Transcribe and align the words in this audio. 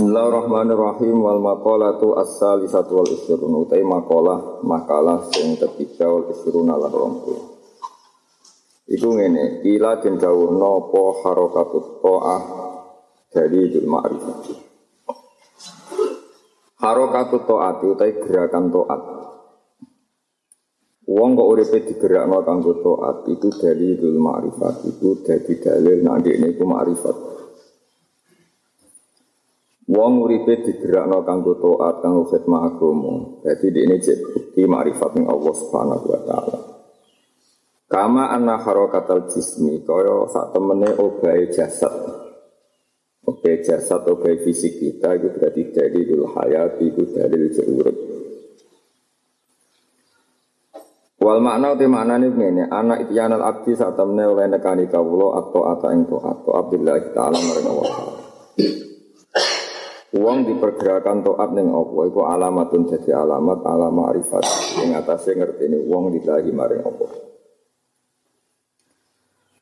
Bismillahirrahmanirrahim 0.00 1.12
wal 1.20 1.44
maqalatu 1.44 2.16
as-salisatu 2.16 3.04
wal 3.04 3.10
isrun 3.12 3.52
utai 3.52 3.84
maqalah 3.84 4.64
makalah 4.64 5.28
sing 5.28 5.60
ketiga 5.60 6.08
wal 6.08 6.24
isrun 6.32 6.72
ala 6.72 6.88
rompu. 6.88 7.36
Iku 8.88 9.12
ngene, 9.12 9.60
ila 9.60 10.00
den 10.00 10.16
dawuh 10.16 10.56
napa 10.56 11.04
harakatut 11.20 12.00
ta'ah 12.00 12.42
dari 13.28 13.68
dul 13.68 13.84
ma'rifat. 13.92 14.40
Harakatut 16.80 17.44
ta'at 17.44 17.76
utai 17.84 18.24
gerakan 18.24 18.72
ta'at. 18.72 19.02
Wong 21.12 21.30
kok 21.36 21.44
uripe 21.52 21.78
digerakno 21.84 22.40
kanggo 22.40 22.72
ta'at 22.80 23.28
itu 23.28 23.52
dari 23.52 24.00
dul 24.00 24.16
ma'rifat 24.16 24.80
itu 24.80 25.20
dadi 25.20 25.60
dalil 25.60 26.00
nek 26.00 26.24
ini 26.24 26.56
ku 26.56 26.64
ma'rifat. 26.64 27.39
Wong 29.90 30.22
uripe 30.22 30.62
digerakno 30.62 31.26
kanggo 31.26 31.58
taat 31.58 31.98
kanggo 31.98 32.30
khidmah 32.30 32.62
agama. 32.70 33.42
Dadi 33.42 33.74
ini 33.74 33.98
cek 33.98 34.18
bukti 34.22 34.62
makrifat 34.62 35.18
ning 35.18 35.26
Allah 35.26 35.50
Subhanahu 35.50 36.06
wa 36.06 36.20
taala. 36.22 36.58
Kama 37.90 38.30
anna 38.30 38.54
harakatal 38.62 39.26
jismi 39.34 39.82
kaya 39.82 40.30
sak 40.30 40.54
temene 40.54 40.94
obahe 40.94 41.50
jasad. 41.50 41.90
Obahe 43.26 43.66
jasad, 43.66 44.06
obahe 44.06 44.38
fisik 44.46 44.78
kita 44.78 45.18
itu 45.18 45.26
berarti 45.34 45.62
dari 45.74 46.06
dul 46.06 46.22
hayat 46.38 46.78
itu 46.78 47.10
dari 47.10 47.50
urip. 47.50 47.96
Wal 51.18 51.42
makna 51.42 51.74
uti 51.74 51.90
maknane 51.90 52.30
ngene, 52.30 52.70
anak 52.70 53.10
ityanal 53.10 53.42
abdi 53.42 53.74
sak 53.74 53.98
temene 53.98 54.22
oleh 54.22 54.46
nekani 54.46 54.86
kawula 54.86 55.42
atau 55.42 55.66
ata 55.66 55.90
ing 55.90 56.06
taat 56.06 56.46
Abdullah 56.46 56.96
taala 57.10 57.38
maring 57.42 57.66
Allah. 57.66 57.94
Uang 60.10 60.42
dipergerakan 60.42 61.22
toat 61.22 61.54
neng 61.54 61.70
Allah 61.70 62.02
itu 62.10 62.20
alamatun 62.26 62.82
jadi 62.90 63.22
alamat 63.22 63.62
alamat 63.62 64.04
arifat 64.10 64.42
atasnya 64.98 65.46
ngerti 65.46 65.70
ini 65.70 65.78
uang 65.86 66.10
dilahi 66.18 66.50
maring 66.50 66.82
Allah. 66.82 67.10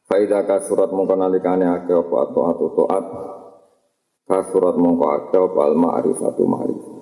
Faidah 0.09 0.49
surat 0.65 0.89
mongko 0.89 1.21
nalikane 1.21 1.69
ake 1.69 1.93
apa 1.93 2.17
atau 2.33 2.69
toat 2.73 3.05
surat 4.49 4.73
mongko 4.81 5.05
ake 5.21 5.37
apa 5.37 5.61
al 5.69 5.77
ma'rifatu 5.77 6.43
ma'rifat. 6.49 6.97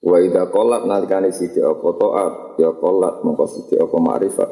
Wa 0.00 0.16
idza 0.16 0.48
qolat 0.48 0.88
nalikane 0.88 1.28
sithik 1.28 1.60
apa 1.60 1.88
toat 2.00 2.34
ya 2.56 2.72
qolat 2.72 3.20
mongko 3.20 3.44
sithik 3.44 3.84
apa 3.84 3.96
ma'rifat. 4.00 4.50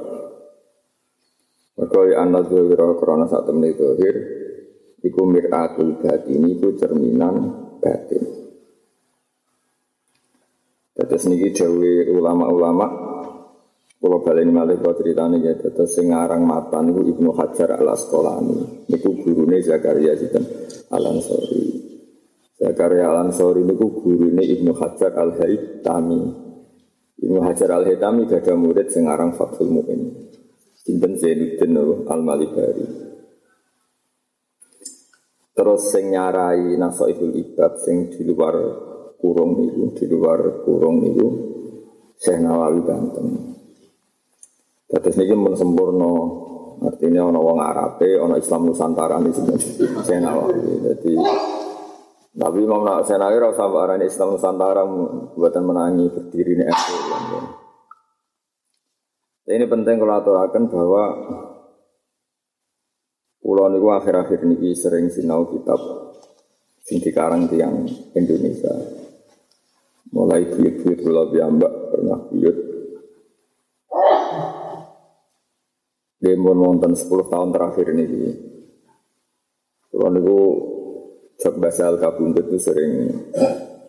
Mergo 1.81 2.01
ya 2.05 2.21
ana 2.21 2.45
dzahira 2.45 2.85
krana 3.01 3.25
sak 3.33 3.49
temne 3.49 3.73
Iku 4.99 5.23
miratul 5.31 5.99
batin 6.03 6.43
itu 6.51 6.75
cerminan 6.75 7.35
batin. 7.79 8.25
Terus 10.99 11.31
niki 11.31 11.55
dewi 11.55 12.11
ulama-ulama 12.11 13.09
kalau 13.99 14.23
balik 14.23 14.47
ini 14.47 14.55
malah 14.55 14.79
kau 14.79 14.95
ceritanya 14.95 15.43
ya, 15.43 15.59
terus 15.59 15.91
sengarang 15.91 16.47
mata 16.47 16.79
niku 16.79 17.03
Ibnu 17.03 17.35
Hajar 17.35 17.83
al 17.83 17.99
Asqalani, 17.99 18.87
niku 18.87 19.11
gurune 19.27 19.59
Zakaria 19.59 20.15
Zidan 20.15 20.47
al 20.95 21.03
Ansori. 21.03 21.67
Zakaria 22.55 23.11
al 23.11 23.27
Ansori 23.27 23.67
niku 23.67 23.91
gurune 23.99 24.47
Ibnu 24.47 24.71
Hajar 24.79 25.19
al 25.19 25.35
Haytami. 25.35 26.23
Ibnu 27.27 27.43
Hajar 27.43 27.75
al 27.75 27.91
Haytami 27.91 28.31
gak 28.31 28.47
ada 28.47 28.55
murid 28.55 28.87
sengarang 28.87 29.35
Fathul 29.35 29.67
Mu'in. 29.67 30.31
Sinten 30.79 31.19
Zainuddin 31.19 31.75
al 32.07 32.23
Malibari. 32.23 33.08
Terus 35.59 35.91
sing 35.91 36.15
nyarai 36.15 36.79
nasoiful 36.79 37.35
ibad 37.35 37.83
sing 37.83 38.15
di 38.15 38.23
luar 38.23 38.55
kurung 39.19 39.59
itu, 39.67 39.91
di 39.99 40.07
luar 40.07 40.63
kurung 40.63 41.03
itu 41.03 41.27
Syekh 42.15 42.39
Nawawi 42.39 42.79
Banten. 42.87 43.27
Terus 44.87 45.19
ini 45.19 45.35
pun 45.35 45.59
sempurna 45.59 46.15
artinya 46.79 47.27
ono 47.27 47.43
wong 47.43 47.59
Arabe, 47.59 48.23
ono 48.23 48.39
Islam 48.39 48.71
Nusantara 48.71 49.19
ini 49.19 49.35
Syekh 49.35 50.23
Nawawi. 50.23 50.79
Jadi 50.79 51.13
Nabi 52.39 52.59
Imam 52.63 52.87
Syekh 53.03 53.19
Nawawi 53.19 53.39
rasa 53.43 53.67
arani 53.67 54.07
Islam 54.07 54.39
Nusantara 54.39 54.87
buatan 55.35 55.65
menangi 55.67 56.07
berdiri 56.07 56.55
ini 56.55 56.65
Ini 59.49 59.65
penting 59.67 59.99
kalau 59.99 60.15
aturakan 60.23 60.71
bahwa 60.71 61.05
Pulau 63.49 63.73
niku 63.73 63.89
akhir-akhir 63.97 64.45
niki 64.45 64.77
sering 64.77 65.09
sinau 65.09 65.49
kitab 65.49 65.81
sing 66.85 67.01
dikarang 67.01 67.49
tiang 67.49 67.89
Indonesia. 68.13 68.69
Mulai 70.13 70.53
buyut-buyut 70.53 71.01
pulau 71.01 71.33
biambak 71.33 71.73
pernah 71.89 72.21
buyut. 72.29 72.57
Demon 76.21 76.61
wonten 76.61 76.93
10 76.93 77.09
tahun 77.09 77.49
terakhir 77.57 77.89
niki. 77.97 78.37
Pulau 79.97 80.13
niku 80.13 80.41
cek 81.41 81.57
bahasa 81.57 81.89
al 81.89 81.97
itu 81.97 82.57
sering 82.61 82.93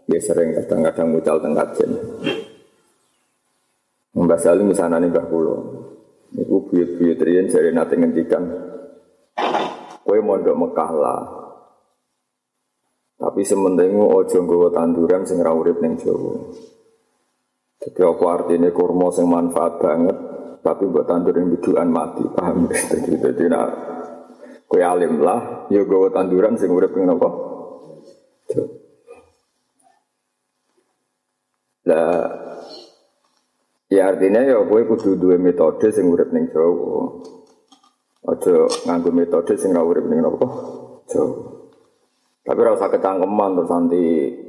dia 0.08 0.24
sering 0.24 0.56
kadang-kadang 0.56 1.08
mucal 1.12 1.36
tengkat 1.44 1.68
jen. 1.76 1.92
Membahas 4.16 4.56
ini 4.56 4.72
misalnya 4.72 5.04
nih 5.04 5.12
bah 5.12 5.28
pulau. 5.28 5.84
Niku 6.32 6.64
buyut-buyut 6.72 7.20
rian 7.20 7.52
jadi 7.52 7.76
nanti 7.76 8.00
ngendikan 8.00 8.70
Kowe 10.04 10.20
mondok 10.26 10.58
Mekah 10.58 10.92
lah. 10.98 11.22
Tapi 13.20 13.44
sementingu 13.44 14.10
ojo 14.10 14.38
nggawa 14.40 14.72
tanduran 14.72 15.28
sing 15.28 15.44
ra 15.44 15.52
urip 15.52 15.84
ning 15.84 16.00
Jawa. 16.00 16.40
Jadi 17.80 18.00
apa 18.00 18.26
artinya 18.32 18.72
kurma 18.72 19.12
sing 19.12 19.28
manfaat 19.28 19.76
banget, 19.80 20.18
tapi 20.64 20.88
buat 20.88 21.04
tandur 21.04 21.36
yang 21.36 21.52
biduan 21.52 21.92
mati, 21.92 22.24
paham? 22.32 22.68
Jadi, 22.92 23.20
jadi 23.20 23.44
nak 23.52 23.68
kue 24.68 24.84
alim 24.84 25.20
lah, 25.20 25.68
ya 25.72 25.84
gawa 25.84 26.12
tanduran 26.12 26.56
sing 26.56 26.72
urip 26.72 26.96
ning 26.96 27.12
napa? 27.12 27.30
Lah 31.92 32.24
ya 33.92 34.16
artinya 34.16 34.42
ya 34.48 34.64
kue 34.64 34.88
kudu 34.88 35.20
dua 35.20 35.36
metode 35.36 35.92
sing 35.92 36.08
ning 36.08 36.52
Jawa. 36.56 37.20
Aja 38.20 38.68
nganggo 38.84 39.16
metode 39.16 39.56
sing 39.56 39.72
ra 39.72 39.80
urip 39.80 40.04
ning 40.04 40.20
napa? 40.20 40.48
Jawa. 41.08 41.60
Tapi 42.44 42.66
ora 42.66 42.76
usah 42.76 42.90
kecangkeman 42.90 43.62
terus 43.62 43.70
nanti 43.70 44.04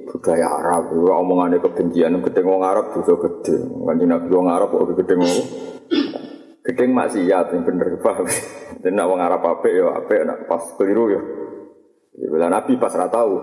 budaya 0.08 0.46
Arab, 0.56 0.88
omongane 0.96 1.60
kebencian 1.60 2.16
gedeng 2.24 2.48
wong 2.48 2.64
Arab 2.64 2.96
dosa 2.96 3.12
gede. 3.12 3.60
Kanjeng 3.60 4.08
Nabi 4.08 4.28
wong 4.32 4.48
Arab 4.48 4.72
kok 4.72 4.88
gedeng 4.96 5.20
wong 5.20 5.38
Gedeng 6.60 6.92
maksiat 6.92 7.56
yang 7.56 7.62
bener 7.64 8.00
paham. 8.00 8.24
Dan 8.80 8.96
nak 8.96 9.08
wong 9.08 9.20
Arab 9.20 9.44
apik 9.44 9.72
ya 9.72 9.96
apik 9.96 10.24
nak 10.24 10.48
pas 10.48 10.64
keliru 10.76 11.12
ya. 11.12 11.20
Ya 12.20 12.26
bila 12.32 12.46
Nabi 12.48 12.76
pas 12.80 12.92
ra 12.96 13.08
tahu. 13.08 13.36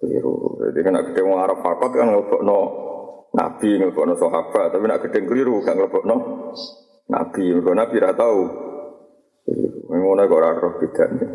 Keliru. 0.00 0.60
Jadi 0.64 0.78
kan 0.84 0.92
nak 0.96 1.12
wong 1.12 1.40
Arab 1.40 1.58
fakot 1.60 1.92
kan 1.92 2.08
ngelebokno 2.08 2.58
Nabi 3.36 3.70
ngelebokno 3.80 4.16
sahabat, 4.16 4.72
tapi 4.72 4.84
nak 4.88 5.00
gedeng 5.08 5.24
keliru 5.28 5.60
kan 5.60 5.76
ngelebokno 5.76 6.16
Nabi. 7.12 7.44
Mergo 7.52 7.72
Nabi 7.76 7.96
ra 8.00 8.12
tahu. 8.16 8.67
Ngono 9.88 10.22
kok 10.28 10.36
ora 10.36 10.50
roh 10.52 10.74
bedane. 10.76 11.26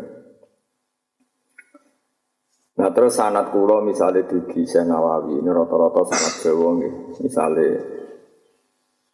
Nah 2.74 2.90
terus 2.90 3.14
sanat 3.14 3.54
kulo 3.54 3.86
misalnya 3.86 4.26
dugi 4.26 4.66
Nawawi 4.66 5.38
ini 5.38 5.50
rata-rata 5.50 6.02
sanat 6.10 6.34
Jawa 6.42 6.68
nggih. 6.74 6.94
Misale 7.22 7.68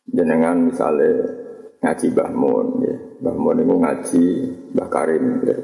jenengan 0.08 0.64
misalnya 0.64 1.12
ngaji 1.84 2.06
Mbah 2.12 2.30
Mun 2.32 2.66
nggih. 2.80 2.98
Mbah 3.20 3.36
Mun 3.36 3.58
ngaji 3.60 4.24
Mbah 4.72 4.88
Karim 4.88 5.24
nggih 5.44 5.58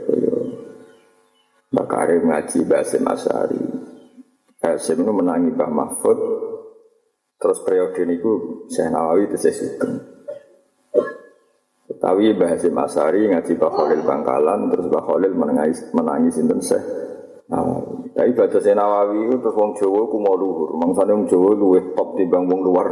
Mbah 1.72 1.86
Karim 1.88 2.22
ngaji 2.28 2.58
Mbah 2.68 2.80
Hasim 2.84 3.04
Asyari. 3.04 3.62
Menangi 4.92 5.50
Mbah 5.56 5.70
Mahfud. 5.72 6.18
Terus 7.36 7.60
periode 7.64 8.00
niku 8.08 8.64
saya 8.72 8.92
Nawawi 8.92 9.28
saya 9.36 9.52
sugeng. 9.52 10.15
Tapi 11.86 12.34
Mbah 12.34 12.50
Hasim 12.50 12.74
Asari 12.74 13.30
ngaji 13.30 13.52
Mbah 13.54 13.72
Khalil 13.72 14.02
Bangkalan 14.02 14.60
terus 14.74 14.90
Mbah 14.90 15.04
Khalil 15.06 15.32
menangis 15.38 15.78
menangis 15.94 16.34
sinten 16.34 16.58
Syekh 16.58 16.82
Nawawi. 17.46 18.10
Tapi 18.10 18.34
Nawawi 18.74 19.30
itu 19.30 19.36
terus 19.38 19.54
wong 19.54 19.78
Jawa 19.78 20.02
ku 20.10 20.18
mau 20.18 20.34
luhur. 20.34 20.74
Mangsane 20.82 21.14
wong 21.14 21.26
Jawa 21.30 21.50
luwih 21.54 21.94
top 21.94 22.18
timbang 22.18 22.50
wong 22.50 22.60
luar 22.66 22.90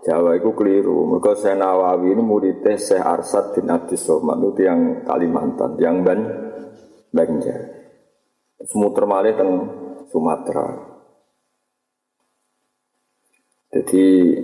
Jawa 0.00 0.40
itu 0.40 0.56
keliru. 0.56 1.04
Mereka 1.04 1.36
Syekh 1.36 1.60
Nawawi 1.60 2.16
ini 2.16 2.22
muridnya 2.24 2.80
Syekh 2.80 3.04
Arsad 3.04 3.52
bin 3.52 3.68
Abdus 3.68 4.08
Somad 4.08 4.40
itu 4.40 4.64
yang 4.64 5.04
Kalimantan, 5.04 5.76
yang 5.76 6.00
Ban 6.00 6.20
Banjar. 7.12 7.60
Semuter 8.64 9.04
malih 9.04 9.36
teng 9.36 9.52
Sumatera. 10.08 10.90
Jadi 13.70 14.34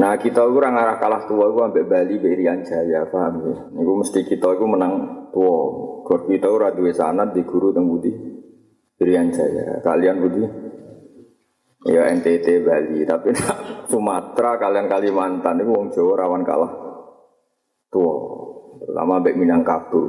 Nah 0.00 0.16
kita 0.16 0.48
itu 0.48 0.56
orang 0.56 0.80
arah 0.80 0.96
kalah 0.96 1.28
tua 1.28 1.52
itu 1.52 1.60
sampai 1.60 1.84
Bali 1.84 2.16
Berian 2.16 2.64
Jaya 2.64 3.04
paham 3.12 3.44
ya. 3.44 3.56
Niku 3.76 3.92
mesti 4.00 4.24
kita 4.24 4.56
itu 4.56 4.64
menang 4.64 5.28
tua. 5.28 5.60
Kalau 6.08 6.24
kita 6.24 6.48
itu 6.48 6.56
radue 6.56 6.92
sanat 6.96 7.36
di 7.36 7.44
guru 7.44 7.68
teng 7.68 7.84
budi 7.84 8.08
Irian 8.96 9.28
Jaya. 9.28 9.84
Kalian 9.84 10.16
budi? 10.24 10.42
Ya 11.88 12.12
NTT 12.12 12.64
Bali, 12.64 13.04
tapi 13.08 13.32
Sumatera 13.92 14.60
kalian 14.60 14.88
Kalimantan 14.88 15.64
itu 15.64 15.72
wong 15.72 15.88
Jawa 15.92 16.12
rawan 16.24 16.44
kalah. 16.44 16.72
Tua, 17.88 18.16
terutama 18.84 19.20
Mbak 19.20 19.36
Minangkabau. 19.36 20.04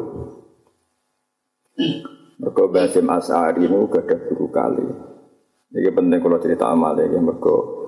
Mereka 2.44 2.64
Basim 2.70 3.08
As'ari 3.08 3.64
ini 3.66 3.88
gak 3.88 4.04
ada 4.04 4.16
guru 4.28 4.52
kali. 4.52 4.88
Ini 5.72 5.90
penting 5.96 6.20
kalau 6.20 6.38
cerita 6.44 6.68
amal 6.68 7.00
ya, 7.00 7.08
mereka 7.08 7.81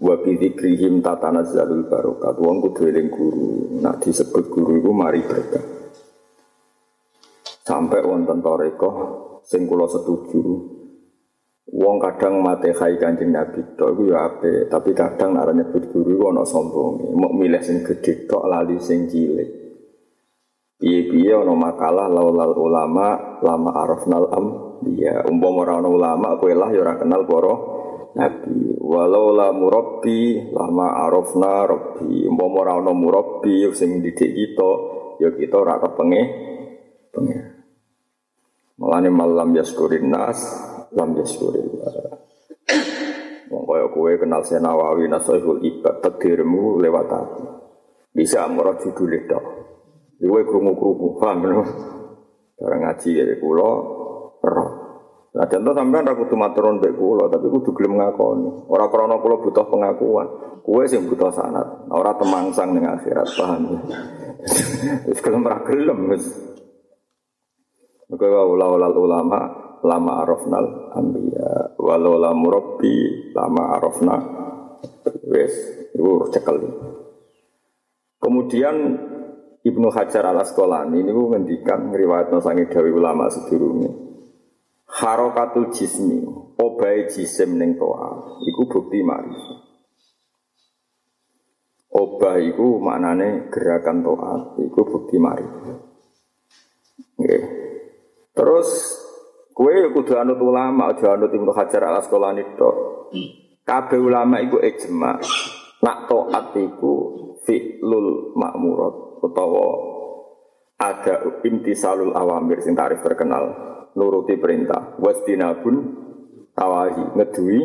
wa 0.00 0.14
bidzikrihim 0.20 1.00
tatanazalul 1.00 1.88
barokat. 1.88 2.36
Wong 2.40 2.64
kudu 2.64 2.90
eling 2.90 3.08
guru. 3.08 3.80
Nah 3.80 3.96
disebut 3.96 4.52
guru 4.52 4.80
itu 4.80 4.90
mari 4.92 5.20
berkah. 5.24 5.64
Sampai 7.66 8.04
wonten 8.06 8.38
toreko 8.40 8.90
sing 9.42 9.66
kula 9.66 9.90
setuju. 9.90 10.42
Wong 11.66 11.98
kadang 11.98 12.38
mate 12.38 12.70
khai 12.70 12.94
Kanjeng 12.94 13.34
Nabi 13.34 13.74
tok 13.74 13.98
iku 13.98 14.02
ya 14.14 14.22
ape, 14.22 14.70
tapi 14.70 14.94
kadang 14.94 15.34
nek 15.34 15.50
nyebut 15.50 15.90
guru 15.90 16.14
iku 16.14 16.24
ana 16.30 16.46
sombonge. 16.46 17.10
Mok 17.10 17.32
milih 17.34 17.62
sing 17.66 17.82
gedhe 17.82 18.30
tok 18.30 18.46
lali 18.46 18.78
sing 18.78 19.10
cilik. 19.10 19.66
Piye-piye 20.78 21.34
ana 21.34 21.56
makalah 21.56 22.06
laulal 22.06 22.54
ulama 22.54 23.40
lama 23.42 23.70
arafnal 23.82 24.28
am 24.30 24.46
dia 24.84 25.24
umpama 25.24 25.64
ora 25.64 25.80
ana 25.80 25.88
ulama 25.88 26.28
kowe 26.36 26.52
lah 26.52 26.68
ya 26.68 26.94
kenal 27.00 27.24
para 27.24 27.54
nabi. 28.16 28.80
Walau 28.80 29.36
la 29.36 29.52
murabbi 29.52 30.48
lama 30.50 31.04
arafna 31.04 31.68
rabbi. 31.68 32.24
Umpama 32.24 32.64
ora 32.64 32.72
ana 32.80 32.92
murabbi 32.96 33.68
sing 33.76 34.00
didik 34.00 34.32
kita 34.32 34.70
ya 35.20 35.28
kita 35.36 35.56
ora 35.60 35.76
kepenge 35.84 36.22
pengen. 37.12 37.42
Mulane 38.76 39.08
malam 39.08 39.56
yaskurin 39.56 40.12
nas, 40.12 40.36
lam 40.92 41.16
yaskurin 41.16 41.64
Wong 43.46 43.62
kaya 43.62 43.86
kowe 43.94 44.10
kenal 44.18 44.42
Senawawi 44.42 45.06
Nasaihul 45.06 45.62
Ibad 45.62 46.02
takdirmu 46.02 46.82
lewat 46.82 47.08
aku. 47.08 47.44
Bisa 48.10 48.42
murah 48.50 48.74
judul 48.82 49.22
itu. 49.22 49.38
Kowe 50.18 50.42
krungu-krungu, 50.42 51.14
paham. 51.22 51.46
Barang 52.56 52.80
ngaji 52.82 53.10
ya 53.22 53.24
kula 53.38 53.70
roh. 54.42 54.85
Nah, 55.36 55.44
contoh 55.44 55.76
sampean 55.76 56.08
ra 56.08 56.16
kudu 56.16 56.32
maturun 56.32 56.80
mbek 56.80 56.96
kula, 56.96 57.28
tapi 57.28 57.52
kudu 57.52 57.76
gelem 57.76 58.00
ngakoni. 58.00 58.72
Ora 58.72 58.88
krana 58.88 59.20
kula 59.20 59.36
butuh 59.36 59.68
pengakuan. 59.68 60.28
Kowe 60.64 60.80
sing 60.88 61.04
butuh 61.04 61.28
sanad, 61.28 61.86
ora 61.92 62.16
temangsang 62.16 62.72
ning 62.72 62.88
akhirat, 62.88 63.28
paham. 63.36 63.84
Wis 65.12 65.20
gelem 65.20 65.44
ra 65.44 65.60
gelem 65.68 66.08
wis. 66.08 66.24
Maka 68.08 68.26
walau 68.26 68.78
ulama 69.02 69.66
lama 69.82 70.12
arafnal 70.22 70.94
ambiya 70.94 71.74
walau 71.78 72.16
la 72.16 72.30
murabbi 72.30 73.34
lama 73.34 73.76
arafna 73.76 74.16
wes 75.26 75.52
itu 75.90 76.30
cekel. 76.30 76.62
Kemudian 78.22 78.74
Ibnu 79.66 79.90
Hajar 79.90 80.30
al 80.30 80.38
Asqalani 80.38 81.02
ini 81.02 81.10
ngendikan 81.10 81.90
ngriwayat 81.90 82.30
sangi 82.38 82.70
dawi 82.70 82.90
ulama 82.94 83.26
sedurunge. 83.26 84.05
Harokatul 84.96 85.68
jismi, 85.76 86.24
obai 86.56 87.04
jisim 87.12 87.60
ning 87.60 87.76
toa, 87.76 88.40
iku 88.48 88.64
bukti 88.64 89.04
marifat. 89.04 89.60
Obah 91.92 92.40
iku 92.40 92.80
maknane 92.80 93.52
gerakan 93.52 94.00
toat, 94.00 94.56
iku 94.56 94.80
bukti 94.88 95.20
marifat. 95.20 95.84
Nggih. 97.20 97.44
Terus 98.32 98.68
kue 99.52 99.92
kudu 99.92 100.16
anut 100.16 100.40
ulama, 100.40 100.96
aja 100.96 101.12
anut 101.12 101.28
Ibnu 101.28 101.52
Hajar 101.52 101.92
al 101.92 102.00
Asqalani 102.00 102.56
tok. 102.56 102.76
Kabeh 103.68 104.00
ulama 104.00 104.40
iku 104.40 104.64
ijma. 104.64 105.20
Nak 105.84 106.08
taat 106.08 106.56
iku 106.56 106.92
fi'lul 107.44 108.32
ma'murat 108.32 109.20
utawa 109.20 109.68
ada 110.80 111.20
intisalul 111.44 112.16
awamir 112.16 112.64
sing 112.64 112.72
tarif 112.72 113.04
terkenal 113.04 113.75
nuruti 113.96 114.36
perintah. 114.36 114.94
Wasdinabun 115.00 115.76
tawahi 116.52 117.16
ngedui 117.16 117.58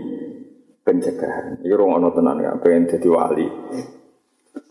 pencegahan. 0.81 1.62
Iki 1.62 1.75
rong 1.75 2.00
ana 2.00 2.10
tenan 2.16 2.42
ya 2.42 2.51
pengen 2.57 2.89
dadi 2.89 3.10
wali. 3.12 3.48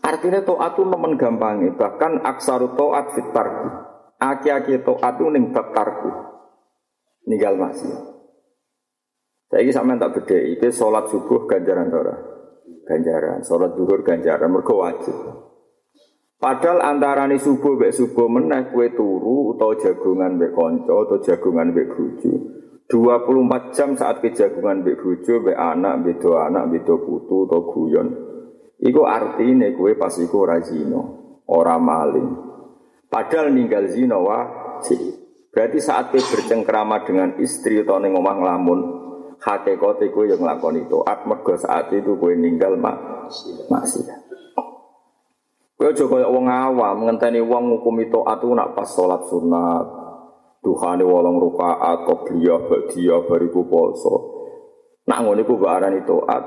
Artinya 0.01 0.41
taat 0.41 0.75
itu 0.75 0.83
nemen 0.83 1.13
gampangi 1.15 1.77
bahkan 1.77 2.19
aksaru 2.25 2.73
taat 2.73 3.13
fit 3.13 3.29
tarku. 3.31 3.69
Aki-aki 4.17 4.81
taat 4.81 5.13
itu 5.21 5.25
ning 5.29 5.53
tarku. 5.53 6.11
Ninggal 7.29 7.53
masih 7.53 8.11
saya 9.51 9.67
ini 9.67 9.75
sampean 9.75 9.99
tak 9.99 10.15
beda 10.15 10.37
itu 10.47 10.71
sholat 10.71 11.11
subuh 11.11 11.43
ganjaran 11.43 11.91
ora? 11.91 12.15
Ganjaran. 12.87 13.43
Sholat 13.43 13.75
duhur 13.75 13.99
ganjaran. 13.99 14.47
Wajib 14.47 15.17
Padahal 16.41 16.81
antarane 16.81 17.37
subuh 17.37 17.77
mbek 17.77 17.93
subuh 17.93 18.25
meneh 18.25 18.73
kue 18.73 18.89
turu 18.97 19.53
atau 19.53 19.77
jagungan 19.77 20.41
mbek 20.41 20.57
kanca 20.57 20.89
atau 20.89 21.21
jagungan 21.21 21.69
mbek 21.69 21.93
bojo. 21.93 22.33
24 22.89 23.77
jam 23.77 23.93
saat 23.93 24.25
ke 24.25 24.33
jagungan 24.33 24.81
mbek 24.81 24.97
bojo 25.05 25.37
mbek 25.37 25.53
anak, 25.53 26.01
mbek 26.01 26.17
do 26.17 26.33
anak, 26.41 26.65
mbek 26.65 26.81
do 26.81 26.97
putu 26.97 27.45
atau 27.45 27.61
guyon. 27.69 28.07
Iku 28.81 29.05
artine 29.05 29.77
kue 29.77 29.93
pas 29.93 30.17
iku 30.17 30.49
ora 30.49 30.57
zina, 30.65 30.97
ora 31.45 31.77
maling. 31.77 32.33
Padahal 33.05 33.53
ninggal 33.53 33.85
zina 33.93 34.17
wajib. 34.17 34.97
Berarti 35.53 35.77
saat 35.77 36.09
kue 36.09 36.25
bercengkrama 36.25 37.05
dengan 37.05 37.37
istri 37.37 37.85
atau 37.85 38.01
ning 38.01 38.17
omah 38.17 38.35
nglamun, 38.41 38.79
hakikate 39.37 40.09
kue 40.09 40.25
yang 40.25 40.41
nglakoni 40.41 40.89
taat 40.89 41.29
mergo 41.29 41.53
saat 41.53 41.93
itu 41.93 42.17
kue 42.17 42.33
ninggal 42.33 42.81
mak 42.81 43.29
maksiat. 43.69 44.20
Kowe 45.81 45.89
aja 45.89 46.05
kaya 46.05 46.29
wong 46.29 46.45
awam 46.45 47.09
ngenteni 47.09 47.41
wong 47.41 47.73
ngukumi 47.73 48.05
taat 48.13 48.45
nak 48.45 48.77
pas 48.77 48.85
salat 48.85 49.25
sunat. 49.25 49.81
Duhane 50.61 51.01
wolong 51.01 51.41
rakaat 51.41 52.05
qobliyah 52.05 52.69
ba'diyah 52.69 53.25
bariku 53.25 53.65
poso. 53.65 54.15
Nak 55.09 55.25
ngono 55.25 55.41
iku 55.41 55.57
mbok 55.57 55.73
arani 55.73 56.05
taat. 56.05 56.43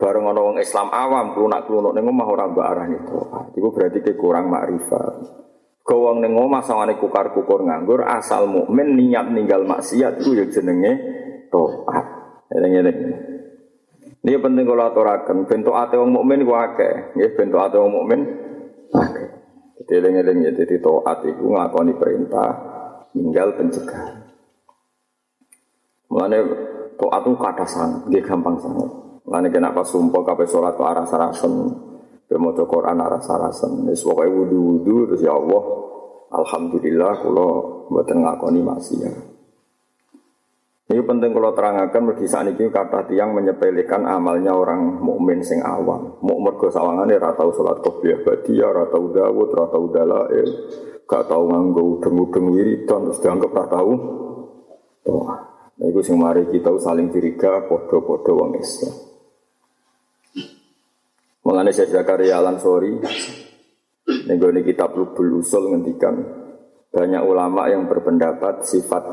Bareng 0.00 0.32
ana 0.32 0.40
wong 0.40 0.56
Islam 0.64 0.88
awam 0.96 1.36
klunak-klunuk 1.36 1.92
ning 1.92 2.08
omah 2.08 2.24
ora 2.24 2.48
mbok 2.48 2.64
arani 2.64 2.96
taat. 3.04 3.52
Iku 3.52 3.68
berarti 3.68 4.00
ke 4.00 4.16
kurang 4.16 4.48
makrifat. 4.48 5.28
Kau 5.84 6.08
wong 6.08 6.24
ning 6.24 6.32
omah 6.40 6.64
sawangane 6.64 6.96
kukar-kukur 6.96 7.60
nganggur 7.68 8.08
asal 8.08 8.48
mukmin 8.48 8.96
niat 8.96 9.28
ninggal 9.28 9.60
maksiat 9.68 10.24
iku 10.24 10.40
ya 10.40 10.48
jenenge 10.48 10.92
taat. 11.52 12.06
Eling-eling. 12.48 12.98
Ini 14.24 14.40
penting 14.40 14.64
kalau 14.64 14.88
aturakan. 14.88 15.44
Bentuk 15.44 15.76
ate 15.76 16.00
wong 16.00 16.16
mukmin 16.16 16.48
ku 16.48 16.56
akeh. 16.56 17.12
Nggih 17.12 17.36
bentuk 17.36 17.60
ate 17.60 17.76
wong 17.76 17.92
mukmin 17.92 18.48
Oke. 18.90 19.24
Jadi 19.80 19.92
eling-eling 19.96 20.38
ya, 20.44 20.52
jadi 20.54 20.76
toat 20.82 21.24
itu 21.24 21.40
ngelakoni 21.46 21.94
perintah, 21.96 22.50
tinggal 23.14 23.54
pencegahan. 23.56 24.28
Mulane 26.10 26.38
toat 26.98 27.22
itu 27.22 27.38
kata 27.38 27.64
sangat, 27.64 28.02
dia 28.10 28.22
gampang 28.22 28.58
sangat. 28.58 28.90
Mulane 29.24 29.48
kenapa 29.48 29.86
sumpah 29.86 30.26
kape 30.26 30.44
sholat 30.50 30.74
ke 30.74 30.82
arah 30.82 31.06
sarasen, 31.06 31.54
ke 32.26 32.64
Quran 32.66 32.98
arah 32.98 33.22
sarasen. 33.22 33.86
Wis 33.86 34.02
pokoke 34.02 34.26
wudu-wudu 34.26 35.14
terus 35.14 35.22
ya 35.22 35.38
Allah, 35.38 35.62
alhamdulillah 36.34 37.12
kalau 37.22 37.50
mboten 37.88 38.26
ngakoni 38.26 38.60
maksiat. 38.62 39.29
Ini 40.90 41.06
penting 41.06 41.30
kalau 41.30 41.54
terangkan 41.54 42.02
bagi 42.02 42.26
saat 42.26 42.50
ini 42.50 42.66
kata 42.66 43.06
tiang 43.06 43.30
menyepelekan 43.30 44.10
amalnya 44.10 44.50
orang 44.50 44.98
mukmin 44.98 45.38
sing 45.38 45.62
awam. 45.62 46.18
Mau 46.18 46.42
mergo 46.42 46.66
sawangane 46.66 47.14
ora 47.14 47.30
tau 47.38 47.54
salat 47.54 47.78
qobliyah 47.78 48.26
badiyah, 48.26 48.66
ora 48.74 48.84
tau 48.90 49.06
dawud, 49.06 49.48
ora 49.54 49.66
tau 49.70 49.86
dalail, 49.86 50.50
gak 51.06 51.30
tau 51.30 51.46
nganggo 51.46 51.82
udeng-udeng 51.94 52.46
wiridan 52.50 53.06
terus 53.06 53.22
dianggap 53.22 53.50
ora 53.54 53.66
tau. 53.70 53.92
Toh, 55.06 55.30
nah, 55.78 55.86
itu 55.86 56.00
sing 56.02 56.18
mari 56.18 56.50
kita 56.50 56.74
saling 56.82 57.06
curiga 57.14 57.70
podo-podo 57.70 58.32
wong 58.34 58.58
Islam. 58.58 58.94
Mengenai 61.46 61.70
saya 61.70 62.02
Zakaria 62.02 62.42
Al-Ansori, 62.42 62.98
ini 64.10 64.60
kitab 64.66 64.98
Lubul 64.98 65.38
Usul 65.38 65.70
ngendikan 65.70 66.18
banyak 66.90 67.22
ulama 67.22 67.70
yang 67.70 67.86
berpendapat 67.86 68.66
sifat 68.66 69.06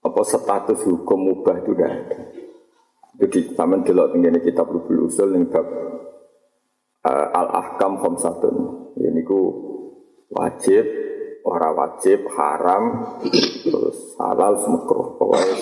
apa 0.00 0.20
status 0.24 0.80
hukum 0.88 1.18
mubah 1.28 1.60
itu 1.60 1.76
tidak 1.76 1.90
ada. 1.92 2.18
Jadi 3.20 3.52
sama 3.52 3.84
delok 3.84 4.16
tinggal 4.16 4.40
kitab 4.40 4.72
Rubul 4.72 5.12
Usul 5.12 5.36
ning 5.36 5.52
bab 5.52 5.66
uh, 7.04 7.26
al 7.36 7.48
ahkam 7.52 8.00
khamsatun. 8.00 8.56
Ini 8.96 9.20
ku 9.24 9.40
wajib, 10.32 10.84
ora 11.44 11.72
wajib, 11.76 12.24
haram, 12.32 13.16
terus 13.60 14.16
halal, 14.16 14.56
makruh. 14.56 15.20
Pokoknya 15.20 15.56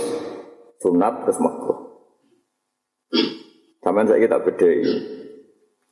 sunat 0.79 1.15
terus 1.27 1.39
makruh. 1.43 1.79
Sama 3.83 4.07
saya 4.07 4.23
kita 4.23 4.39
bedai. 4.43 4.85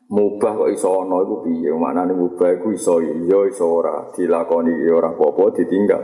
Mubah 0.07 0.55
kok 0.55 0.71
iso 0.71 1.03
ana 1.03 1.19
iku 1.19 1.43
piye? 1.43 1.75
Maknane 1.75 2.15
mubah 2.15 2.55
iku 2.55 2.71
iso 2.71 3.03
iya 3.03 3.43
iso 3.51 3.67
ora 3.67 4.07
dilakoni 4.15 4.87
ora 4.87 5.11
apa-apa 5.11 5.51
ditinggal. 5.59 6.03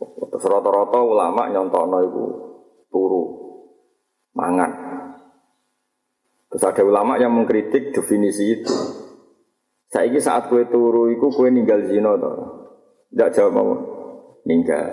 Terus 0.00 0.44
rata-rata 0.48 0.98
ulama 1.04 1.52
nyontokno 1.52 1.98
iku 2.08 2.24
turu 2.88 3.22
mangan. 4.32 4.72
Terus 6.50 6.64
ada 6.64 6.82
ulama 6.82 7.20
yang 7.20 7.36
mengkritik 7.36 7.92
definisi 7.92 8.58
itu. 8.58 8.74
Saiki 9.90 10.18
saat 10.22 10.48
kue 10.48 10.66
turu 10.70 11.12
iku 11.12 11.28
kue 11.28 11.52
ninggal 11.52 11.84
zina 11.86 12.16
to. 12.16 12.32
Tidak 13.12 13.30
jawab 13.36 13.54
apa. 13.60 13.76
Ninggal. 14.48 14.90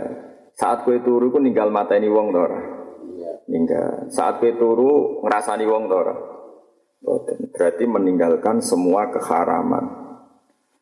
Saat 0.58 0.84
kue 0.84 1.00
turu 1.00 1.32
iku 1.32 1.40
ninggal 1.40 1.72
mata 1.72 1.96
ini 1.96 2.10
wong 2.12 2.36
to 2.36 2.44
Ninggal. 3.48 4.12
Saat 4.12 4.44
kue 4.44 4.58
turu 4.60 5.24
ngerasani 5.24 5.66
wong 5.66 5.88
to 5.88 5.98
Berarti 7.56 7.86
meninggalkan 7.88 8.60
semua 8.60 9.08
keharaman. 9.14 9.86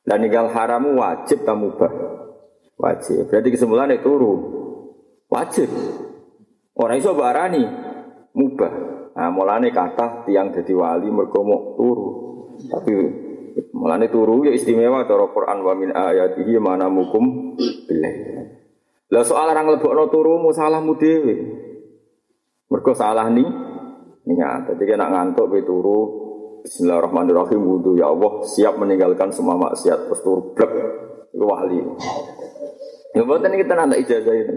Dan 0.05 0.21
ninggal 0.21 0.49
haramu 0.53 0.97
wajib 1.01 1.43
tamu 1.43 1.73
mubah? 1.73 2.24
Wajib. 2.75 3.31
Berarti 3.31 3.49
kesimpulannya 3.55 4.03
turu. 4.03 4.33
Wajib. 5.31 5.69
Orang 6.75 6.99
iso 6.99 7.15
barani 7.15 7.63
mubah. 8.35 8.73
Nah, 9.15 9.31
mulane 9.31 9.71
kata 9.71 10.27
tiang 10.27 10.51
jadi 10.51 10.75
wali 10.75 11.07
mergo 11.07 11.39
turu. 11.79 12.07
Tapi 12.67 12.91
mulane 13.71 14.11
turu 14.11 14.43
ya 14.43 14.51
istimewa 14.51 15.07
cara 15.07 15.31
Quran 15.31 15.57
wa 15.63 15.73
min 15.75 15.89
ayatihi 15.95 16.59
mana 16.59 16.91
mukum 16.91 17.55
billah. 17.87 18.15
Lah 19.15 19.23
soal 19.23 19.55
orang 19.55 19.79
lebokno 19.79 20.11
turumu 20.11 20.51
salahmu 20.51 20.99
dhewe. 20.99 21.35
Mergo 22.67 22.91
salah 22.91 23.31
nih 23.31 23.47
niat. 24.27 24.75
Jadi 24.75 24.83
kena 24.83 25.07
ngantuk 25.07 25.47
be 25.47 25.63
turu 25.63 26.25
Bismillahirrahmanirrahim 26.65 27.61
wudhu 27.61 27.93
ya 27.93 28.09
Allah 28.09 28.41
siap 28.41 28.81
meninggalkan 28.81 29.29
semua 29.29 29.53
maksiat 29.53 30.09
terus 30.09 30.25
turu 30.25 30.57
blek 30.57 30.73
itu 31.29 31.45
wali. 31.45 31.77
Ya 33.15 33.23
buatan 33.23 33.55
kita 33.55 33.73
nanti 33.79 34.03
ijazah 34.03 34.35
itu. 34.35 34.53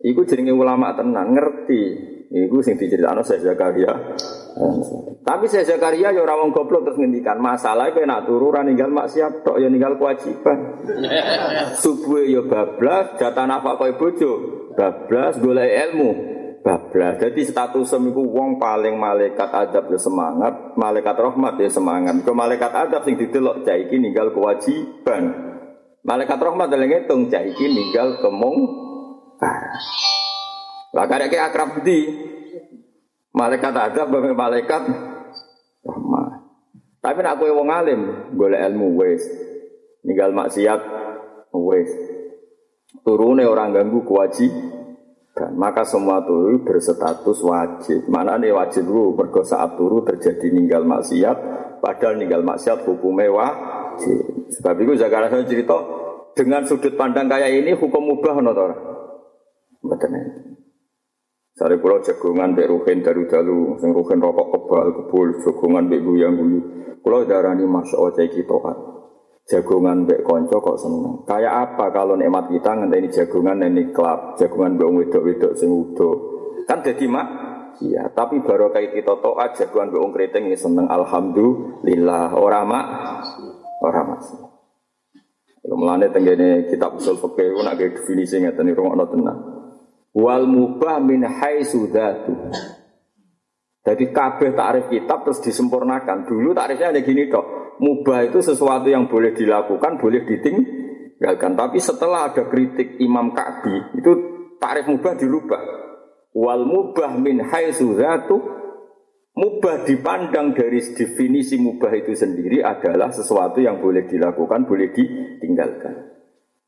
Iku 0.00 0.24
jenenge 0.24 0.56
ulama 0.56 0.96
tenan 0.96 1.36
ngerti. 1.36 1.82
Iku 2.30 2.64
sing 2.64 2.80
diceritakno 2.80 3.20
saya 3.20 3.52
Zakaria. 3.52 4.16
Tapi 5.20 5.44
saya 5.50 5.66
Zakaria 5.66 6.14
ya 6.14 6.20
ora 6.22 6.38
wong 6.40 6.54
goblok 6.54 6.86
terus 6.88 6.98
ngendikan 7.02 7.42
masalah 7.42 7.92
kowe 7.92 8.06
nak 8.06 8.24
turu 8.24 8.54
ora 8.54 8.62
ninggal 8.64 8.88
maksiat 8.88 9.44
tok 9.44 9.60
ya 9.60 9.68
ninggal 9.68 9.98
kewajiban. 10.00 10.80
Subuh 11.76 12.24
ya 12.24 12.40
bablas, 12.46 13.18
jatah 13.18 13.44
nafkah 13.44 13.76
kowe 13.76 13.92
bojo, 13.98 14.32
bablas 14.78 15.36
golek 15.42 15.70
ilmu, 15.90 16.10
bablas. 16.62 17.18
Jadi 17.18 17.44
status 17.44 17.90
semiku 17.90 18.24
wong 18.24 18.62
paling 18.62 18.94
malaikat 18.94 19.50
adab 19.50 19.90
ya 19.90 19.98
semangat, 19.98 20.78
malaikat 20.78 21.18
rahmat 21.18 21.58
ya 21.58 21.68
semangat. 21.68 22.14
Ke 22.22 22.30
malaikat 22.30 22.72
adab 22.72 23.02
sing 23.04 23.18
didelok 23.18 23.66
cah 23.66 23.74
iki 23.74 23.98
ninggal 23.98 24.32
kewajiban. 24.32 25.50
Malaikat 26.00 26.40
rahmat 26.40 26.72
dalam 26.72 26.88
ngitung 26.88 27.28
cah 27.28 27.44
iki 27.44 27.66
ninggal 27.68 28.24
kemung 28.24 28.56
lah 30.90 31.06
karek 31.06 31.32
akrab 31.38 31.80
di 31.86 32.08
malaikat 33.32 33.72
adab 33.72 34.10
bapak 34.10 34.34
malaikat 34.34 34.82
rahmat. 35.86 36.30
Tapi 37.00 37.18
nak 37.24 37.40
kowe 37.40 37.48
wong 37.48 37.68
alim, 37.72 38.00
golek 38.36 38.60
ilmu 38.60 39.00
wis. 39.00 39.24
Ninggal 40.04 40.36
maksiat 40.36 40.80
wis. 41.56 41.90
Turune 43.00 43.48
orang 43.48 43.72
ganggu 43.72 44.04
kewajiban. 44.04 45.56
Maka 45.56 45.88
semua 45.88 46.20
turu 46.20 46.60
berstatus 46.60 47.40
wajib. 47.40 48.04
Mana 48.12 48.36
nih 48.36 48.52
wajib 48.52 48.84
lu 48.84 49.16
mergo 49.16 49.40
saat 49.40 49.80
turu 49.80 50.04
terjadi 50.04 50.52
ninggal 50.52 50.84
maksiat, 50.84 51.38
padahal 51.80 52.20
ninggal 52.20 52.44
maksiat 52.44 52.84
hukumnya 52.84 53.32
wajib. 53.32 53.79
Sebab 54.58 54.74
itu 54.82 54.92
Zakaria 54.98 55.44
cerita 55.46 55.76
dengan 56.34 56.64
sudut 56.64 56.94
pandang 56.96 57.28
kayak 57.28 57.50
ini 57.52 57.76
hukum 57.76 58.02
mubah 58.14 58.40
notor. 58.40 58.70
Mboten 59.80 60.14
Sare 61.60 61.76
kula 61.76 62.00
jagongan 62.00 62.56
mbek 62.56 62.72
ruhin 62.72 63.04
dalu-dalu, 63.04 63.76
sing 63.82 63.92
ruhin 63.92 64.22
rokok 64.22 64.48
kebal 64.48 64.88
kebul, 64.96 65.28
jagongan 65.44 65.92
mbek 65.92 66.00
guyang-guyu. 66.00 66.60
Kula 67.04 67.28
darani 67.28 67.68
Masya 67.68 68.00
Allah 68.00 68.12
cek 68.16 68.32
kita 68.32 68.56
Jagongan 69.50 70.06
mbek 70.06 70.22
konco 70.22 70.56
kok 70.62 70.78
seneng. 70.78 71.26
Kayak 71.26 71.74
apa 71.74 71.90
kalau 71.90 72.14
nikmat 72.14 72.48
kita 72.48 72.70
ngenteni 72.70 73.12
jagongan 73.12 73.66
ini 73.66 73.90
klub, 73.90 74.38
jagongan 74.38 74.78
mbek 74.78 74.88
wedok-wedok 74.88 75.52
sing 75.58 75.68
udo. 75.68 76.10
Kan 76.64 76.80
jadi 76.86 77.04
mak 77.10 77.28
Iya, 77.80 78.12
tapi 78.12 78.44
baru 78.44 78.68
kayak 78.76 78.92
kita 78.92 79.24
toat 79.24 79.56
jagoan 79.56 79.88
mbek 79.88 80.00
wong 80.04 80.12
keriting 80.12 80.52
seneng 80.56 80.88
alhamdulillah. 80.88 82.36
Ora 82.36 82.60
mak, 82.64 82.86
ora 83.80 84.04
mas. 84.04 84.28
Mulane 85.64 86.12
tenggene 86.12 86.68
kitab 86.68 86.96
usul 86.96 87.16
fikih 87.20 87.56
ku 87.56 87.60
nak 87.64 87.76
definisi 87.76 88.40
ngeten 88.40 88.68
iki 88.68 88.76
rungokno 88.76 89.06
tenan 89.12 89.38
wal 90.14 90.44
mubah 90.46 90.98
min 91.02 91.22
haitsu 91.26 91.90
dzatu. 91.90 92.34
Jadi 93.80 94.12
kabeh 94.12 94.52
takrif 94.52 94.92
kitab 94.92 95.24
terus 95.24 95.40
disempurnakan. 95.40 96.28
Dulu 96.28 96.52
takrifnya 96.52 96.92
ada 96.92 97.00
gini 97.00 97.32
dok. 97.32 97.78
Mubah 97.80 98.28
itu 98.28 98.44
sesuatu 98.44 98.92
yang 98.92 99.08
boleh 99.08 99.32
dilakukan, 99.32 99.96
boleh 99.96 100.28
ditinggalkan. 100.28 101.56
Tapi 101.56 101.80
setelah 101.80 102.28
ada 102.28 102.44
kritik 102.44 103.00
Imam 103.00 103.32
Ka'bi, 103.32 103.96
itu 103.96 104.10
takrif 104.60 104.84
mubah 104.84 105.16
dirubah. 105.16 105.62
Wal 106.36 106.68
mubah 106.68 107.16
min 107.16 107.40
haitsu 107.40 107.96
dzatu 107.96 108.59
Mubah 109.30 109.86
dipandang 109.86 110.58
dari 110.58 110.82
definisi 110.82 111.54
mubah 111.54 111.94
itu 111.94 112.10
sendiri 112.18 112.66
adalah 112.66 113.14
sesuatu 113.14 113.62
yang 113.62 113.78
boleh 113.78 114.10
dilakukan, 114.10 114.66
boleh 114.66 114.90
ditinggalkan. 114.90 116.10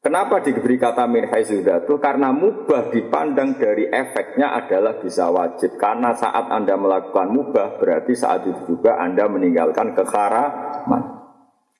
Kenapa 0.02 0.42
diberi 0.42 0.78
kata 0.78 1.06
min 1.06 1.30
haizudatu? 1.30 1.98
Karena 2.02 2.34
mubah 2.34 2.90
dipandang 2.90 3.54
dari 3.54 3.86
efeknya 3.86 4.54
adalah 4.54 4.98
bisa 4.98 5.30
wajib. 5.30 5.78
Karena 5.78 6.10
saat 6.14 6.50
Anda 6.50 6.74
melakukan 6.74 7.30
mubah, 7.30 7.78
berarti 7.78 8.14
saat 8.18 8.42
itu 8.46 8.74
juga 8.74 8.98
Anda 8.98 9.30
meninggalkan 9.30 9.94
keharaman. 9.94 11.02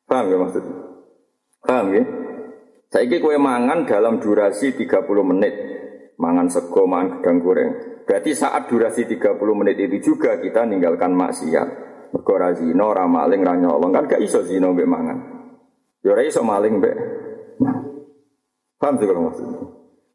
Paham 0.06 0.26
ya 0.30 0.36
maksudnya? 0.38 0.76
Paham 1.66 1.86
ya? 1.94 2.04
Saya 2.94 3.16
kue 3.18 3.38
mangan 3.38 3.90
dalam 3.90 4.22
durasi 4.22 4.74
30 4.74 5.02
menit. 5.26 5.54
Mangan 6.14 6.46
sego, 6.46 6.86
mangan 6.86 7.18
gedang 7.18 7.38
goreng. 7.42 7.91
Berarti 8.02 8.34
saat 8.34 8.66
durasi 8.66 9.06
30 9.06 9.38
menit 9.54 9.78
itu 9.78 10.12
juga 10.14 10.38
kita 10.42 10.66
meninggalkan 10.66 11.14
maksiat. 11.14 11.68
Mergo 12.12 12.36
zino, 12.58 12.92
ramaling, 12.92 13.40
ranyolong. 13.40 13.90
Kan 13.94 14.04
gak 14.04 14.20
iso 14.20 14.44
zino 14.44 14.76
mbek 14.76 14.88
mangan. 14.88 15.18
Ya 16.04 16.18
iso 16.20 16.44
maling 16.44 16.82
mbek. 16.82 16.96
Paham 18.76 18.98
sih 18.98 19.06
kalau 19.06 19.30
maksudnya? 19.30 19.62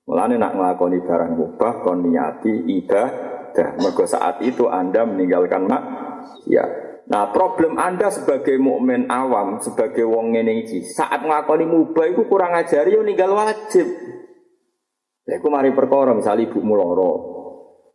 Mulane 0.08 0.36
nak 0.36 0.56
ngelakoni 0.56 1.00
barang 1.04 1.32
mubah 1.36 1.74
kon 1.84 2.04
niati 2.04 2.54
ibadah. 2.68 3.80
Mergo 3.80 4.04
saat 4.04 4.44
itu 4.44 4.68
Anda 4.68 5.08
meninggalkan 5.08 5.68
mak 5.68 5.84
ya. 6.48 6.64
Nah, 7.08 7.32
problem 7.32 7.80
Anda 7.80 8.12
sebagai 8.12 8.60
mukmin 8.60 9.08
awam, 9.08 9.64
sebagai 9.64 10.04
wong 10.04 10.36
ngene 10.36 10.68
saat 10.84 11.24
ngelakoni 11.24 11.64
mubah 11.64 12.12
itu 12.12 12.28
kurang 12.28 12.52
ajari 12.52 13.00
yo 13.00 13.02
ninggal 13.02 13.32
wajib. 13.32 13.88
Ya 15.28 15.40
iku 15.40 15.48
mari 15.52 15.72
perkara 15.76 16.16
misalnya 16.16 16.48
ibu 16.48 16.60
muloro 16.64 17.37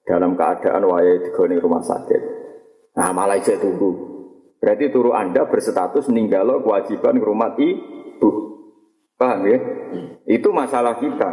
dalam 0.03 0.35
keadaan 0.35 0.83
waya 0.87 1.23
digone 1.23 1.57
rumah 1.63 1.83
sakit. 1.83 2.23
Nah, 2.99 3.11
malah 3.15 3.39
ijek 3.39 3.63
turu. 3.63 4.13
Berarti 4.63 4.95
turu 4.95 5.11
Anda 5.11 5.49
berstatus 5.49 6.07
ninggalo 6.13 6.63
kewajiban 6.63 7.19
rumah 7.19 7.59
ibu. 7.59 8.31
Paham 9.19 9.43
ya? 9.49 9.59
Itu 10.27 10.55
masalah 10.55 10.99
kita. 11.03 11.31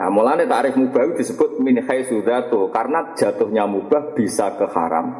Nah, 0.00 0.08
mulanya 0.08 0.48
tarif 0.48 0.74
mubah 0.80 1.12
disebut 1.14 1.60
min 1.60 1.84
haisudatu 1.84 2.72
karena 2.72 3.12
jatuhnya 3.14 3.68
mubah 3.68 4.16
bisa 4.16 4.56
ke 4.56 4.66
haram. 4.72 5.12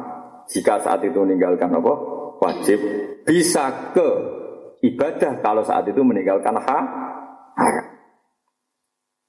Jika 0.49 0.81
saat 0.81 1.05
itu 1.05 1.21
meninggalkan 1.21 1.69
apa? 1.69 1.93
Wajib. 2.41 2.79
Bisa 3.23 3.93
ke 3.93 4.09
ibadah 4.81 5.37
kalau 5.45 5.61
saat 5.61 5.85
itu 5.85 6.01
meninggalkan 6.01 6.57
ha 6.57 6.79
haram. 7.55 7.87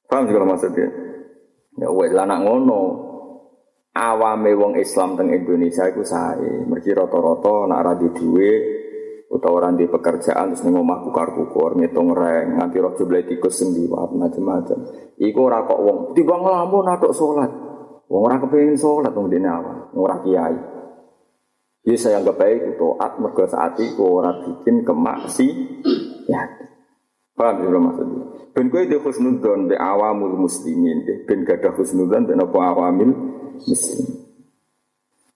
Paham 0.09 0.25
juga 0.27 0.49
maksudnya? 0.49 1.12
Ya 1.79 1.89
wes 1.89 2.13
lah 2.13 2.29
ngono. 2.29 3.13
Awame 3.93 4.57
wong 4.57 4.81
Islam 4.81 5.21
teng 5.21 5.29
Indonesia 5.33 5.85
iku 5.85 6.01
sae. 6.01 6.65
Mergi 6.65 6.97
rata-rata 6.97 7.69
nak 7.69 7.81
ra 7.85 7.93
duwe 7.97 8.83
utawa 9.33 9.65
orang 9.65 9.81
di 9.81 9.89
pekerjaan 9.89 10.53
terus 10.53 10.61
ning 10.69 10.77
omah 10.77 11.09
kukar-kukur 11.09 11.81
ngitung 11.81 12.13
reng 12.13 12.61
nganti 12.61 12.77
roh 12.85 12.93
jumlah 12.93 13.25
tikus 13.25 13.65
sendiwat 13.65 14.13
macam-macam 14.13 14.79
iku 15.17 15.39
ora 15.49 15.65
kok 15.65 15.81
wong 15.81 15.99
tiba 16.13 16.37
ngelamun 16.37 16.93
atok 16.93 17.17
salat 17.17 17.49
wong 18.13 18.23
ora 18.29 18.37
kepengin 18.37 18.77
salat 18.77 19.09
wong 19.17 19.33
dene 19.33 19.49
awal 19.49 19.89
ora 19.97 20.21
kiai 20.21 20.57
Jadi 21.83 21.99
saya 21.99 22.23
anggap 22.23 22.39
baik 22.39 22.79
itu 22.79 22.95
at 22.95 23.19
mergo 23.19 23.43
saat 23.43 23.75
itu 23.83 24.07
orang 24.07 24.47
bikin 24.47 24.87
kemaksi 24.87 25.49
ya 26.31 26.47
paham 27.33 27.57
ya 27.65 27.79
maksudnya 27.81 28.23
ben 28.53 28.67
kowe 28.69 28.85
di 28.85 28.97
husnudzon 29.01 29.73
be 29.73 29.77
awamul 29.77 30.37
muslimin 30.37 31.05
ben 31.25 31.45
gada 31.49 31.73
husnudzon 31.73 32.29
ben 32.29 32.39
apa 32.41 32.59
awamil 32.61 33.11
muslim 33.65 34.23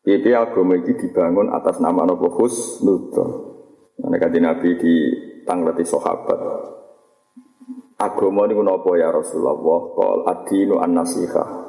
Jadi 0.06 0.30
agama 0.38 0.78
ini 0.78 0.94
dibangun 0.94 1.50
atas 1.50 1.82
nama 1.82 2.06
Nabi 2.06 2.30
Husnudzon. 2.30 3.30
Karena 3.98 4.16
kata 4.22 4.38
Nabi 4.38 4.68
di 4.78 4.94
tangleti 5.42 5.82
sahabat. 5.82 6.38
agama 7.96 8.46
niku 8.46 8.62
napa 8.62 8.94
ya 8.94 9.10
Rasulullah? 9.10 9.58
Qal 9.98 10.20
ad-dinu 10.30 10.78
an-nasihah. 10.78 11.65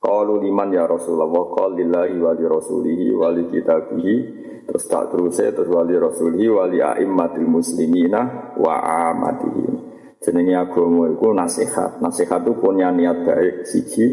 Qalu 0.00 0.48
liman 0.48 0.72
ya 0.72 0.88
Rasulullah? 0.88 1.28
Qal 1.28 1.76
lillahi 1.76 2.16
wa 2.16 2.32
li 2.32 2.44
rasulihi 2.48 3.06
wa 3.12 3.28
li 3.36 3.44
kitabihi. 3.52 4.16
Terus 4.64 4.84
tak 4.88 5.12
terus 5.12 5.36
terus 5.36 5.68
wali 5.68 5.92
rasulihi 5.98 6.46
wa 6.48 6.64
li 6.64 6.80
a'immatil 6.80 7.44
muslimina 7.44 8.54
wa 8.56 8.80
amatihim. 9.12 9.76
Jenenge 10.24 10.56
agama 10.56 11.10
iku 11.12 11.36
nasihat. 11.36 12.00
Nasihat 12.00 12.40
itu 12.48 12.56
punya 12.56 12.88
niat 12.88 13.28
baik 13.28 13.68
siji 13.68 14.06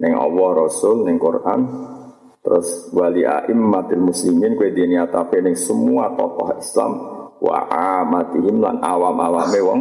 ning 0.00 0.16
Allah 0.16 0.48
Rasul 0.56 1.04
ning 1.04 1.20
Quran. 1.20 1.60
Terus 2.40 2.94
wali 2.96 3.26
a'immatil 3.26 4.00
muslimin 4.00 4.56
kowe 4.56 4.72
di 4.72 4.88
niat 4.88 5.12
ning 5.42 5.58
semua 5.58 6.16
tokoh 6.16 6.54
Islam 6.56 6.92
wa 7.36 7.68
amatihim 7.68 8.64
lan 8.64 8.80
awam-awame 8.80 9.60
wong 9.60 9.80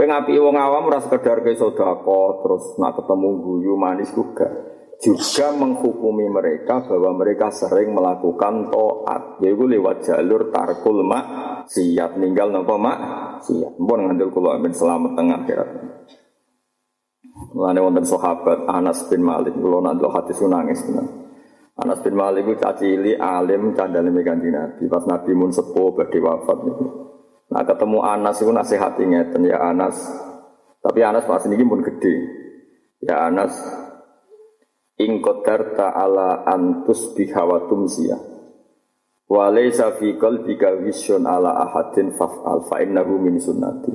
Kowe 0.00 0.08
ngapi 0.08 0.32
wong 0.32 0.56
awam 0.56 0.88
ora 0.88 0.96
sekedar 1.04 1.44
ke 1.44 1.60
terus 1.60 2.64
nak 2.80 2.96
ketemu 2.96 3.28
guyu 3.44 3.76
manis 3.76 4.08
juga. 4.16 4.48
Juga 4.96 5.52
menghukumi 5.52 6.24
mereka 6.24 6.88
bahwa 6.88 7.20
mereka 7.20 7.52
sering 7.52 7.92
melakukan 7.92 8.72
toat. 8.72 9.44
Yaitu 9.44 9.68
lewat 9.68 10.08
jalur 10.08 10.48
tarkul 10.48 11.04
mak 11.04 11.24
siap 11.68 12.16
ninggal 12.16 12.48
nopo 12.48 12.80
mak 12.80 12.96
siap. 13.44 13.76
Mpun 13.76 14.08
ngandel 14.08 14.32
kula 14.32 14.56
amin 14.56 14.72
selamat 14.72 15.20
tengah 15.20 15.38
akhirat. 15.44 15.68
Mulane 17.52 17.80
wonten 17.84 18.08
sahabat 18.08 18.72
Anas 18.72 19.04
bin 19.04 19.20
Malik 19.20 19.52
kula 19.52 19.84
nak 19.84 20.00
hadis 20.00 20.40
nangis 20.40 20.80
tenan. 20.80 21.28
Anas 21.76 22.00
bin 22.00 22.16
Malik 22.16 22.48
itu 22.48 22.56
cacili 22.56 23.20
alim 23.20 23.76
candale 23.76 24.08
kanjeng 24.24 24.56
Nabi 24.56 24.88
pas 24.88 25.04
Nabi 25.04 25.36
mun 25.36 25.52
sepuh 25.52 25.92
badhe 25.92 26.24
wafat 26.24 26.58
niku. 26.64 27.09
Nah 27.50 27.62
ketemu 27.66 27.98
Anas 28.06 28.38
itu 28.38 28.50
nasihati 28.54 29.02
ngeten 29.06 29.42
ya 29.50 29.58
Anas. 29.58 29.98
Tapi 30.80 31.02
Anas 31.02 31.26
pas 31.26 31.42
ini 31.44 31.60
pun 31.66 31.82
gede. 31.82 32.14
Ya 33.02 33.26
Anas, 33.26 33.52
ingkotar 35.00 35.74
ta'ala 35.74 36.46
antus 36.46 37.12
bihawatum 37.16 37.90
sia. 37.90 38.16
Walaysa 39.30 39.94
fi 39.98 40.18
qalbika 40.18 40.74
vision 40.82 41.22
ala 41.26 41.54
ahadin 41.66 42.14
faf'al 42.14 42.66
fa 42.66 42.82
innahu 42.82 43.18
min 43.18 43.38
sunnati. 43.38 43.94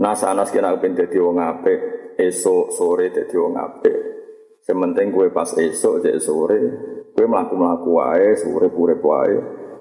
Nas 0.00 0.20
Anas 0.26 0.50
kena 0.50 0.74
ben 0.76 0.98
dadi 0.98 1.16
wong 1.16 1.38
apik, 1.38 1.80
esok 2.18 2.74
sore 2.74 3.08
dadi 3.14 3.36
wong 3.38 3.54
apik. 3.56 3.96
Sementing 4.64 5.12
gue 5.12 5.28
pas 5.28 5.52
esok 5.52 6.00
jadi 6.00 6.16
sore, 6.16 6.60
gue 7.12 7.26
melaku-melaku 7.28 7.88
wae, 8.00 8.32
sore 8.40 8.72
pure 8.72 8.96
wae. 8.96 9.36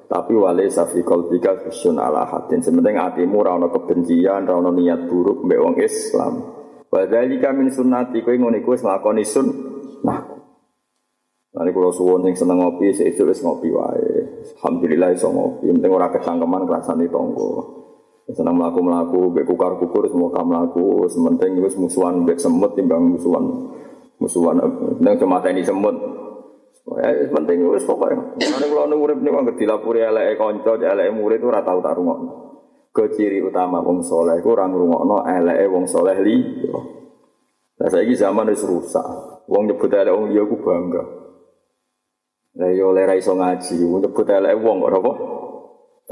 Tapi 0.10 0.34
wale 0.36 0.70
safi 0.70 1.02
kolbika 1.02 1.64
fusun 1.64 1.98
ala 1.98 2.28
hatin. 2.28 2.60
Sementing 2.62 3.00
hatimu 3.00 3.40
rano 3.42 3.72
kebencian, 3.72 4.46
rano 4.46 4.70
niat 4.70 5.10
buruk 5.10 5.48
mbek 5.48 5.60
wong 5.60 5.76
Islam. 5.82 6.34
Wadhalika 6.94 7.50
min 7.56 7.74
sunnati 7.74 8.22
kowe 8.22 8.38
ngono 8.38 8.60
iku 8.62 8.78
wis 8.78 8.86
nglakoni 8.86 9.26
Nah, 10.04 10.20
Nanti 11.54 11.70
kalau 11.70 11.94
suwon 11.94 12.26
yang 12.26 12.34
seneng 12.34 12.66
ngopi, 12.66 12.90
seisuk 12.90 13.30
wis 13.30 13.46
ngopi 13.46 13.70
wae. 13.70 14.42
Alhamdulillah 14.58 15.14
iso 15.14 15.30
ngopi. 15.30 15.70
Penting 15.70 15.92
ora 15.94 16.10
kecangkeman 16.10 16.66
kerasani 16.66 17.06
tonggo. 17.14 17.50
Seneng 18.34 18.58
melaku 18.58 18.82
melaku, 18.82 19.22
bek 19.30 19.46
kukar 19.46 19.78
kukur 19.78 20.10
semua 20.10 20.34
kam 20.34 20.50
melaku. 20.50 21.06
Sementing 21.14 21.62
wis 21.62 21.78
musuhan 21.78 22.26
bek 22.26 22.42
semut 22.42 22.74
timbang 22.74 23.06
musuhan 23.06 23.70
musuhan. 24.18 24.66
Neng 24.98 25.14
cuma 25.22 25.46
ini 25.46 25.62
semut. 25.62 25.94
Ya 26.84 27.16
penting 27.32 27.64
wis 27.72 27.88
pokoke. 27.88 28.36
Nek 28.44 28.68
kula 28.68 28.92
nu 28.92 29.00
urip 29.00 29.24
niku 29.24 29.40
anggere 29.40 29.56
dilapuri 29.56 30.04
eleke 30.04 30.36
kanca, 30.36 30.76
eleke 30.76 31.16
murid 31.16 31.40
ora 31.40 31.64
tau 31.64 31.80
tak 31.80 31.96
rungokno. 31.96 32.32
Ke 32.92 33.08
ciri 33.08 33.40
utama 33.40 33.80
wong 33.80 34.04
soleh 34.04 34.44
iku 34.44 34.52
ora 34.52 34.68
ngrungokno 34.68 35.24
eleke 35.24 35.66
wong 35.72 35.88
soleh 35.88 36.20
liya. 36.20 36.76
Lah 37.80 37.88
saiki 37.88 38.20
zaman 38.20 38.52
wis 38.52 38.68
rusak. 38.68 39.08
Wong 39.48 39.72
nyebut 39.72 39.88
eleke 39.88 40.12
wong 40.12 40.28
liya 40.36 40.44
ku 40.44 40.60
bangga. 40.60 41.04
Lah 42.60 42.70
yo 42.76 42.92
oleh 42.92 43.08
ra 43.08 43.16
iso 43.16 43.32
ngaji, 43.32 43.80
nyebut 43.80 44.28
eleke 44.28 44.60
wong 44.60 44.78
kok 44.84 44.92
apa? 44.92 45.12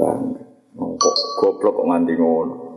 Bangga. 0.00 0.42
Kok 0.72 1.16
goblok 1.36 1.74
kok 1.84 1.88
nganti 1.92 2.12
ngono. 2.16 2.71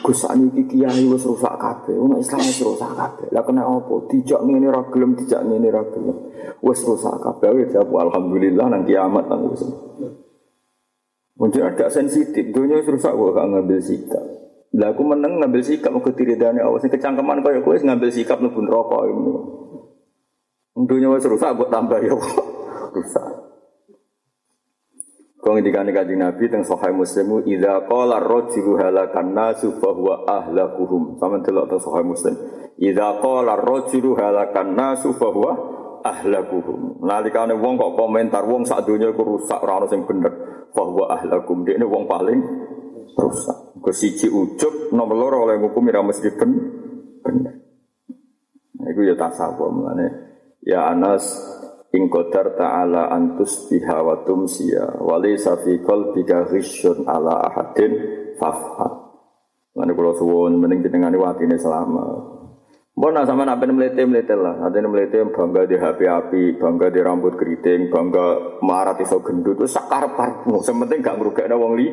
Gus 0.00 0.24
iki 0.26 0.62
kiai 0.66 1.04
wis 1.06 1.22
rusak 1.22 1.54
kabeh. 1.60 1.94
Umat 1.94 2.18
Islam 2.24 2.40
wis 2.42 2.60
rusak 2.64 2.92
kabeh. 2.96 3.28
Lah 3.30 3.44
kena 3.44 3.62
apa? 3.62 3.94
Dijak 4.10 4.40
ngene 4.42 4.72
ra 4.72 4.82
gelem, 4.90 5.14
dijak 5.14 5.44
ngene 5.46 5.68
ra 5.70 5.82
gelem. 5.86 6.16
Wis 6.64 6.80
rusak 6.82 7.20
kabeh. 7.20 7.52
Wis 7.54 7.70
jawab 7.70 8.10
alhamdulillah 8.10 8.66
nang 8.72 8.82
kiamat 8.88 9.28
nang 9.30 9.52
wis. 9.52 9.62
Mungkin 11.34 11.62
agak 11.66 11.90
sensitif, 11.90 12.54
dunia 12.54 12.80
wis 12.80 12.88
rusak 12.88 13.12
kok 13.12 13.30
gak 13.34 13.46
ngambil 13.50 13.78
sikap. 13.82 14.24
Lah 14.74 14.90
aku 14.90 15.02
meneng 15.06 15.38
ngambil 15.38 15.62
sikap 15.62 15.94
ke 16.02 16.10
tiridane 16.18 16.58
awas 16.58 16.82
sing 16.82 16.90
kecangkeman 16.90 17.46
kaya 17.46 17.62
kowe 17.62 17.74
ngambil 17.78 18.10
sikap 18.10 18.42
mlebu 18.42 18.58
neraka 18.64 18.98
ini. 19.06 19.32
Dunia 20.74 21.12
wis 21.14 21.28
rusak 21.28 21.54
kok 21.54 21.70
tambah 21.70 22.00
ya 22.00 22.14
rusak. 22.14 23.43
Kau 25.44 25.52
ngendikane 25.52 25.92
kanjeng 25.92 26.24
Nabi 26.24 26.48
teng 26.48 26.64
Sahih 26.64 26.96
Muslim, 26.96 27.44
"Idza 27.44 27.84
qala 27.84 28.16
ar-rajulu 28.16 28.80
halakan 28.80 29.36
nasu 29.36 29.76
fa 29.76 29.92
huwa 29.92 30.24
ahlakuhum." 30.24 31.20
Sama 31.20 31.44
delok 31.44 31.68
teng 31.68 31.84
Sahih 31.84 32.00
Muslim. 32.00 32.32
"Idza 32.80 33.20
qala 33.20 33.60
ar-rajulu 33.60 34.16
halakan 34.16 34.72
nasu 34.72 35.12
fa 35.12 35.28
huwa 35.28 35.52
ahlakuhum." 36.00 37.04
Nalikane 37.04 37.60
wong 37.60 37.76
kok 37.76 37.92
komentar 37.92 38.40
wong 38.48 38.64
sak 38.64 38.88
donya 38.88 39.12
iku 39.12 39.36
rusak 39.36 39.60
ora 39.60 39.84
ono 39.84 39.86
sing 39.92 40.08
bener, 40.08 40.32
fa 40.72 40.80
huwa 40.80 41.12
ahlakum. 41.12 41.60
Dekne 41.60 41.84
wong 41.84 42.08
paling 42.08 42.40
rusak. 43.12 43.84
Ke 43.84 43.92
siji 43.92 44.32
ujug 44.32 44.96
nomor 44.96 45.12
loro 45.12 45.36
oleh 45.44 45.60
hukum 45.60 45.92
ora 45.92 46.00
mesti 46.00 46.32
ben 46.40 46.50
bener. 47.20 47.54
Nah, 48.80 48.86
iku 48.88 49.00
ya 49.04 49.12
tasawuf 49.12 49.68
mulane. 49.68 50.08
Ya 50.64 50.88
Anas 50.88 51.28
In 51.94 52.10
qadar 52.10 52.58
ta'ala 52.58 53.14
antus 53.14 53.70
biha 53.70 54.02
wa 54.02 54.26
tumsiya 54.26 54.98
Wali 54.98 55.38
safi 55.38 55.78
qalbika 55.78 56.50
ghisyun 56.50 57.06
ala 57.06 57.46
ahadin 57.46 57.92
fafha 58.34 59.14
Nanti 59.74 59.92
kalau 59.94 60.14
suwun 60.18 60.58
mending 60.58 60.86
jenengane 60.86 61.18
watine 61.18 61.54
selama 61.54 62.34
Mbona 62.94 63.26
sama 63.26 63.42
nabi 63.42 63.66
melete 63.74 64.06
melete 64.06 64.38
lah, 64.38 64.70
yang 64.70 64.86
melete 64.86 65.18
bangga 65.34 65.66
di 65.66 65.74
HP 65.74 66.06
api, 66.06 66.42
bangga 66.62 66.94
di 66.94 67.02
rambut 67.02 67.34
keriting, 67.34 67.90
bangga 67.90 68.54
marah 68.62 68.94
iso 69.02 69.18
gendut, 69.18 69.58
itu 69.58 69.66
sakar 69.66 70.14
parmu. 70.14 70.62
Sementing 70.62 71.02
gak 71.02 71.18
ngerugak 71.18 71.50
ada 71.50 71.58
wong 71.58 71.74
li, 71.74 71.90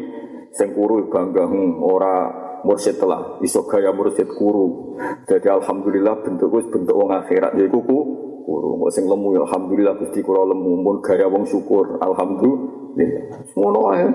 sengkuru 0.53 1.09
bangga 1.09 1.49
hmm, 1.49 1.81
ora 1.81 2.29
mursyid 2.61 3.01
telah, 3.01 3.41
iso 3.41 3.65
gaya 3.65 3.89
mursyid 3.89 4.29
kuru. 4.29 4.93
Jadi 5.25 5.49
alhamdulillah 5.49 6.21
bentuk 6.21 6.53
bentuk 6.69 6.93
wong 6.93 7.09
akhirat 7.17 7.57
jadi 7.57 7.73
kuku 7.73 8.29
syukur. 8.51 8.75
Kok 8.75 8.91
sing 8.91 9.05
lemu 9.07 9.27
ya 9.35 9.41
alhamdulillah 9.47 9.93
Gusti 9.95 10.19
kula 10.19 10.43
lemu 10.51 10.71
mun 10.83 10.97
gaya 10.99 11.27
wong 11.31 11.47
syukur. 11.47 11.95
Alhamdulillah. 12.03 13.23
Ngono 13.55 13.81
ae. 13.95 14.05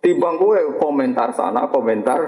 Timbang 0.00 0.40
kowe 0.40 0.56
komentar 0.80 1.28
sana, 1.36 1.68
komentar 1.68 2.20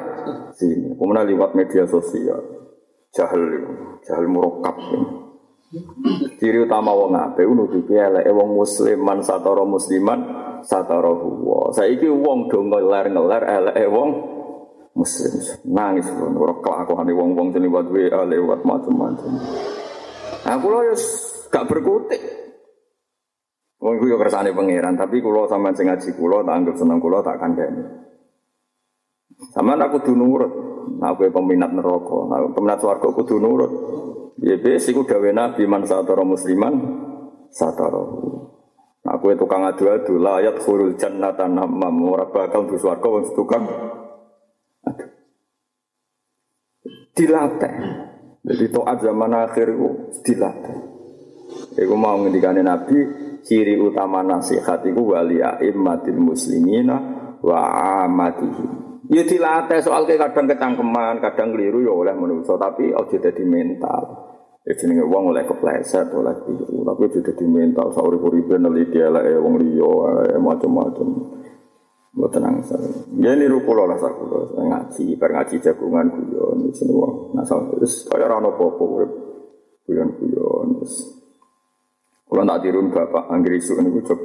sini. 0.52 0.92
Kemudian 0.92 1.24
lewat 1.24 1.56
media 1.56 1.88
sosial. 1.88 2.68
Jahil, 3.16 3.64
jahil 4.04 4.28
murokap. 4.28 4.76
Ciri 6.36 6.68
utama 6.68 6.92
wong 6.92 7.16
apik 7.16 7.48
nutupi 7.48 7.96
eleke 7.96 8.28
wong 8.28 8.60
muslim 8.60 9.00
man 9.00 9.24
satara 9.24 9.64
musliman 9.64 10.20
satara 10.60 11.16
huwa. 11.16 11.72
Saiki 11.72 12.12
wong 12.12 12.52
do 12.52 12.60
ngeler-ngeler 12.60 13.40
eleke 13.40 13.88
wong 13.88 14.10
muslim. 14.92 15.32
Nangis 15.72 16.04
ora 16.12 16.52
kelakuane 16.60 17.12
wong-wong 17.16 17.56
lewat 17.56 17.88
WA 17.88 18.20
lewat 18.28 18.60
macam-macam. 18.68 19.32
Aku 20.42 20.66
loh 20.68 20.82
ya 20.84 20.96
gak 21.52 21.68
berkutik. 21.68 22.22
Wong 23.82 23.98
iku 23.98 24.14
yo 24.14 24.16
kersane 24.16 24.54
pangeran, 24.56 24.94
tapi 24.96 25.20
kula 25.20 25.50
sampean 25.50 25.74
sing 25.74 25.90
ngaji 25.90 26.14
kula 26.14 26.46
tak 26.46 26.54
anggap 26.54 26.74
seneng 26.78 26.98
kula 27.02 27.18
tak 27.20 27.36
kandhani. 27.42 27.82
Sampeyan 29.52 29.84
aku 29.84 30.00
kudu 30.00 30.12
nurut. 30.16 30.52
Aku 31.02 31.30
peminat 31.34 31.74
neraka, 31.74 32.18
nah, 32.30 32.46
peminat 32.54 32.78
swarga 32.78 33.10
kudu 33.10 33.42
nurut. 33.42 33.72
Ya 34.38 34.54
wis 34.58 34.86
iku 34.86 35.02
gawe 35.02 35.30
Nabi 35.34 35.66
man 35.66 35.82
satara 35.82 36.22
musliman 36.22 36.74
satara. 37.50 38.02
Nah, 39.02 39.18
aku 39.18 39.34
tukang 39.34 39.66
adu-adu 39.66 40.14
layat 40.14 40.62
khurul 40.62 40.94
jannata 40.94 41.50
namam 41.50 42.06
ora 42.06 42.30
bakal 42.30 42.70
mlebu 42.70 42.78
swarga 42.78 43.06
wong 43.06 43.34
tukang. 43.34 43.66
Dilatih. 47.18 47.74
Jadi 48.46 48.64
toat 48.70 48.98
zaman 49.02 49.34
akhir 49.42 49.74
itu 49.74 49.88
dilatih. 50.22 50.91
Iku 51.72 51.94
mau 51.96 52.20
ngendikane 52.20 52.60
Nabi 52.60 52.98
ciri 53.42 53.74
utama 53.80 54.22
nasihat 54.22 54.84
itu 54.86 55.02
wali 55.02 55.40
immatil 55.40 56.18
muslimina 56.20 56.96
wa 57.42 57.60
amatihi. 58.06 58.66
Ya 59.12 59.26
dilatih 59.26 59.82
soal 59.84 60.08
ke 60.08 60.16
kadang 60.16 60.48
kecangkeman, 60.48 61.20
kadang 61.20 61.52
keliru 61.52 61.84
ya 61.84 61.92
oleh 61.92 62.14
manusia 62.16 62.56
tapi 62.56 62.94
ojo 62.96 63.12
jadi 63.18 63.44
mental. 63.44 64.30
Ya 64.62 64.78
jenenge 64.78 65.04
wong 65.04 65.34
oleh 65.34 65.42
kepleset, 65.42 66.06
oleh 66.14 66.32
keliru, 66.46 66.86
tapi 66.86 67.00
ojo 67.10 67.18
jadi 67.18 67.44
mental 67.44 67.90
sauri 67.92 68.16
uripe 68.16 68.56
neliti 68.56 69.02
eleke 69.02 69.36
wong 69.36 69.58
liya, 69.58 70.38
macam-macam. 70.38 71.08
Buat 72.12 72.30
tenang 72.36 72.60
saya. 72.64 72.88
Ya 73.20 73.32
niru 73.32 73.64
kula 73.64 73.88
lah 73.88 73.96
sak 73.96 74.12
kula. 74.16 74.52
Ngaji, 74.52 75.16
bar 75.16 75.32
ngaji 75.32 75.56
jagungan 75.64 76.12
guyon 76.12 76.68
semua. 76.76 77.08
Nah, 77.32 77.44
terus 77.44 78.04
kaya 78.04 78.28
ora 78.28 78.36
ono 78.36 78.52
apa-apa 78.52 78.84
urip 78.84 79.12
guyon-guyon 79.88 80.84
Kula 82.32 82.48
tak 82.48 82.64
tirun 82.64 82.88
bapak 82.88 83.28
anggere 83.28 83.60
isuk 83.60 83.84
niku 83.84 84.00
cok. 84.08 84.20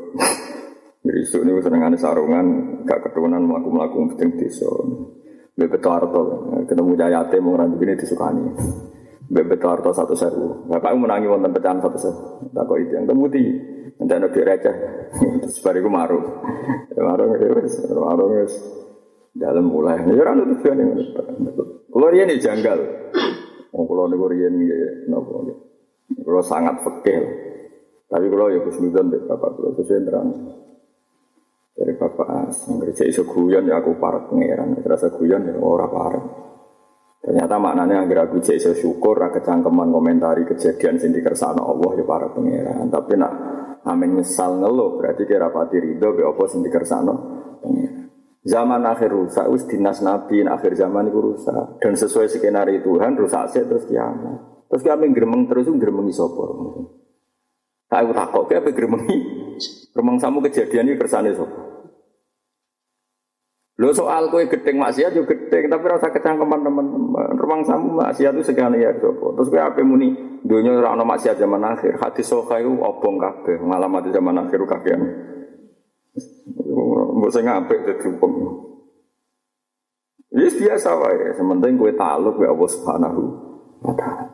Anggere 1.04 1.20
isuk 1.28 1.44
niku 1.44 1.60
senengane 1.60 2.00
sarungan 2.00 2.80
gak 2.88 3.04
keturunan 3.04 3.44
mlaku-mlaku 3.44 4.16
penting 4.16 4.40
desa. 4.40 4.72
Mbek 5.60 5.68
beto 5.76 5.90
arto, 5.92 6.22
ketemu 6.72 6.96
jayate 6.96 7.36
mau 7.44 7.60
ngrandi 7.60 7.76
ini 7.84 8.00
disukani. 8.00 8.48
Mbek 9.28 9.46
beto 9.52 9.68
arto 9.68 9.92
satu 9.92 10.16
sewu. 10.16 10.72
Bapak 10.72 10.96
menangi 10.96 11.28
wonten 11.28 11.52
pecahan 11.52 11.84
satu 11.84 12.00
sewu. 12.00 12.48
Tak 12.56 12.64
kok 12.64 12.80
itu 12.80 12.96
yang 12.96 13.04
kemudian 13.04 13.76
Nanti 13.98 14.14
ada 14.14 14.30
di 14.30 14.42
receh. 14.46 14.76
Terus 15.44 15.58
bariku 15.66 15.90
maru. 15.90 16.20
Ya 16.94 17.02
maru 17.02 17.34
ya 17.36 17.50
wis, 17.60 17.74
maru 17.92 18.26
wis. 18.40 18.54
Dalam 19.36 19.68
mulai. 19.68 20.00
Ya 20.06 20.32
nutup 20.32 20.64
kan 20.64 20.80
yang 20.80 20.96
Kulo 21.92 22.08
riyen 22.14 22.30
janggal. 22.38 22.80
Wong 23.74 23.86
kulo 23.90 24.08
niku 24.08 24.30
riyen 24.30 24.54
nggih 24.54 25.10
napa 25.10 26.40
sangat 26.46 26.78
pekeh. 26.86 27.47
Tapi 28.08 28.26
kulo 28.32 28.48
ya 28.50 28.60
kusnudon 28.64 29.12
mbek 29.12 29.24
bapak 29.28 29.50
kulo 29.60 29.70
sesuai 29.76 30.02
terang. 30.08 30.28
Dari 31.78 31.94
bapak 31.94 32.28
as, 32.50 32.66
ngerti 32.74 33.14
iso 33.14 33.22
guyon 33.28 33.70
ya 33.70 33.78
aku 33.78 34.02
parek 34.02 34.34
pangeran, 34.34 34.74
terasa 34.82 35.14
guyon 35.14 35.46
ya 35.46 35.54
ora 35.62 35.86
parek. 35.86 36.26
Ternyata 37.22 37.56
maknanya 37.62 38.08
agar 38.08 38.32
aku 38.32 38.42
iso 38.42 38.74
syukur, 38.74 39.20
agak 39.22 39.46
cangkeman 39.46 39.94
komentari 39.94 40.48
kejadian 40.48 40.98
sing 40.98 41.14
dikersano 41.14 41.62
Allah 41.62 41.92
ya 42.00 42.06
para 42.08 42.34
pangeran. 42.34 42.90
Tapi 42.90 43.14
nak 43.20 43.34
Amin 43.88 44.20
nyesal 44.20 44.60
ngeluh 44.60 45.00
berarti 45.00 45.24
kira 45.24 45.48
pati 45.48 45.80
ridho 45.80 46.12
be 46.12 46.28
apa 46.28 46.44
sing 46.52 46.60
pengiran. 46.60 48.12
Zaman 48.48 48.84
akhir 48.84 49.12
rusak 49.12 49.48
wis 49.52 49.64
dinas 49.68 50.04
nabi 50.04 50.44
akhir 50.44 50.76
zaman 50.76 51.08
itu 51.12 51.20
rusak 51.20 51.84
dan 51.84 51.96
sesuai 51.96 52.32
skenario 52.32 52.84
Tuhan 52.84 53.16
rusak 53.16 53.56
sih 53.56 53.64
terus 53.64 53.88
kiamat. 53.88 54.68
Terus 54.68 54.84
kami 54.84 55.12
gremeng 55.16 55.48
terus 55.48 55.72
gremengi 55.72 56.12
sapa? 56.12 56.44
Tak 57.88 58.04
aku 58.04 58.12
takut 58.12 58.52
apa 58.52 58.70
gremengi? 58.76 59.18
Gremeng 59.96 60.20
samu 60.20 60.44
kejadian 60.44 60.92
ini 60.92 61.00
kersane 61.00 61.32
sapa? 61.34 61.68
Lo 63.78 63.94
soal 63.94 64.34
kue 64.34 64.50
gedeng 64.50 64.82
maksiat 64.82 65.14
yo 65.14 65.24
gedeng 65.30 65.70
tapi 65.70 65.86
rasa 65.86 66.10
kecangkeman 66.10 66.66
teman-teman. 66.66 67.38
Ruang 67.38 67.62
samu 67.62 67.96
maksiat 67.96 68.34
itu 68.36 68.44
sekali 68.54 68.82
ya 68.82 68.92
sopo. 68.98 69.38
Terus 69.38 69.54
kue 69.54 69.62
apa 69.62 69.80
muni 69.86 70.18
dunia 70.42 70.82
ora 70.82 70.98
ono 70.98 71.06
maksiat 71.06 71.38
zaman 71.38 71.62
akhir. 71.62 72.02
Hati 72.02 72.26
sokai 72.26 72.66
itu 72.66 72.74
obong 72.74 73.22
kabeh. 73.22 73.62
Ngalamat 73.62 74.10
zaman 74.10 74.36
akhir 74.42 74.60
kakean. 74.66 75.02
Mbok 77.18 77.30
sing 77.30 77.46
apik 77.46 77.86
dadi 77.86 78.06
hukum. 78.14 78.32
Yes 80.34 80.58
biasa 80.60 80.94
wae, 80.98 81.34
sementing 81.34 81.80
kue 81.80 81.94
taluk 81.98 82.38
ya 82.42 82.54
Allah 82.54 82.70
Subhanahu 82.70 83.22
wa 83.82 83.94
taala. 83.96 84.26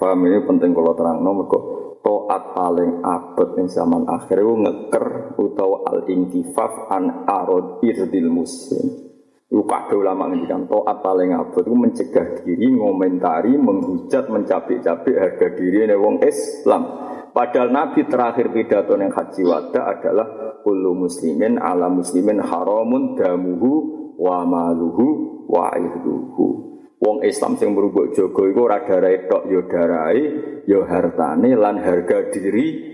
Paham 0.00 0.24
ini 0.24 0.40
penting 0.48 0.72
kalau 0.72 0.96
terang 0.96 1.20
nomor 1.20 1.44
kok 1.44 1.64
toat 2.00 2.56
paling 2.56 3.04
abad 3.04 3.48
yang 3.60 3.68
zaman 3.68 4.08
akhir 4.08 4.40
itu 4.40 4.54
ngeker 4.56 5.06
utawa 5.36 5.84
al 5.84 6.00
intifaf 6.08 6.88
an 6.88 7.28
arod 7.28 7.84
irdil 7.84 8.30
muslim. 8.32 9.12
Itu 9.50 9.66
kado 9.66 9.98
ulama 9.98 10.30
ngendikan 10.30 10.64
toat 10.70 11.02
paling 11.04 11.36
abad 11.36 11.64
itu 11.66 11.76
mencegah 11.76 12.26
diri 12.40 12.66
ngomentari, 12.72 13.58
menghujat, 13.58 14.30
mencapik-capik 14.30 15.16
harga 15.18 15.46
diri 15.58 15.90
ini 15.90 15.96
wong 15.98 16.22
Islam. 16.24 16.82
Padahal 17.30 17.70
Nabi 17.70 18.06
terakhir 18.10 18.50
pidato 18.50 18.98
yang 18.98 19.14
haji 19.14 19.42
wada 19.46 19.86
adalah 19.86 20.28
kullu 20.66 20.98
muslimin 20.98 21.62
ala 21.62 21.86
muslimin 21.86 22.42
haramun 22.42 23.14
damuhu 23.14 23.72
wa 24.18 24.42
maluhu 24.42 25.06
wa 25.46 25.70
irduhu. 25.78 26.79
Wong 27.00 27.24
Islam 27.24 27.56
sing 27.56 27.72
merubuk 27.72 28.12
jogo 28.12 28.44
iku 28.44 28.68
ora 28.68 28.84
darai 28.84 29.24
tok 29.24 29.48
ya 29.48 29.64
darai, 29.64 30.20
ya 30.68 30.84
hartane 30.84 31.56
lan 31.56 31.80
harga 31.80 32.28
diri. 32.28 32.92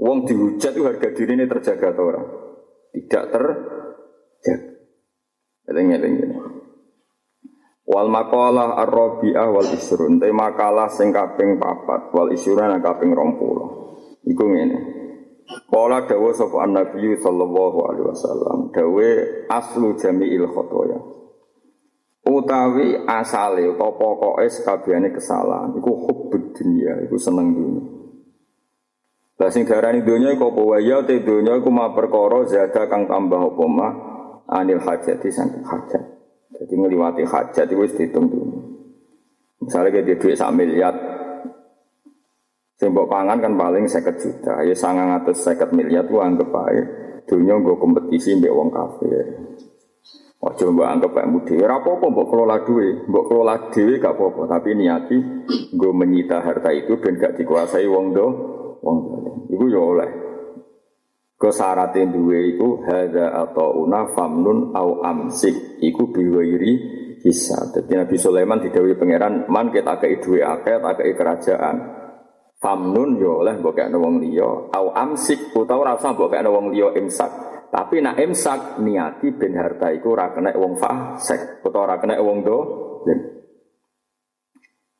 Wong 0.00 0.24
dihujat 0.24 0.72
itu 0.72 0.88
harga 0.88 1.12
diri 1.12 1.36
ini 1.36 1.44
terjaga 1.44 1.92
atau 1.92 2.04
orang? 2.08 2.26
Tidak 2.96 3.24
terjaga. 3.28 4.54
Eling-eling 5.68 6.14
Wal 7.86 8.08
makalah 8.10 8.82
ar-rabi'ah 8.82 9.46
wal 9.52 9.70
isrun. 9.70 10.18
Te 10.18 10.32
makalah 10.32 10.90
sing 10.90 11.12
kaping 11.12 11.60
papat 11.60 12.10
wal 12.16 12.32
isrun 12.32 12.72
nang 12.72 12.80
kaping 12.80 13.12
20. 13.12 14.32
Iku 14.32 14.44
ngene. 14.48 14.78
Kala 15.70 16.08
dawuh 16.08 16.34
sapa 16.34 16.66
Nabi 16.66 17.14
sallallahu 17.22 17.78
alaihi 17.86 18.06
wasallam, 18.10 18.74
dawuh 18.74 19.46
aslu 19.46 19.94
jami'il 19.94 20.50
khotoya 20.50 20.98
utawi 22.26 22.98
asale 23.06 23.70
utawa 23.70 23.94
pokoke 23.94 24.50
sakabehane 24.50 25.14
kesalahan. 25.14 25.72
Iku 25.78 25.90
hubbud 25.94 26.52
dunya 26.52 27.06
iku 27.06 27.16
seneng 27.16 27.54
dunya. 27.54 27.82
Lah 29.36 29.50
sing 29.52 29.64
darani 29.68 30.02
dunya 30.02 30.34
iku 30.34 30.50
apa? 30.50 30.60
Wae 30.60 30.84
ya 30.84 31.06
te 31.06 31.22
dunya 31.22 31.56
iku 31.56 31.70
ma 31.70 31.94
perkara 31.94 32.44
zada 32.50 32.90
kang 32.90 33.06
tambah 33.06 33.54
apa 33.54 33.64
mah 33.64 33.92
anil 34.50 34.82
hajat 34.82 35.22
saking 35.22 35.64
hajat. 35.64 36.02
Jadi 36.56 36.72
ngliwati 36.72 37.22
hajat 37.22 37.66
iku 37.70 37.86
wis 37.86 37.94
dihitung 37.94 38.26
dunya. 38.26 38.60
Misalnya 39.56 39.88
kayak 39.88 40.20
duit 40.20 40.36
sak 40.36 40.52
miliar, 40.52 40.94
sing 42.76 42.92
pangan 42.92 43.40
kan 43.40 43.56
paling 43.56 43.88
50 43.88 44.20
juta, 44.20 44.54
ya 44.68 44.76
950 44.76 45.72
miliar 45.72 46.04
tuh 46.04 46.20
anggap 46.20 46.52
aja 46.52 46.84
dunia 47.26 47.58
gue 47.58 47.74
kompetisi 47.76 48.38
mbek 48.38 48.54
wong 48.54 48.70
kafir. 48.70 49.26
Ojo 50.36 50.68
mbok 50.68 50.84
anggap 50.84 51.10
kayak 51.16 51.30
mudi. 51.32 51.54
Ora 51.56 51.80
apa-apa 51.80 52.06
mbok 52.12 52.28
kelola 52.28 52.56
duwe, 52.60 53.08
mbok 53.08 53.24
kelola 53.24 53.54
dhewe 53.72 53.96
gak 53.96 54.14
apa-apa, 54.14 54.42
tapi 54.46 54.76
niati 54.76 55.16
gue 55.72 55.92
menyita 55.96 56.44
harta 56.44 56.70
itu 56.76 57.00
dan 57.00 57.16
gak 57.16 57.40
dikuasai 57.40 57.88
wong 57.88 58.12
do, 58.12 58.26
wong 58.84 58.96
do. 59.08 59.16
Iku 59.56 59.64
ya 59.72 59.80
oleh. 59.80 60.10
Ke 61.36 61.52
syaratnya 61.52 62.12
duwe 62.12 62.56
iku 62.56 62.84
hadza 62.84 63.32
atau 63.32 63.80
una 63.84 64.08
famnun 64.12 64.72
au 64.76 65.04
amsik 65.04 65.80
iku 65.84 66.08
biwairi 66.12 66.72
bisa. 67.20 67.72
Jadi 67.72 67.92
Nabi 67.92 68.16
Sulaiman 68.16 68.60
didawi 68.60 68.96
pangeran 68.96 69.48
man 69.48 69.68
kita 69.68 70.00
kei 70.00 70.16
tak 70.20 70.96
kei 70.96 71.12
kerajaan. 71.12 71.76
Famnun 72.56 73.20
ya 73.20 73.32
oleh 73.44 73.54
mbok 73.60 73.76
kekno 73.76 74.00
wong 74.00 74.24
au 74.72 74.86
amsik 74.96 75.52
utawa 75.52 75.92
ora 75.92 75.92
usah 76.00 76.16
mbok 76.16 76.28
kekno 76.32 76.56
wong 76.56 76.66
liya 76.72 76.92
imsak. 76.96 77.28
Tapi 77.70 78.00
nak 78.00 78.16
imsak 78.16 78.80
niati 78.80 79.34
ben 79.34 79.58
harta 79.58 79.90
iku 79.92 80.14
ora 80.14 80.32
kena 80.32 80.54
wong 80.54 80.78
fasik 80.78 81.60
utawa 81.66 81.92
ora 81.92 81.96
kena 81.98 82.16
wong 82.22 82.38
do. 82.46 82.58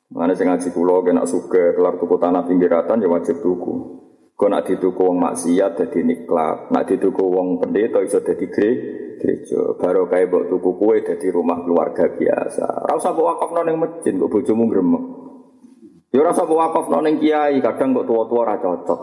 Mana 0.07 0.31
sing 0.33 0.47
ngaji 0.47 0.71
kula 0.71 1.03
kena 1.03 1.27
suka 1.27 1.75
kelar 1.75 1.99
tuku 1.99 2.15
tanah 2.15 2.47
pinggiratan 2.47 3.03
ya 3.03 3.11
wajib 3.11 3.43
tuku. 3.43 3.97
Kau 4.37 4.53
nak 4.53 4.69
dituku 4.69 5.01
wong 5.01 5.17
maksiat 5.17 5.81
jadi 5.81 6.05
niklat, 6.05 6.69
nak 6.69 6.85
dituku 6.85 7.25
wong 7.25 7.57
pendeta 7.57 8.05
iso 8.05 8.21
jadi 8.21 8.45
gereja. 8.45 9.73
Baru 9.81 10.05
kayak 10.05 10.29
mbok 10.29 10.45
tuku 10.53 10.77
kue 10.77 11.01
jadi 11.01 11.27
rumah 11.33 11.65
keluarga 11.65 12.05
biasa. 12.05 12.85
Rasa 12.85 13.17
bawa 13.17 13.33
wakaf 13.33 13.49
nong 13.49 13.81
masjid, 13.81 14.13
kok 14.13 14.29
bojomu 14.29 14.69
gremeng. 14.69 15.05
Ya 16.13 16.21
rasa 16.21 16.45
bawa 16.45 16.69
wakaf 16.69 16.85
nong 16.85 17.17
kiai, 17.17 17.57
kadang 17.65 17.97
kok 17.97 18.05
tua-tua 18.05 18.45
ra 18.45 18.61
cocok. 18.61 19.01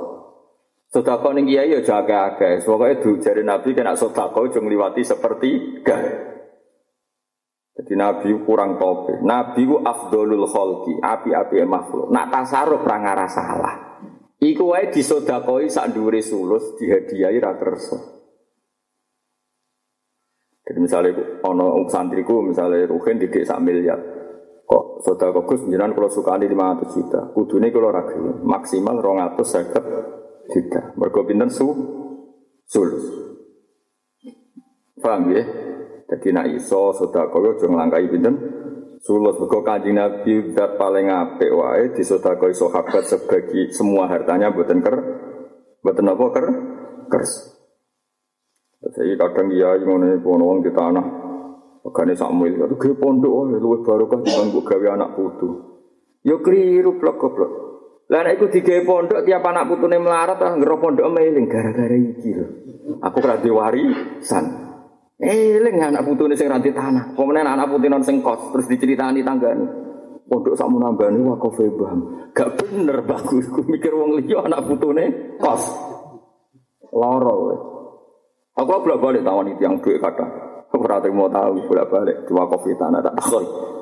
Sodako 0.94 1.34
ning 1.34 1.50
kiai 1.50 1.74
ya 1.74 1.82
jaga 1.82 2.38
akeh. 2.38 2.62
Pokoke 2.62 3.02
du 3.02 3.18
jari 3.18 3.42
Nabi 3.42 3.74
kena 3.74 3.98
sodako 3.98 4.46
aja 4.46 4.62
ngliwati 4.62 5.02
seperti 5.02 5.82
gak. 5.82 6.02
Jadi 7.74 7.98
Nabi 7.98 8.30
kurang 8.46 8.78
tope. 8.78 9.18
Nabi 9.26 9.66
ku 9.66 9.82
afdolul 9.82 10.46
kholki, 10.46 11.02
api-api 11.02 11.66
makhluk. 11.66 12.14
Nak 12.14 12.30
tasaruf 12.30 12.86
ra 12.86 13.02
ngara 13.02 13.26
salah. 13.26 13.74
Iku 14.38 14.70
wae 14.70 14.94
disodakoi 14.94 15.66
sak 15.66 15.90
dhuwure 15.90 16.22
sulus 16.22 16.78
dihadiahi 16.78 17.42
ra. 17.42 17.58
Jadi 20.64 20.78
misalnya 20.78 21.42
ono 21.42 21.90
santriku 21.90 22.38
misalnya 22.38 22.86
Ruhin 22.86 23.18
didik 23.18 23.42
sak 23.42 23.58
miliar. 23.58 23.98
Kok 24.62 25.02
sodako 25.02 25.42
Gus 25.42 25.66
jenengan 25.66 25.90
kalau 25.90 26.06
sukani 26.06 26.46
500 26.46 26.94
juta. 26.94 27.20
Kudune 27.34 27.74
kalau 27.74 27.90
ragu 27.90 28.46
maksimal 28.46 29.02
250 29.02 30.23
juta. 30.50 30.92
Mergo 30.96 31.24
pinten 31.24 31.48
su 31.48 31.68
sulus. 32.68 33.04
Paham 35.00 35.32
ya? 35.32 35.44
Jadi 36.04 36.28
nak 36.32 36.46
iso 36.52 36.92
sedekah 36.96 37.40
yo 37.40 37.50
aja 37.56 37.66
nglangkai 37.68 38.08
pinten 38.12 38.34
sulus. 39.00 39.36
Mergo 39.40 39.60
Kanjeng 39.64 39.96
Nabi 39.96 40.52
dat 40.52 40.76
paling 40.76 41.08
apik 41.08 41.50
wae 41.52 41.92
disedekahi 41.96 42.54
sahabat 42.56 43.04
sebagi 43.08 43.72
semua 43.72 44.08
hartanya 44.08 44.52
mboten 44.52 44.84
ker 44.84 44.96
mboten 45.80 46.10
apa 46.12 46.24
ker 46.32 46.46
kers. 47.08 47.32
Jadi 48.84 49.16
kadang 49.16 49.48
iya 49.48 49.80
ngono 49.80 50.44
wong 50.44 50.60
di 50.60 50.68
tanah 50.68 51.24
Pegane 51.84 52.16
Samuel, 52.16 52.56
itu 52.64 52.80
ge 52.80 52.96
pondok, 52.96 53.60
luwih 53.60 53.84
barokah 53.84 54.16
dibanding 54.24 54.64
gawe 54.64 54.86
anak 54.96 55.20
putu. 55.20 55.48
Yo 56.24 56.40
keliru 56.40 56.96
blok 56.96 57.20
goblok. 57.20 57.52
Lah 58.04 58.20
nek 58.20 58.36
iku 58.36 58.52
digawe 58.52 58.80
pondok 58.84 59.24
tiap 59.24 59.40
anak 59.48 59.64
putune 59.64 59.96
melarat 59.96 60.36
ah 60.44 60.52
ngero 60.52 60.76
pondok 60.76 61.08
meling 61.08 61.48
gara-gara 61.48 61.96
iki 61.96 62.36
lho. 62.36 62.46
Aku 63.00 63.16
ora 63.24 63.40
warisan. 63.40 64.44
Eling 65.16 65.80
anak 65.80 66.04
putune 66.04 66.36
sing 66.36 66.52
ranti 66.52 66.68
tanah. 66.68 67.16
Pemenang 67.16 67.56
anak 67.56 67.72
putune 67.72 67.96
sing 68.04 68.20
kos 68.20 68.52
terus 68.52 68.68
diceritani 68.68 69.24
tanggane. 69.24 69.64
Pondok 70.28 70.52
sakmu 70.52 70.76
nambani 70.76 71.24
wakaf 71.24 71.56
bam. 71.80 72.28
Gak 72.36 72.60
bener 72.60 73.00
bagus. 73.08 73.48
Ku 73.48 73.64
mikir 73.64 73.96
wong 73.96 74.20
liya 74.20 74.44
anak 74.44 74.68
putune 74.68 75.36
kos. 75.40 75.64
Loro 76.92 77.32
kowe. 77.40 77.56
Aku 78.54 78.70
bolak 78.86 79.00
balik 79.02 79.26
tawon 79.26 79.50
itu 79.50 79.64
yang 79.64 79.80
duit 79.82 79.98
kata. 79.98 80.44
Rata 80.74 81.06
mau 81.14 81.30
tahu 81.30 81.70
bolak 81.70 81.86
balik 81.86 82.16
dua 82.26 82.44
kopi 82.50 82.76
tanah 82.76 83.00
tak 83.00 83.14
takoi. 83.18 83.73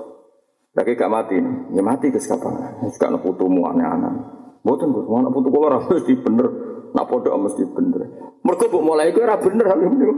Lagi 0.72 0.96
gak 0.96 1.12
mati, 1.12 1.36
ya 1.76 1.82
mati 1.84 2.08
ke 2.08 2.16
siapa? 2.16 2.48
Gak 2.96 3.12
putumu 3.20 3.68
aneh-aneh. 3.68 4.40
Mboten 4.62 4.94
Gus, 4.94 5.10
anak 5.10 5.34
putu 5.34 5.50
kula 5.50 5.66
ora 5.74 5.78
mesti 5.84 6.14
bener. 6.22 6.46
Nak 6.94 7.06
pondok 7.10 7.34
mesti 7.34 7.62
bener. 7.66 8.02
Mergo 8.46 8.78
mulai 8.78 9.10
iku 9.10 9.26
ora 9.26 9.36
bener 9.36 9.66
aku 9.68 9.84
niku. 9.90 10.14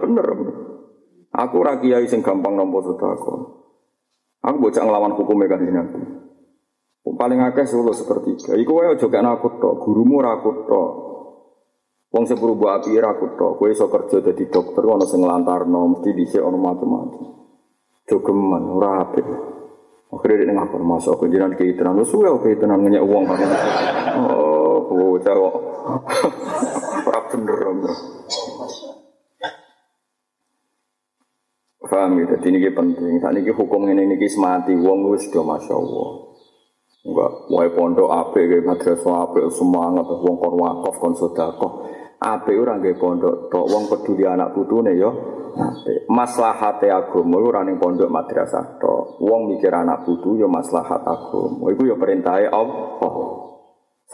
Bener. 0.00 0.26
Aku 1.34 1.54
ora 1.58 1.82
kiai 1.82 2.06
sing 2.06 2.22
gampang 2.22 2.54
nampa 2.54 2.78
sedekah. 2.86 3.38
Aku 4.44 4.56
bocah 4.60 4.82
nglawan 4.86 5.18
hukume 5.18 5.44
kan 5.50 5.60
Nabi. 5.60 6.00
Paling 7.04 7.40
akeh 7.42 7.66
solo 7.68 7.92
sepertiga. 7.92 8.54
Iku 8.56 8.80
wae 8.80 8.96
aja 8.96 9.06
gak 9.10 9.24
aku 9.24 9.60
tok, 9.60 9.74
gurumu 9.82 10.24
ora 10.24 10.40
aku 10.40 10.50
tok. 10.64 10.90
Wong 12.14 12.24
sepuru 12.30 12.54
api 12.70 12.94
ora 12.96 13.18
aku 13.18 13.34
tok. 13.34 13.58
Kowe 13.58 13.70
kerja 13.74 14.16
dadi 14.22 14.44
dokter 14.46 14.84
ana 14.86 15.04
sing 15.04 15.20
nglantarno, 15.20 15.98
mesti 15.98 16.14
dhisik 16.14 16.40
ana 16.40 16.54
macam-macam. 16.54 17.43
Jogeman 18.04 18.64
ora 18.68 19.08
apik. 19.08 19.24
Dia 20.14 20.46
ngapur 20.46 20.78
masuk 20.78 21.26
ke 21.26 21.34
jiran 21.34 21.58
ke 21.58 21.74
itenan, 21.74 21.98
lu 21.98 22.06
suwe 22.06 22.30
ke 22.38 22.54
itenan 22.54 22.86
ngeyak 22.86 23.02
uang? 23.02 23.24
Oh, 24.30 24.86
bocah 24.86 25.34
kok. 25.34 25.54
Ora 27.10 27.20
bener. 27.34 27.58
Paham 31.84 32.18
gitu, 32.18 32.34
jadi 32.40 32.46
ini 32.48 32.70
penting. 32.70 33.22
Saat 33.22 33.38
ini 33.38 33.50
hukum 33.54 33.86
ini 33.90 34.06
ini 34.06 34.26
semati, 34.30 34.72
uang 34.74 35.14
wis 35.14 35.28
do 35.34 35.46
masya 35.46 35.74
Allah. 35.74 36.10
Enggak, 37.04 37.30
wae 37.52 37.68
pondok 37.70 38.08
ape, 38.08 38.64
madrasah 38.64 39.28
ape, 39.28 39.46
semangat, 39.52 40.08
uang 40.08 40.36
kor 40.40 40.54
wakaf, 40.56 40.94
kon. 40.96 41.14
Ape 42.20 42.54
orang 42.56 42.80
kayak 42.80 42.98
pondok, 43.00 43.48
tok 43.50 43.66
uang 43.68 43.84
peduli 43.90 44.24
anak 44.24 44.54
putune 44.54 44.92
yo. 44.94 45.10
Maslahate 46.10 46.90
agama 46.90 47.38
ora 47.38 47.62
ning 47.62 47.78
pondok 47.78 48.10
madrasah 48.10 48.78
tok. 48.82 49.22
Wong 49.22 49.54
mikir 49.54 49.70
anak 49.70 50.02
putu 50.02 50.34
ya 50.34 50.50
maslahat 50.50 51.02
agama. 51.06 51.70
Iku 51.70 51.82
ya 51.86 51.94
perintahe 51.94 52.50
Allah. 52.50 53.53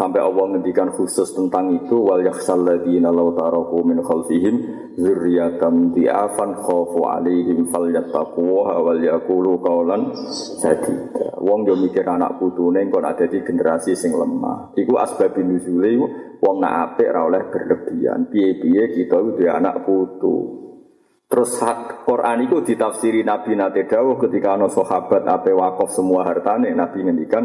Sampai 0.00 0.24
Allah 0.24 0.56
ngendikan 0.56 0.88
khusus 0.96 1.28
tentang 1.36 1.76
itu 1.76 1.92
wal 2.00 2.24
yakhsal 2.24 2.64
ladina 2.64 3.12
law 3.12 3.36
taraku 3.36 3.84
min 3.84 4.00
khalfihim 4.00 4.56
dzurriyyatan 4.96 5.92
di'afan 5.92 6.56
khafu 6.56 7.04
alaihim 7.04 7.68
falyattaquha 7.68 8.80
wal 8.80 8.96
yaqulu 8.96 9.60
qawlan 9.60 10.16
sadida. 10.56 11.36
Wong 11.44 11.68
yo 11.68 11.76
mikir 11.76 12.08
anak 12.08 12.40
putune 12.40 12.88
kok 12.88 13.04
ada 13.04 13.28
di 13.28 13.44
generasi 13.44 13.92
sing 13.92 14.16
lemah. 14.16 14.72
Iku 14.72 14.96
asbabun 14.96 15.52
nuzule 15.52 15.92
wong 16.40 16.56
nak 16.64 16.96
apik 16.96 17.12
ora 17.12 17.20
oleh 17.28 17.42
berlebihan. 17.52 18.32
Piye-piye 18.32 18.96
kita 18.96 19.20
kudu 19.20 19.52
anak 19.52 19.84
putu. 19.84 20.36
Terus 21.28 21.60
Quran 22.08 22.48
itu 22.48 22.64
ditafsiri 22.64 23.20
Nabi 23.20 23.52
Nate 23.52 23.84
Dawuh 23.84 24.16
ketika 24.16 24.56
ana 24.56 24.72
sahabat 24.72 25.28
ape 25.28 25.52
wakaf 25.52 25.92
semua 25.92 26.24
hartane 26.24 26.72
Nabi 26.72 27.04
ngendikan 27.04 27.44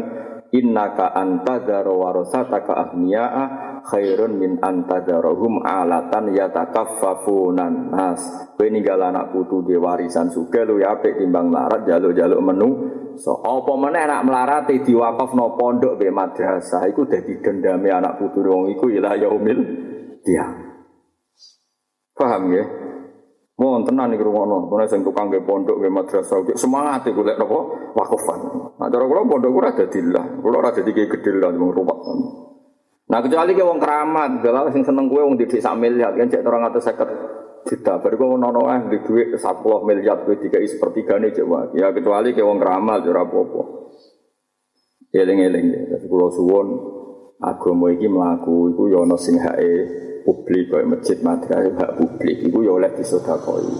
innaka 0.56 1.12
antadzara 1.12 1.92
warasataka 1.92 2.72
ahniya'a 2.72 3.44
khairun 3.84 4.40
min 4.40 4.56
antadzarahum 4.64 5.60
alatan 5.60 6.32
yatakaffafunan 6.32 7.92
nas. 7.92 8.20
Kowe 8.56 8.68
ninggal 8.72 9.04
anak 9.04 9.36
putu 9.36 9.60
di 9.68 9.76
warisan 9.76 10.32
suge 10.32 10.64
lu 10.64 10.80
ya 10.80 10.96
apik 10.96 11.20
timbang 11.20 11.52
larat 11.52 11.84
jaluk-jaluk 11.84 12.40
menu. 12.40 12.70
So 13.20 13.44
apa 13.44 13.72
meneh 13.76 14.02
anak 14.08 14.22
melarat 14.24 14.68
diwakafno 14.68 15.56
pondok 15.56 16.00
be 16.00 16.08
madrasah 16.08 16.88
iku 16.88 17.04
dadi 17.04 17.40
dendame 17.40 17.92
anak 17.92 18.16
putu 18.16 18.44
wong 18.44 18.72
iku 18.72 18.88
ila 18.88 19.16
yaumil 19.16 19.60
dia. 20.24 20.44
Paham 22.16 22.48
ya? 22.56 22.85
Mau 23.56 23.80
tenan 23.88 24.12
nih 24.12 24.20
rumah 24.20 24.68
kono 24.68 24.84
sing 24.84 25.00
tukang 25.00 25.32
ke 25.32 25.40
pondok 25.40 25.80
ke 25.80 25.88
madrasah, 25.88 26.44
ke 26.44 26.60
semangat 26.60 27.08
iku 27.08 27.24
lek 27.24 27.40
napa 27.40 27.56
wakufan. 27.96 28.40
Nah 28.76 28.92
cara 28.92 29.04
kula 29.08 29.24
pondok 29.24 29.48
ora 29.48 29.72
dadi 29.72 30.04
lah, 30.12 30.28
kula 30.44 30.60
ora 30.60 30.76
dadi 30.76 30.92
gedhe 30.92 31.40
lah 31.40 31.56
wong 31.56 31.72
rumah. 31.72 31.96
Nah 33.08 33.18
kecuali 33.24 33.56
ke 33.56 33.64
wong 33.64 33.80
keramat, 33.80 34.44
dalah 34.44 34.68
sing 34.68 34.84
seneng 34.84 35.08
kowe 35.08 35.24
wong 35.24 35.40
didik 35.40 35.64
sak 35.64 35.72
miliar 35.72 36.12
kan 36.12 36.28
cek 36.28 36.44
250 36.44 37.64
juta. 37.64 37.92
Baru 37.96 38.14
kok 38.20 38.28
ono 38.36 38.60
eh 38.68 38.80
di 38.92 38.98
duit 39.08 39.32
10 39.32 39.88
miliar 39.88 40.16
kowe 40.28 40.36
dikai 40.36 40.68
sepertigane 40.68 41.32
cek 41.32 41.46
wae. 41.48 41.80
Ya 41.80 41.96
kecuali 41.96 42.36
ke 42.36 42.44
wong 42.44 42.60
keramat 42.60 43.08
ora 43.08 43.24
apa-apa. 43.24 43.62
Eling-eling 45.16 45.96
ya, 45.96 45.96
kula 46.04 46.28
suwun 46.28 46.68
agama 47.40 47.88
iki 47.88 48.04
mlaku 48.04 48.76
iku 48.76 48.92
ya 48.92 49.00
ana 49.00 49.16
sing 49.16 49.40
hae 49.40 50.04
publik 50.26 50.66
kayak 50.66 50.90
masjid 50.90 51.18
madrasah 51.22 51.78
hak 51.78 51.92
publik 51.94 52.36
itu 52.42 52.58
ya 52.66 52.74
oleh 52.74 52.90
disodakoi. 52.98 53.70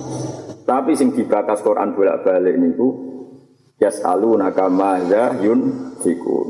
Tapi 0.63 0.95
sing 0.95 1.11
dibakas 1.11 1.63
Quran 1.67 1.99
bolak-balik 1.99 2.55
niku 2.55 2.89
yasalu 3.83 4.39
nakama 4.39 5.03
yun 5.43 5.93
fikun. 5.99 6.49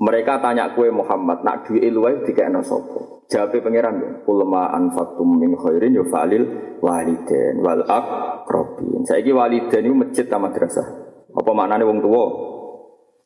Mereka 0.00 0.40
tanya 0.40 0.72
kue 0.72 0.88
Muhammad 0.88 1.44
nak 1.44 1.68
duwe 1.68 1.92
luwih 1.92 2.24
dikekno 2.24 2.64
sapa? 2.64 3.28
Jawabe 3.28 3.60
pangeran 3.62 4.00
ya, 4.00 4.10
ulama 4.26 4.72
anfaqtum 4.72 5.38
min 5.38 5.54
khairin 5.54 5.94
ya 5.94 6.02
falil 6.08 6.76
waliden 6.80 7.60
wal 7.60 7.84
aqrabin. 7.84 9.04
Saiki 9.04 9.30
waliden 9.30 9.86
itu 9.86 9.94
masjid 9.94 10.24
ta 10.24 10.40
madrasah. 10.40 10.88
Apa 11.36 11.50
maknane 11.52 11.84
wong 11.84 12.00
tua? 12.00 12.24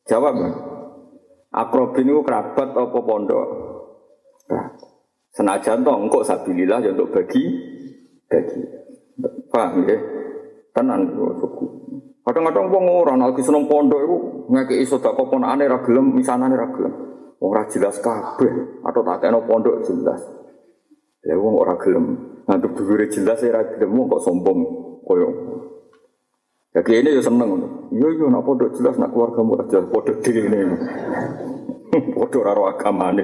Jawab. 0.04 0.34
Akrobin 1.54 2.10
itu 2.10 2.20
kerabat 2.26 2.74
apa 2.74 2.98
pondok? 2.98 3.46
Senajan 5.34 5.82
toh 5.82 5.98
engkau 5.98 6.22
sabilillah 6.22 6.78
ya 6.78 6.94
untuk 6.94 7.10
bagi 7.10 7.42
bagi. 8.30 8.62
Paham 9.50 9.82
ya? 9.82 9.98
Tenan 10.70 11.10
suku. 11.42 11.66
Kadang-kadang 12.24 12.70
wong 12.70 12.84
ora 12.88 13.14
lagi 13.18 13.42
seneng 13.44 13.68
pondok 13.68 14.00
iku 14.00 14.16
ngekeki 14.48 14.86
sedekah 14.88 15.26
ponakane 15.28 15.68
ra 15.68 15.78
gelem, 15.82 16.14
misanane 16.14 16.54
ra 16.54 16.70
gelem. 16.70 16.94
Wong 17.42 17.50
ora 17.50 17.66
jelas 17.66 17.98
kabeh 17.98 18.80
atau 18.86 19.02
tak 19.02 19.26
kena 19.26 19.42
pondok 19.42 19.82
jelas. 19.82 20.22
Lah 21.26 21.36
wong 21.36 21.54
ora 21.58 21.74
gelem. 21.82 22.14
Ngantuk 22.46 22.72
dhuwure 22.78 23.10
jelas 23.10 23.42
ya 23.42 23.58
ra 23.58 23.62
gelem 23.74 24.06
kok 24.06 24.22
sombong 24.22 24.58
koyo. 25.02 25.30
Ya 26.74 26.80
kene 26.80 27.10
yo 27.10 27.22
seneng 27.22 27.58
Yo 27.90 28.08
yo 28.14 28.30
nak 28.30 28.46
pondok 28.46 28.70
jelas 28.78 28.96
nak 29.02 29.10
keluargamu 29.10 29.58
ora 29.58 29.66
jelas 29.66 29.90
pondok 29.90 30.16
dhewe. 30.22 30.62
Padha 32.22 32.38
ora 32.38 32.70
agamane. 32.70 33.22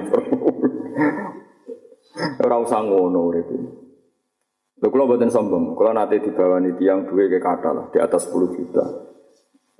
Ora 2.17 2.55
usah 2.59 2.83
ngono 2.83 3.19
urip. 3.31 3.47
Lho 4.81 4.87
kula 4.89 5.05
mboten 5.05 5.29
sombong, 5.29 5.77
kula 5.77 5.93
nate 5.93 6.19
dibawani 6.19 6.73
tiang 6.75 7.05
duwe 7.05 7.29
ke 7.29 7.37
kata 7.37 7.69
lah 7.71 7.85
di 7.93 8.01
atas 8.01 8.27
10 8.33 8.57
juta. 8.57 8.85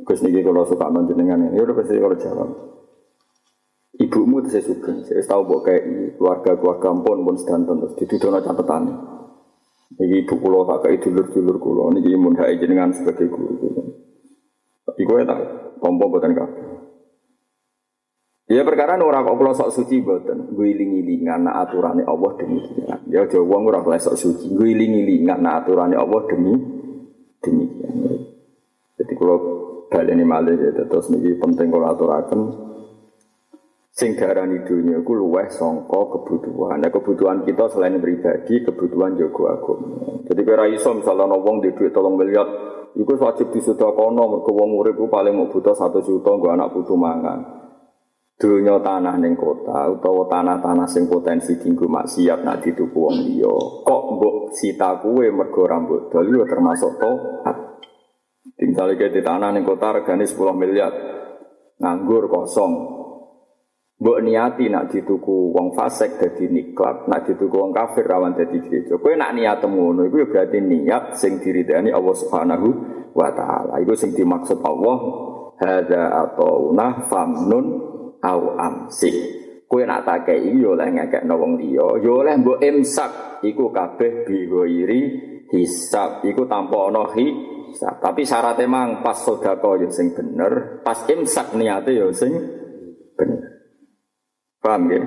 Gus 0.06 0.22
niki 0.22 0.46
kula 0.46 0.63
suka 0.63 0.88
manjenengan. 0.94 1.52
Ya 1.52 1.65
udah 1.65 1.76
pasti 1.76 1.98
kalau 1.98 2.17
jawab. 2.17 2.50
Ibumu 3.98 4.41
itu 4.41 4.50
saya 4.56 4.63
suka, 4.65 4.91
saya 5.04 5.22
tahu 5.28 5.41
bahwa 5.46 5.62
kayak 5.67 5.84
keluarga-keluarga 6.15 6.89
pun 7.04 7.17
pun 7.28 7.36
sedanten 7.36 7.76
terus 7.84 7.98
didudono 8.00 8.39
catatan. 8.39 8.84
Iki 10.00 10.26
ibu 10.26 10.36
kula 10.39 10.63
tak 10.70 10.88
kayak 10.88 11.00
dulur-dulur 11.04 11.58
kula 11.60 11.84
niki 11.98 12.15
mun 12.15 12.39
hae 12.39 12.56
jenengan 12.56 12.96
sebagai 12.96 13.28
guru. 13.28 13.58
Tapi 14.88 15.02
kowe 15.04 15.22
tak 15.28 15.39
tompo 15.84 16.08
boten 16.08 16.34
kabeh. 16.34 16.70
Ya 18.51 18.67
perkara 18.67 18.99
ora 18.99 19.23
kok 19.23 19.39
kula 19.39 19.55
sok 19.55 19.71
suci 19.71 20.03
mboten. 20.03 20.51
Guling-ilingan 20.51 21.47
nak 21.47 21.71
aturane 21.71 22.03
Allah 22.03 22.35
demikian. 22.35 22.99
Ya 23.07 23.23
aja 23.23 23.39
wong 23.39 23.71
ora 23.71 23.79
kok 23.79 23.95
sok 23.95 24.19
suci. 24.19 24.51
Guling-ilingan 24.51 25.39
nak 25.39 25.63
aturane 25.63 25.95
Allah 25.95 26.19
demi 26.27 26.59
demikian. 27.39 27.95
Jadi 28.99 29.13
kalau 29.15 29.37
baleni 29.87 30.27
malih 30.27 30.59
ya 30.59 30.83
terus 30.83 31.07
niki 31.07 31.39
penting 31.39 31.71
kalau 31.71 31.95
aturaken 31.95 32.41
sing 33.91 34.15
darani 34.19 34.63
dunia 34.67 34.99
iku 34.99 35.15
luweh 35.15 35.47
sangka 35.47 35.99
kebutuhan. 36.19 36.79
Nah, 36.79 36.91
kebutuhan 36.91 37.43
kita 37.43 37.71
selain 37.71 37.99
pribadi, 37.99 38.63
kebutuhan 38.67 39.19
jago 39.19 39.51
agama. 39.51 39.87
Jadi 40.27 40.41
kira 40.43 40.67
iso 40.71 40.95
misalnya 40.95 41.39
wong 41.39 41.59
di 41.59 41.75
duit 41.75 41.91
tolong 41.91 42.15
miliar, 42.15 42.47
iku 42.95 43.15
wajib 43.19 43.51
disudakono 43.51 44.23
mergo 44.27 44.51
wong 44.55 44.69
urip 44.79 44.99
paling 45.07 45.35
mau 45.35 45.51
butuh 45.51 45.75
satu 45.75 45.99
juta 46.03 46.35
nggo 46.35 46.47
anak 46.51 46.71
putu 46.71 46.95
mangan. 46.95 47.70
Dunia 48.41 48.82
tanah 48.82 49.21
neng 49.21 49.38
kota 49.38 49.86
utawa 49.86 50.25
tanah-tanah 50.25 50.89
sing 50.89 51.06
potensi 51.06 51.62
tinggu 51.62 51.86
maksiat 51.86 52.41
nak 52.41 52.65
dituku 52.65 52.97
wong 52.97 53.21
liya. 53.21 53.54
Kok 53.86 54.04
mbok 54.17 54.58
sita 54.58 54.97
kuwe 54.97 55.30
mergo 55.30 55.69
rambut 55.69 56.10
dol 56.10 56.25
termasuk 56.49 56.97
toat. 56.97 57.58
Tinggal 58.58 58.97
di 58.97 59.21
tanah 59.21 59.54
neng 59.54 59.62
kota 59.62 59.93
regane 59.93 60.25
10 60.25 60.58
miliar. 60.58 60.89
Nganggur 61.77 62.34
kosong. 62.34 62.73
Mbok 64.01 64.19
niati 64.25 64.65
nak 64.73 64.89
dituku 64.89 65.54
wong 65.54 65.77
fasik 65.77 66.17
dadi 66.17 66.49
niklat, 66.49 67.06
nak 67.06 67.21
dituku 67.30 67.54
wong 67.54 67.69
kafir 67.69 68.10
rawan 68.10 68.34
dadi 68.34 68.58
gereja. 68.58 68.97
Kowe 68.97 69.13
nak 69.13 69.38
niat 69.38 69.62
ngono 69.62 70.10
iku 70.10 70.25
berarti 70.25 70.58
niat 70.58 71.13
sing 71.13 71.38
diridani 71.38 71.93
Allah 71.93 72.15
Subhanahu 72.17 72.67
wa 73.13 73.30
taala. 73.38 73.77
Iku 73.77 73.93
sing 73.93 74.17
dimaksud 74.17 74.58
Allah 74.65 74.97
hadza 75.62 76.01
atauna 76.25 77.06
famnun 77.06 77.65
au 78.21 78.57
amsi. 78.57 79.12
Kowe 79.65 79.88
nak 79.88 80.03
tak 80.03 80.27
kei 80.27 80.51
yo 80.60 80.75
oleh 80.75 80.91
ngekekno 80.91 81.31
wong 81.39 81.55
liya, 81.55 82.03
yo 82.03 82.19
oleh 82.19 82.36
mbok 82.43 82.60
imsak 82.60 83.39
iku 83.39 83.71
kabeh 83.71 84.27
bihoiri 84.27 85.01
hisab. 85.47 86.19
Iku 86.27 86.43
tanpa 86.43 86.91
ana 86.91 87.07
hisab. 87.15 88.03
Tapi 88.03 88.27
syaratnya 88.27 88.67
mang 88.67 88.99
pas 88.99 89.15
sedekah 89.15 89.79
yo 89.79 89.88
sing 89.88 90.12
bener, 90.12 90.84
pas 90.84 91.07
imsak 91.07 91.55
niate 91.55 91.95
yo 91.95 92.12
sing 92.12 92.36
bener. 93.15 93.47
Paham 94.60 94.91
ya? 94.91 95.01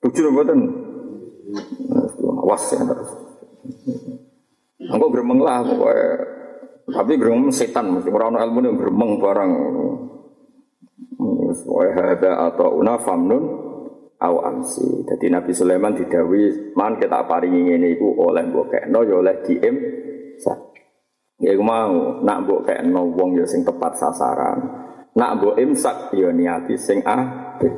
Tujuh 0.00 0.30
mboten. 0.32 0.60
Awas 2.46 2.64
ya 2.70 2.80
terus. 2.86 3.10
Engko 4.80 5.06
gremeng 5.12 5.42
lah 5.42 5.60
pokoknya. 5.66 6.08
Tapi 6.90 7.12
gremeng 7.20 7.50
setan 7.50 7.98
mesti 7.98 8.08
ora 8.08 8.30
ono 8.30 8.38
ilmu 8.40 8.58
ning 8.62 8.74
gremeng 8.78 9.10
barang. 9.18 9.50
Wa 11.66 11.84
hada 11.90 12.50
atau 12.50 12.78
una 12.78 12.98
famnun 13.02 13.44
au 14.20 14.36
amsi. 14.44 15.04
Jadi 15.08 15.26
Nabi 15.32 15.52
Sulaiman 15.56 15.96
didawi 15.96 16.72
man 16.76 17.00
kita 17.00 17.24
paringi 17.24 17.72
ngene 17.72 17.96
iku 17.96 18.20
oleh 18.20 18.44
mbok 18.46 18.66
kekno 18.68 19.00
ya 19.02 19.14
oleh 19.18 19.36
diem. 19.42 19.76
Ya 21.40 21.56
iku 21.56 21.64
mau 21.64 22.20
nak 22.20 22.38
mbok 22.44 22.68
kekno 22.68 23.16
wong 23.16 23.40
ya 23.40 23.48
sing 23.48 23.64
tepat 23.64 23.96
sasaran. 23.96 24.58
Nak 25.16 25.30
mbok 25.40 25.56
imsak 25.56 26.12
ya 26.12 26.28
niati 26.30 26.76
sing 26.76 27.00
apik. 27.00 27.72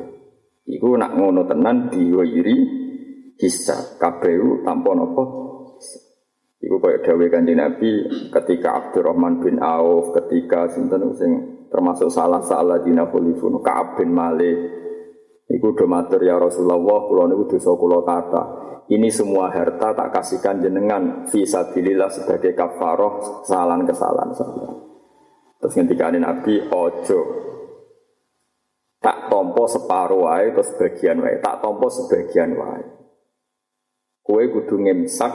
Iku 0.66 0.98
nak 0.98 1.14
ngono 1.14 1.46
tenan 1.46 1.90
diwiri 1.90 2.58
hisab 3.38 3.98
kabeh 4.02 4.62
tanpa 4.66 4.90
napa. 4.94 5.24
Iku 6.62 6.78
kaya 6.78 7.02
dawuh 7.02 7.26
Kanjeng 7.26 7.58
Nabi 7.58 8.06
ketika 8.30 8.78
Abdurrahman 8.78 9.42
bin 9.42 9.58
Auf, 9.58 10.14
ketika 10.14 10.70
sinten 10.70 11.10
sing 11.18 11.51
termasuk 11.72 12.12
salah 12.12 12.44
salah 12.44 12.78
dina 12.84 13.08
khulifun 13.08 13.58
Ka'ab 13.64 13.96
bin 13.96 14.12
Malik. 14.12 14.84
Iku 15.48 15.72
do 15.72 15.84
matur 15.88 16.20
ya 16.22 16.36
Rasulullah, 16.36 16.80
kula 17.08 17.24
niku 17.28 17.56
dosa 17.56 17.72
kula 17.76 18.04
kata. 18.04 18.42
Ini 18.92 19.08
semua 19.08 19.48
harta 19.48 19.96
tak 19.96 20.12
kasihkan 20.12 20.60
jenengan 20.60 21.24
fisabilillah 21.32 22.12
sebagai 22.12 22.52
kafaroh 22.52 23.44
kesalahan-kesalahan 23.44 24.32
saya. 24.36 24.70
Terus 25.62 25.74
ketika 25.78 26.12
Nabi 26.12 26.68
ojo 26.68 27.20
tak 29.02 29.26
tompo 29.26 29.66
separuh 29.66 30.30
wae 30.30 30.54
terus 30.54 30.70
sebagian 30.74 31.18
wae, 31.22 31.42
tak 31.42 31.58
tompo 31.58 31.90
sebagian 31.90 32.54
wae. 32.54 33.01
Kue 34.22 34.46
kudu 34.54 34.78
ngemsak 34.78 35.32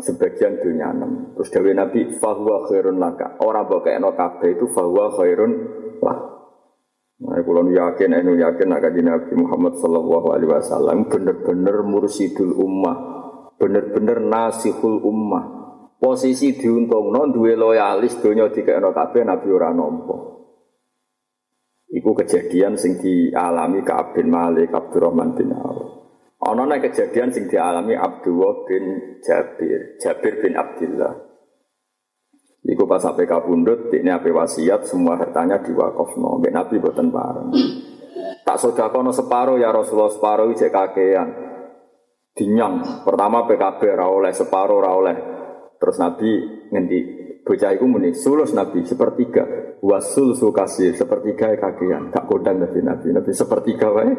sebagian 0.00 0.56
dunia 0.64 0.96
enam. 0.96 1.36
Terus 1.36 1.52
dari 1.52 1.76
Nabi 1.76 2.16
fahuwa 2.16 2.64
khairun 2.64 2.96
laka. 2.96 3.36
Orang 3.44 3.68
bawa 3.68 4.00
no 4.00 4.16
kabe 4.16 4.56
itu 4.56 4.64
fahuwa 4.72 5.12
khairun 5.12 5.52
lah. 6.00 6.18
Nah, 7.20 7.36
kalau 7.36 7.68
yakin, 7.68 8.16
enu 8.16 8.32
yakin 8.40 8.72
nak 8.72 8.80
kaji 8.80 9.04
Nabi 9.04 9.32
Muhammad 9.36 9.76
Sallallahu 9.76 10.28
Alaihi 10.32 10.50
Wasallam 10.56 11.04
bener-bener 11.04 11.84
mursidul 11.84 12.56
ummah, 12.56 12.96
bener-bener 13.60 14.24
nasihul 14.24 15.04
ummah. 15.04 15.60
Posisi 16.00 16.56
diuntung 16.56 17.12
non 17.12 17.28
duwe 17.28 17.60
loyalis 17.60 18.16
dunia 18.24 18.48
tiga 18.48 18.80
no 18.80 18.96
kabe 18.96 19.20
Nabi 19.20 19.52
ora 19.52 19.68
nompo. 19.68 20.16
Iku 21.92 22.16
kejadian 22.16 22.80
sing 22.80 22.96
dialami 22.96 23.84
Ka'ab 23.84 24.16
bin 24.16 24.32
Malik, 24.32 24.72
Abdurrahman 24.72 25.36
bin 25.36 25.52
Auf. 25.52 25.99
Ono 26.50 26.66
nek 26.66 26.90
kejadian 26.90 27.30
sing 27.30 27.46
dialami 27.46 27.94
Abdullah 27.94 28.66
bin 28.66 28.84
Jabir, 29.22 29.94
Jabir 30.02 30.42
bin 30.42 30.58
Abdullah. 30.58 31.30
Iku 32.60 32.84
pas 32.84 33.00
sampai 33.00 33.24
kabundut, 33.24 33.88
ini 33.94 34.12
apa 34.12 34.28
wasiat, 34.28 34.84
semua 34.84 35.16
hartanya 35.16 35.62
diwakafno. 35.64 36.42
Mbak 36.42 36.52
Nabi 36.52 36.76
boten 36.76 37.08
bareng. 37.08 37.48
Tak 38.44 38.56
sodakono 38.60 39.14
separuh 39.14 39.56
ya 39.56 39.72
Rasulullah 39.72 40.12
separuh 40.12 40.52
ijek 40.52 40.74
kakean. 40.74 41.28
Dinyang. 42.36 43.06
Pertama 43.06 43.48
PKB 43.48 43.80
ra 43.96 44.06
oleh 44.10 44.32
separuh 44.34 44.82
oleh. 44.82 45.16
Terus 45.80 45.96
Nabi 46.02 46.30
ngendi 46.68 46.98
bocah 47.46 47.70
iku 47.72 47.84
muni 47.88 48.12
sulus 48.12 48.52
Nabi 48.52 48.84
sepertiga. 48.84 49.78
Wasul 49.80 50.36
sukasir 50.36 50.92
sepertiga 50.98 51.56
kakean. 51.56 52.12
Gak 52.12 52.28
kodang 52.28 52.60
Nabi 52.60 52.80
Nabi. 52.84 53.08
Nabi 53.14 53.32
sepertiga 53.32 53.88
wae 53.88 54.12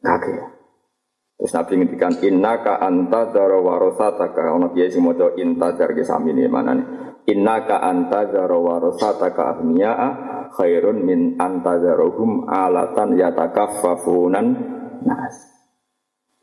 kakean. 0.00 0.59
Terus 1.40 1.56
Nabi 1.56 1.72
ngendikan 1.80 2.20
inna 2.20 2.60
ka 2.60 2.84
anta 2.84 3.32
daro 3.32 3.64
warosataka 3.64 4.52
ono 4.52 4.76
kiai 4.76 4.92
sing 4.92 5.00
maca 5.00 5.32
inta 5.40 5.72
dar 5.72 5.96
ke 5.96 6.04
sami 6.04 6.36
ne 6.36 6.44
mana 6.52 6.76
nih 6.76 6.86
inna 7.32 7.64
ka 7.64 7.80
anta 7.80 8.28
daro 8.28 8.60
warosataka 8.60 9.56
ahniya 9.56 9.92
khairun 10.52 11.00
min 11.00 11.40
anta 11.40 11.80
darohum 11.80 12.44
alatan 12.44 13.16
yatakaffafunan 13.16 14.46
nas. 15.00 15.48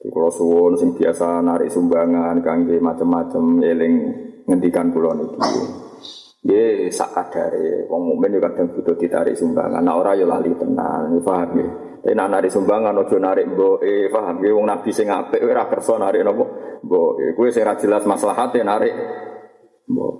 Di 0.01 0.09
kulo 0.09 0.33
suwun 0.33 0.73
sing 0.81 0.97
biasa 0.97 1.45
narik 1.45 1.69
sumbangan 1.69 2.41
kangge 2.41 2.81
macam-macam 2.81 3.61
eling 3.61 3.93
ngendikan 4.49 4.89
kulo 4.89 5.13
niki. 5.13 5.37
Ye 6.41 6.89
sak 6.89 7.13
kadare 7.13 7.85
wong 7.85 8.17
mukmin 8.17 8.33
yo 8.33 8.41
kadang 8.41 8.73
butuh 8.73 8.97
ditarik 8.97 9.37
sumbangan. 9.37 9.85
Nah 9.85 9.93
ora 9.93 10.17
yo 10.17 10.25
lali 10.25 10.57
tenan, 10.57 11.21
paham 11.21 11.53
ya. 11.53 11.69
Tapi 11.97 12.13
nak 12.13 12.29
narik 12.29 12.53
sumbangan 12.53 12.95
ojo 13.03 13.17
narik 13.19 13.45
mboke, 13.51 14.07
paham 14.13 14.39
ge 14.39 14.49
wong 14.53 14.65
nabi 14.69 14.89
sing 14.93 15.11
apik 15.11 15.43
ora 15.43 15.67
kersa 15.67 15.99
narik 15.99 16.23
napa? 16.23 16.45
Mboke. 16.85 17.35
Kowe 17.35 17.49
sing 17.51 17.65
jelas 17.65 18.03
maslahate 18.07 18.61
narik 18.63 18.93
mbok. 19.87 20.13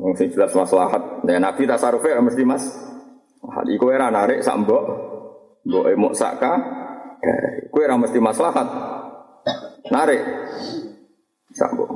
Wong 0.00 0.14
sing 0.18 0.28
jelas 0.32 0.52
maslahat. 0.52 1.22
Nah, 1.24 1.38
nabi 1.38 1.62
tasarufe 1.68 2.10
mesti 2.12 2.42
Mas. 2.42 2.64
Hal 3.44 3.66
iku 3.68 3.92
ora 3.92 4.08
narik 4.08 4.40
sak 4.40 4.56
mbok. 4.64 4.84
Mboke 5.68 5.92
muk 5.94 6.14
saka. 6.16 6.52
Kowe 7.68 7.82
ora 7.84 7.96
mesti 8.00 8.18
maslahat. 8.18 8.68
Narik 9.92 10.22
sak 11.52 11.70
mbok. 11.76 11.90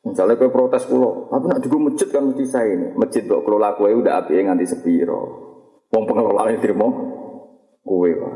Misalnya 0.00 0.34
kowe 0.40 0.50
protes 0.50 0.88
kulo, 0.88 1.28
tapi 1.30 1.44
nak 1.46 1.60
digo 1.62 1.76
masjid 1.78 2.08
kan 2.10 2.24
mesti 2.24 2.42
saya 2.48 2.72
ini. 2.72 2.96
Masjid 2.98 3.22
kok 3.28 3.46
kelola 3.46 3.78
kowe 3.78 3.86
udah 3.86 4.24
api 4.24 4.42
nganti 4.42 4.66
sepiro. 4.66 5.49
Wong 5.90 6.04
pengelola 6.06 6.50
ini 6.50 6.62
terima 6.62 6.86
kue 7.82 8.14
pak. 8.14 8.34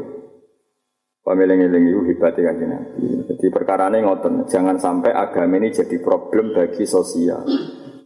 Pameling-eling 1.25 1.85
itu 1.89 2.01
hebatnya 2.13 2.53
kan 2.53 2.57
Nabi. 2.69 3.25
Jadi 3.33 3.47
perkara 3.49 3.89
ini 3.89 4.05
ngoten, 4.05 4.45
jangan 4.45 4.77
sampai 4.77 5.09
agama 5.09 5.57
ini 5.57 5.73
jadi 5.73 5.97
problem 6.05 6.53
bagi 6.53 6.85
sosial. 6.85 7.41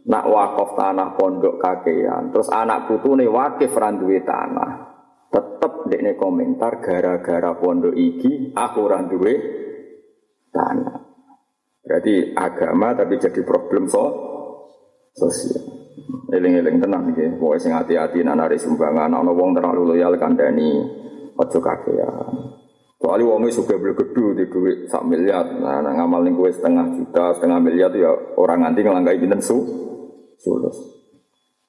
Nak 0.07 0.25
wakaf 0.25 0.79
tanah 0.79 1.19
pondok 1.19 1.59
kakean, 1.59 2.31
terus 2.31 2.47
anak 2.47 2.87
putu 2.87 3.19
nih 3.19 3.27
wakif 3.27 3.75
randuwe 3.75 4.23
tanah. 4.23 4.87
Tetep 5.29 5.91
dek 5.91 6.15
komentar 6.15 6.79
gara-gara 6.79 7.51
pondok 7.59 7.91
iki 7.91 8.55
aku 8.55 8.81
randuwe 8.87 9.33
tanah. 10.55 10.97
Berarti 11.83 12.31
agama 12.37 12.95
tapi 12.95 13.19
jadi 13.19 13.41
problem 13.43 13.91
so 13.91 14.05
sosial. 15.11 15.78
Eling-eling 16.29 16.77
tenang 16.77 17.09
nggih. 17.09 17.41
Pokoke 17.41 17.57
sing 17.57 17.73
hati-hati 17.73 18.21
nak 18.21 18.39
narik 18.39 18.61
sumbangan 18.61 19.11
ana 19.11 19.31
wong 19.33 19.57
terlalu 19.57 19.95
loyal 19.95 20.13
kandhani 20.15 20.83
aja 21.39 21.59
kakean. 21.59 22.59
Soalnya 22.99 23.31
wong 23.31 23.47
suka 23.47 23.79
bergedu 23.79 24.35
di 24.35 24.51
duit 24.51 24.91
sak 24.91 25.07
miliar, 25.07 25.47
nah, 25.55 25.79
nah 25.79 25.95
ngamal 25.95 26.19
ning 26.19 26.35
kowe 26.35 26.51
setengah 26.51 26.99
juta, 26.99 27.31
setengah 27.31 27.55
miliar 27.63 27.95
itu 27.95 28.03
ya 28.03 28.11
orang 28.35 28.67
nganti 28.67 28.83
ngelangkai 28.83 29.23
pinten 29.23 29.39
su, 29.39 29.55
sulus. 30.35 30.75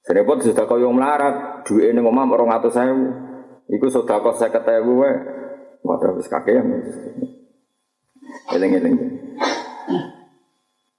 Serepot 0.02 0.42
sudah 0.42 0.66
kau 0.66 0.82
yang 0.82 0.90
melarat, 0.90 1.62
duit 1.62 1.94
ini 1.94 2.02
ngomong 2.02 2.34
orang 2.34 2.58
atau 2.58 2.66
saya, 2.74 2.90
itu 3.70 3.86
sudah 3.86 4.18
kau 4.18 4.34
saya 4.34 4.50
ketahui, 4.50 4.90
wae, 4.90 5.14
waduh 5.86 6.18
habis 6.18 6.26
kakean. 6.26 6.66
Eling-eling. 8.50 8.96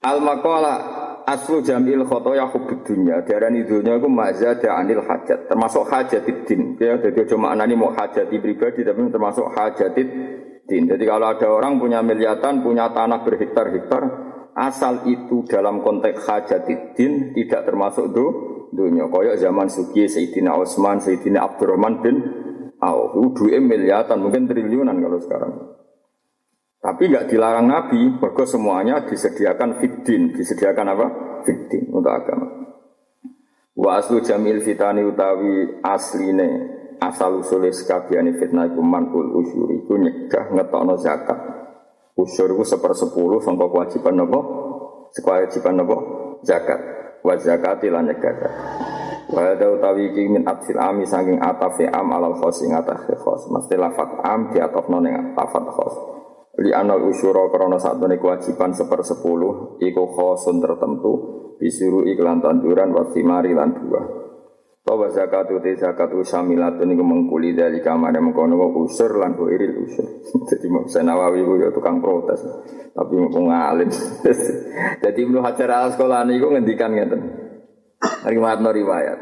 Al 0.02 0.18
makola 0.24 0.91
aslu 1.28 1.62
jamil 1.66 2.06
khotoya 2.06 2.50
hubud 2.50 2.86
dunya. 2.86 3.22
Darani 3.26 3.66
dunya 3.66 3.98
iku 3.98 4.08
mazada 4.08 4.78
anil 4.78 5.02
hajat. 5.04 5.48
Termasuk 5.48 5.88
hajatid 5.88 6.38
din. 6.46 6.76
Ya 6.78 6.98
jadi 6.98 7.26
cuma 7.30 7.54
anani 7.54 7.78
mau 7.78 7.94
hajati 7.94 8.36
pribadi 8.42 8.82
tapi 8.86 9.08
termasuk 9.10 9.48
hajatid 9.54 10.08
din. 10.66 10.84
Jadi 10.88 11.04
kalau 11.08 11.32
ada 11.32 11.48
orang 11.48 11.80
punya 11.80 12.00
miliatan 12.04 12.62
punya 12.66 12.92
tanah 12.92 13.24
berhektar-hektar 13.26 14.04
asal 14.56 15.08
itu 15.08 15.48
dalam 15.48 15.80
konteks 15.80 16.28
hajatid 16.28 16.96
din 16.96 17.32
tidak 17.32 17.64
termasuk 17.64 18.12
do 18.12 18.26
dunia 18.72 19.08
koyok 19.08 19.40
zaman 19.40 19.68
Suki 19.72 20.08
Sayyidina 20.08 20.56
Utsman 20.56 21.00
Sayyidina 21.00 21.44
Abdurrahman 21.44 22.04
bin 22.04 22.16
Auf. 22.82 23.14
Itu 23.14 23.48
miliatan 23.48 24.18
mungkin 24.20 24.50
triliunan 24.50 24.98
kalau 24.98 25.20
sekarang 25.22 25.52
tapi 26.82 27.14
nggak 27.14 27.30
dilarang 27.30 27.70
Nabi, 27.70 28.18
bahwa 28.18 28.42
semuanya 28.42 29.06
disediakan 29.06 29.78
fitin, 29.78 30.34
disediakan 30.34 30.98
apa? 30.98 31.08
Fitin 31.46 31.94
untuk 31.94 32.10
agama. 32.10 32.50
Wa 33.78 34.02
aslu 34.02 34.20
jamil 34.26 34.66
fitani 34.66 35.06
utawi 35.06 35.80
asline 35.86 36.50
asal 37.02 37.42
usul 37.42 37.70
sekabiane 37.70 38.38
fitnah 38.38 38.70
iku 38.70 38.82
manul 38.82 39.42
usyuri 39.42 39.86
iku 39.86 39.98
nyegah 39.98 40.54
ngetokno 40.54 40.98
zakat. 40.98 41.40
Usyur 42.18 42.58
iku 42.58 42.66
sepersepuluh 42.68 43.40
sangka 43.42 43.70
kewajiban 43.70 44.22
napa? 44.22 44.40
Kewajiban 45.18 45.82
napa? 45.82 45.98
Zakat. 46.46 46.82
Wa 47.22 47.38
zakati 47.38 47.88
lan 47.94 48.10
nyegah. 48.10 48.36
Wa 49.32 49.54
hadza 49.54 49.66
utawi 49.70 50.12
iki 50.12 50.30
min 50.30 50.44
atfil 50.50 50.82
ami 50.82 51.06
saking 51.06 51.40
atafe 51.40 51.88
am 51.88 52.10
alal 52.12 52.38
khos 52.38 52.62
ing 52.66 52.74
atafe 52.74 53.16
khos. 53.18 53.50
Mesti 53.50 53.78
lafat 53.78 54.18
am 54.26 54.50
diatofno 54.50 54.98
ning 55.00 55.38
lafat 55.38 55.66
khos. 55.72 56.21
Li 56.60 56.76
anal 56.76 57.08
usyura 57.08 57.48
krana 57.48 57.80
satune 57.80 58.20
kewajiban 58.20 58.76
sepersepuluh 58.76 59.80
iku 59.80 60.04
khosun 60.12 60.60
tertentu 60.60 61.12
disuruh 61.56 62.04
iklan 62.12 62.44
tanduran 62.44 62.92
wa 62.92 63.08
thimari 63.08 63.56
lan 63.56 63.72
buah. 63.72 64.06
Bahwa 64.82 65.08
zakat 65.14 65.48
itu 65.48 65.78
zakat 65.78 66.12
usamilatun 66.12 66.90
ini 66.90 67.00
mengkuli 67.00 67.54
dari 67.54 67.80
kamar 67.80 68.18
yang 68.18 68.34
mengkono 68.34 68.58
usur 68.82 69.14
lan 69.16 69.38
iril 69.38 69.88
usur. 69.88 70.04
Jadi 70.50 70.68
mau 70.68 70.84
saya 70.90 71.08
nawawi 71.08 71.46
itu 71.46 71.54
ya 71.62 71.70
tukang 71.70 72.02
protes, 72.02 72.42
tapi 72.92 73.14
mau 73.16 73.30
ngalim. 73.30 73.88
Jadi 75.06 75.20
Ibnu 75.22 75.40
Hajar 75.46 75.70
al 75.70 75.94
sekolah 75.94 76.26
ini 76.28 76.42
ngendikan 76.42 76.98
gitu. 76.98 77.18
Riwayat 78.26 78.60
riwayat. 78.60 79.20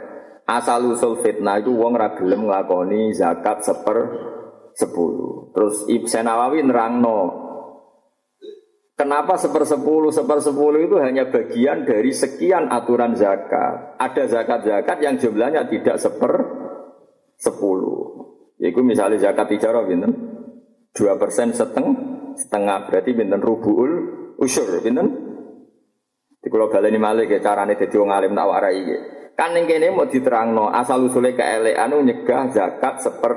Asal 0.50 0.82
usul 0.90 1.22
fitnah 1.22 1.62
itu 1.62 1.76
wong 1.76 1.94
ragelem 1.94 2.48
nglakoni 2.48 3.14
zakat 3.14 3.62
seper 3.62 3.98
sepuluh. 4.80 5.52
Terus 5.52 5.84
Ibnu 5.92 6.24
Nawawi 6.24 6.64
nerangno 6.64 7.50
Kenapa 9.00 9.40
sepersepuluh? 9.40 10.12
Sepersepuluh 10.12 10.84
itu 10.84 11.00
hanya 11.00 11.32
bagian 11.32 11.88
dari 11.88 12.12
sekian 12.12 12.68
aturan 12.68 13.16
zakat. 13.16 13.96
Ada 13.96 14.28
zakat-zakat 14.28 15.00
yang 15.00 15.16
jumlahnya 15.16 15.72
tidak 15.72 16.04
seper 16.04 16.36
sepuluh. 17.40 18.28
Yaitu 18.60 18.84
misalnya 18.84 19.24
zakat 19.24 19.56
tijarah 19.56 19.88
binten 19.88 20.12
dua 20.92 21.16
persen 21.16 21.56
seteng 21.56 21.96
setengah 22.36 22.92
berarti 22.92 23.16
binten 23.16 23.40
rubuul 23.40 23.92
usur 24.36 24.68
binten. 24.84 25.08
Di 26.44 26.52
kalau 26.52 26.68
ini 26.68 27.00
malik 27.00 27.32
ya 27.32 27.40
carane 27.40 27.80
jadi 27.80 27.96
wong 27.96 28.12
alim 28.12 28.36
tak 28.36 28.48
warai 28.52 28.84
ya. 28.84 29.00
Kan 29.40 29.56
yang 29.56 29.64
kene 29.64 29.96
mau 29.96 30.12
diterangno 30.12 30.68
asal 30.76 31.08
usulnya 31.08 31.40
keelean 31.40 31.96
nyegah 32.04 32.52
zakat 32.52 33.00
seper 33.00 33.34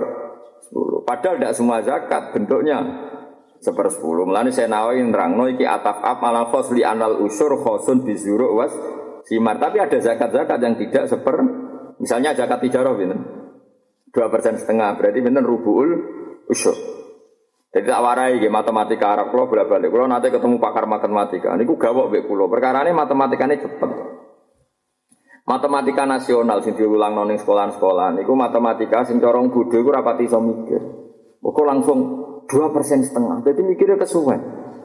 sepuluh. 0.72 1.04
Padahal 1.04 1.36
tidak 1.36 1.52
semua 1.52 1.84
zakat 1.84 2.32
bentuknya 2.32 2.80
sepersepuluh. 3.60 4.24
Mulane 4.24 4.48
saya 4.48 4.72
nawain 4.72 5.12
nerangno 5.12 5.52
iki 5.52 5.68
ataf 5.68 6.00
ap 6.00 6.24
ala 6.24 6.48
khos 6.48 6.72
li 6.72 6.80
anal 6.80 7.20
usur 7.20 7.60
khosun 7.60 8.08
bizuru 8.08 8.56
was 8.56 8.72
simar. 9.28 9.60
Tapi 9.60 9.84
ada 9.84 10.00
zakat-zakat 10.00 10.56
yang 10.64 10.80
tidak 10.80 11.12
seper 11.12 11.36
misalnya 12.00 12.32
zakat 12.32 12.64
tijarah 12.64 12.96
gitu. 12.96 13.16
Dua 14.08 14.32
persen 14.32 14.56
setengah 14.56 14.96
berarti 14.96 15.20
bener 15.20 15.44
rubuul 15.44 15.88
usur. 16.48 16.74
Jadi 17.72 17.88
tak 17.88 18.04
warai 18.04 18.36
gitu, 18.36 18.52
matematika 18.52 19.16
Arab 19.16 19.32
kalau 19.32 19.48
bolak 19.48 19.64
balik. 19.64 19.88
Kalau 19.88 20.04
nanti 20.04 20.28
ketemu 20.28 20.60
pakar 20.60 20.84
matematika, 20.84 21.56
ini 21.56 21.64
gue 21.64 21.80
gawok 21.80 22.12
bek 22.12 22.28
pulau. 22.28 22.44
Perkara 22.52 22.84
ini 22.84 22.92
matematika 22.92 23.48
ini 23.48 23.56
cepet. 23.64 23.90
Matematika 25.42 26.06
nasional 26.06 26.62
sing 26.62 26.78
diulang 26.78 27.18
noning 27.18 27.38
sekolah-sekolah. 27.42 28.14
Niku 28.14 28.38
matematika 28.38 29.02
sing 29.02 29.18
corong 29.18 29.50
bodoh 29.50 29.82
gue 29.82 29.90
rapati 29.90 30.30
so 30.30 30.38
mikir. 30.38 30.78
Kok 31.42 31.66
langsung 31.66 31.98
dua 32.46 32.70
persen 32.70 33.02
setengah. 33.02 33.42
Jadi 33.42 33.60
mikirnya 33.66 33.98
kesuwen. 33.98 34.38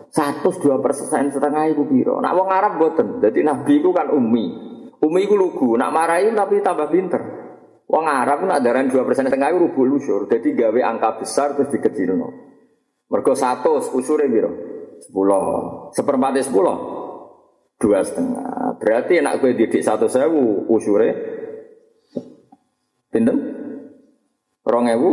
Satu 0.10 0.49
dua 0.58 0.82
persen 0.82 1.30
setengah 1.30 1.70
itu 1.70 1.86
biro. 1.86 2.18
Nak 2.18 2.34
wong 2.34 2.49
Arab 2.49 2.82
boten. 2.82 3.22
Jadi 3.22 3.45
Nabi 3.45 3.78
itu 3.78 3.93
kan 3.93 4.10
umi. 4.10 4.45
Umi 4.97 5.20
itu 5.30 5.38
lugu. 5.38 5.78
Nak 5.78 5.93
marahin 5.93 6.34
tapi 6.34 6.58
tambah 6.66 6.89
pinter. 6.89 7.22
Wong 7.86 8.03
Arab 8.10 8.43
nak 8.49 8.60
daran 8.66 8.89
dua 8.89 9.05
persen 9.05 9.30
setengah 9.30 9.53
itu 9.53 9.62
rubuh 9.70 9.86
lusur. 9.86 10.26
Jadi 10.26 10.58
gawe 10.58 10.82
angka 10.89 11.22
besar 11.22 11.53
terus 11.53 11.70
dikecil 11.70 12.18
no. 12.18 12.30
Mergo 13.14 13.38
satu 13.38 13.78
usure 13.93 14.26
biro. 14.26 14.51
Sepuluh. 14.97 15.93
Seperempat 15.93 16.41
sepuluh. 16.41 16.78
Dua 17.78 18.01
setengah. 18.01 18.66
Berarti 18.78 19.19
nak 19.21 19.41
gue 19.41 19.57
didik 19.57 19.82
satu 19.82 20.05
sewu 20.05 20.69
usure. 20.69 21.09
Pinten? 23.09 23.38
Rong 24.67 24.86
ewu 24.91 25.09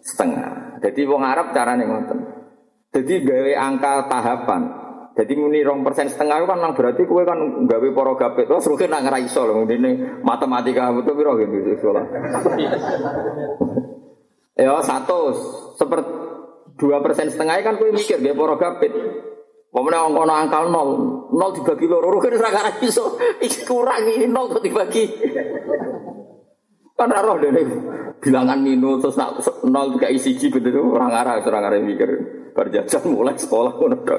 setengah. 0.00 0.80
Jadi 0.80 1.00
wong 1.04 1.22
Arab 1.26 1.50
carane 1.52 1.84
ngoten. 1.84 2.18
Jadi 2.94 3.14
gawe 3.26 3.52
angka 3.58 4.08
tahapan. 4.08 4.62
Jadi 5.18 5.34
muni 5.34 5.66
rong 5.66 5.82
persen 5.82 6.06
setengah 6.06 6.46
kan 6.46 6.62
nang 6.62 6.78
berarti 6.78 7.02
kue 7.02 7.26
kan 7.26 7.66
gawe 7.66 7.88
poro 7.90 8.14
gapet. 8.14 8.46
Terus 8.46 8.70
mungkin 8.70 8.88
nang 8.88 9.02
ngerai 9.02 9.26
iso 9.26 9.42
loh. 9.44 9.66
Ini 9.66 10.22
matematika 10.22 10.94
betul 10.94 11.18
biro 11.18 11.34
gitu 11.36 11.74
sekolah. 11.74 12.04
ya 14.58 14.74
satu 14.82 15.18
seperti 15.74 16.10
dua 16.78 17.02
persen 17.02 17.34
setengah 17.34 17.58
kan 17.66 17.74
kue 17.76 17.90
mikir 17.90 18.22
gawe 18.22 18.36
poro. 18.38 18.54
Pemenang 19.78 20.10
angka 20.10 20.34
angka 20.42 20.58
nol, 20.74 20.90
nol 21.30 21.50
dibagi 21.54 21.86
loro, 21.86 22.18
kan 22.18 22.34
seragam 22.34 22.82
iso, 22.82 23.14
iki 23.38 23.62
kurang 23.62 24.10
ini 24.10 24.26
nol 24.26 24.50
kok 24.50 24.58
dibagi. 24.58 25.06
Kan 26.98 27.14
roh 27.14 27.38
deh 27.38 27.54
bilangan 28.18 28.58
minus 28.58 29.06
terus 29.06 29.14
nak 29.14 29.38
nol 29.62 29.94
tiga 29.94 30.10
isi 30.10 30.34
betul 30.50 30.98
orang 30.98 31.14
arah 31.14 31.38
orang 31.38 31.70
arah 31.70 31.78
mikir 31.78 32.10
berjajan 32.50 33.14
mulai 33.14 33.38
sekolah 33.38 33.78
pun 33.78 33.94
ada. 33.94 34.18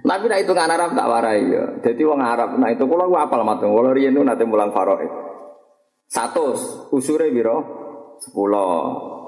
Tapi 0.00 0.26
nah 0.30 0.38
itu 0.38 0.52
kan 0.54 0.70
Arab 0.70 0.94
tak 0.94 1.10
warai 1.10 1.50
ya. 1.50 1.64
Jadi 1.82 2.02
wong 2.06 2.22
Arab 2.22 2.62
nah 2.62 2.70
itu 2.70 2.86
kalau 2.86 3.10
gua 3.10 3.26
apal 3.26 3.42
matung 3.42 3.74
kalau 3.74 3.90
riyen 3.90 4.14
itu 4.14 4.22
nanti 4.22 4.46
mulang 4.46 4.70
faroe. 4.70 5.06
Satu 6.06 6.54
usure 6.94 7.26
biro 7.34 7.58
sepuluh 8.22 8.70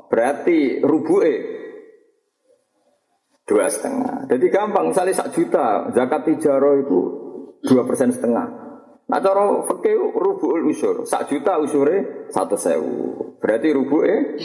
berarti 0.07 0.79
rubuke 0.87 1.35
dua 3.47 3.67
setengah. 3.67 4.31
Jadi 4.31 4.47
gampang 4.49 4.91
misalnya 4.95 5.15
sak 5.15 5.35
juta 5.35 5.91
zakat 5.91 6.23
tijaro 6.27 6.79
itu 6.79 7.01
dua 7.67 7.83
persen 7.87 8.15
setengah. 8.15 8.47
Nah 9.03 9.19
cara 9.19 9.61
fikih 9.67 10.15
rubuul 10.15 10.71
usur, 10.71 11.05
sak 11.05 11.29
juta 11.29 11.59
usure 11.59 12.29
satu 12.31 12.55
sewu. 12.55 13.37
Berarti 13.43 13.69
rubuke 13.75 14.39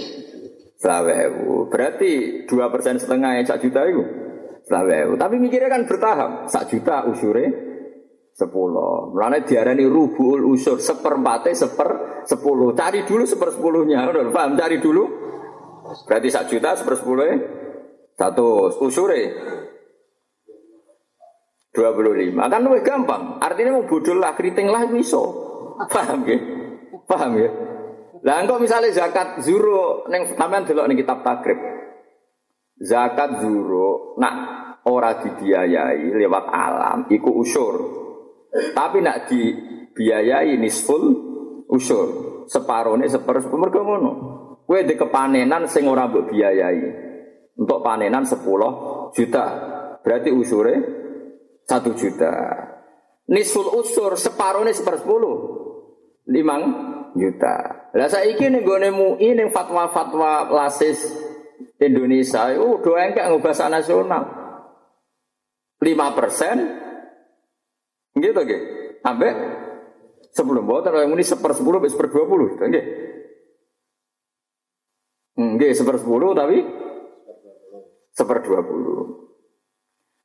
selawewu. 0.81 1.69
Berarti 1.69 2.43
dua 2.49 2.67
persen 2.73 2.97
setengah 2.97 3.37
yang 3.37 3.45
sak 3.45 3.61
juta 3.61 3.85
itu 3.85 4.03
selawewu. 4.65 5.15
Tapi 5.15 5.35
mikirnya 5.37 5.69
kan 5.69 5.85
bertahap. 5.85 6.49
Sak 6.49 6.73
juta 6.73 7.05
usure 7.05 7.45
sepuluh. 8.33 9.13
Mulanya 9.13 9.45
diarani 9.45 9.85
rubuul 9.85 10.45
usur 10.49 10.81
seperempatnya 10.81 11.53
seper 11.53 11.89
sepuluh. 12.25 12.73
Cari 12.73 13.05
dulu 13.05 13.23
seper 13.23 13.53
sepuluhnya. 13.53 14.09
Paham? 14.33 14.57
Cari 14.57 14.81
dulu. 14.81 15.05
Berarti 16.03 16.27
sak 16.27 16.51
juta 16.51 16.75
seper 16.75 16.97
sepuluh 16.99 17.25
satu 18.17 18.73
usure 18.81 19.21
25. 21.77 22.33
Kan 22.33 22.61
lebih 22.65 22.81
gampang. 22.81 23.37
Artinya 23.37 23.77
mau 23.77 23.85
bodoh 23.85 24.17
lah, 24.17 24.33
keriting 24.33 24.65
lah 24.65 24.89
iso. 24.97 25.45
Paham 25.77 26.25
ya? 26.25 26.37
Paham 27.05 27.37
ya? 27.37 27.49
Lah 28.25 28.41
engkau 28.41 28.57
misalnya 28.57 28.89
zakat 28.89 29.45
zuro 29.45 30.09
neng 30.09 30.33
sampean 30.33 30.65
delok 30.65 30.89
ning 30.89 30.97
kitab 30.97 31.21
takrib. 31.21 31.61
Zakat 32.81 33.45
zuro 33.45 34.17
nak 34.17 34.35
ora 34.89 35.21
dibiayai 35.21 36.17
lewat 36.17 36.45
alam 36.49 37.05
iku 37.13 37.29
usur. 37.37 37.75
Tapi 38.73 38.97
nak 39.05 39.29
dibiayai 39.29 40.57
nisful 40.57 41.03
usur. 41.69 42.07
Separone 42.49 43.05
sepersepuluh 43.05 43.61
mergo 43.69 43.85
ngono. 43.85 44.11
Kowe 44.65 44.81
di 44.81 44.97
kepanenan 44.97 45.69
sing 45.69 45.85
ora 45.85 46.09
mbok 46.09 46.33
biayai. 46.33 47.06
Untuk 47.57 47.81
panenan 47.81 48.23
10 48.23 48.37
juta. 49.17 49.45
Berarti 50.05 50.29
usure 50.29 50.75
satu 51.67 51.91
juta. 51.97 52.31
Nisful 53.27 53.67
usur 53.75 54.15
separuh 54.15 54.63
ini 54.63 54.71
sepersepuluh. 54.71 55.37
Limang 56.31 56.63
juta. 57.17 57.89
Lah 57.91 58.07
saya 58.07 58.31
nih 58.31 58.63
gue 58.63 58.77
nemu 58.87 59.19
ini 59.19 59.51
fatwa-fatwa 59.51 60.47
lasis 60.47 61.11
Indonesia. 61.81 62.55
Oh 62.55 62.79
doa 62.79 63.03
enggak 63.03 63.27
bahasa 63.43 63.67
nasional. 63.67 64.23
Lima 65.83 66.15
persen. 66.15 66.55
Gitu 68.15 68.39
gitu. 68.47 68.65
Sampai 69.03 69.31
sebelum 70.31 70.63
bawa 70.67 70.87
yang 71.03 71.13
ini 71.15 71.23
seper 71.23 71.51
sepuluh, 71.51 71.83
seper 71.83 72.07
dua 72.07 72.23
puluh. 72.23 72.55
Gitu. 72.55 72.63
Enggak 75.35 75.75
seper 75.75 75.99
sepuluh 75.99 76.31
tapi 76.31 76.63
seper 78.17 78.41
dua 78.41 78.65
puluh. 78.65 79.29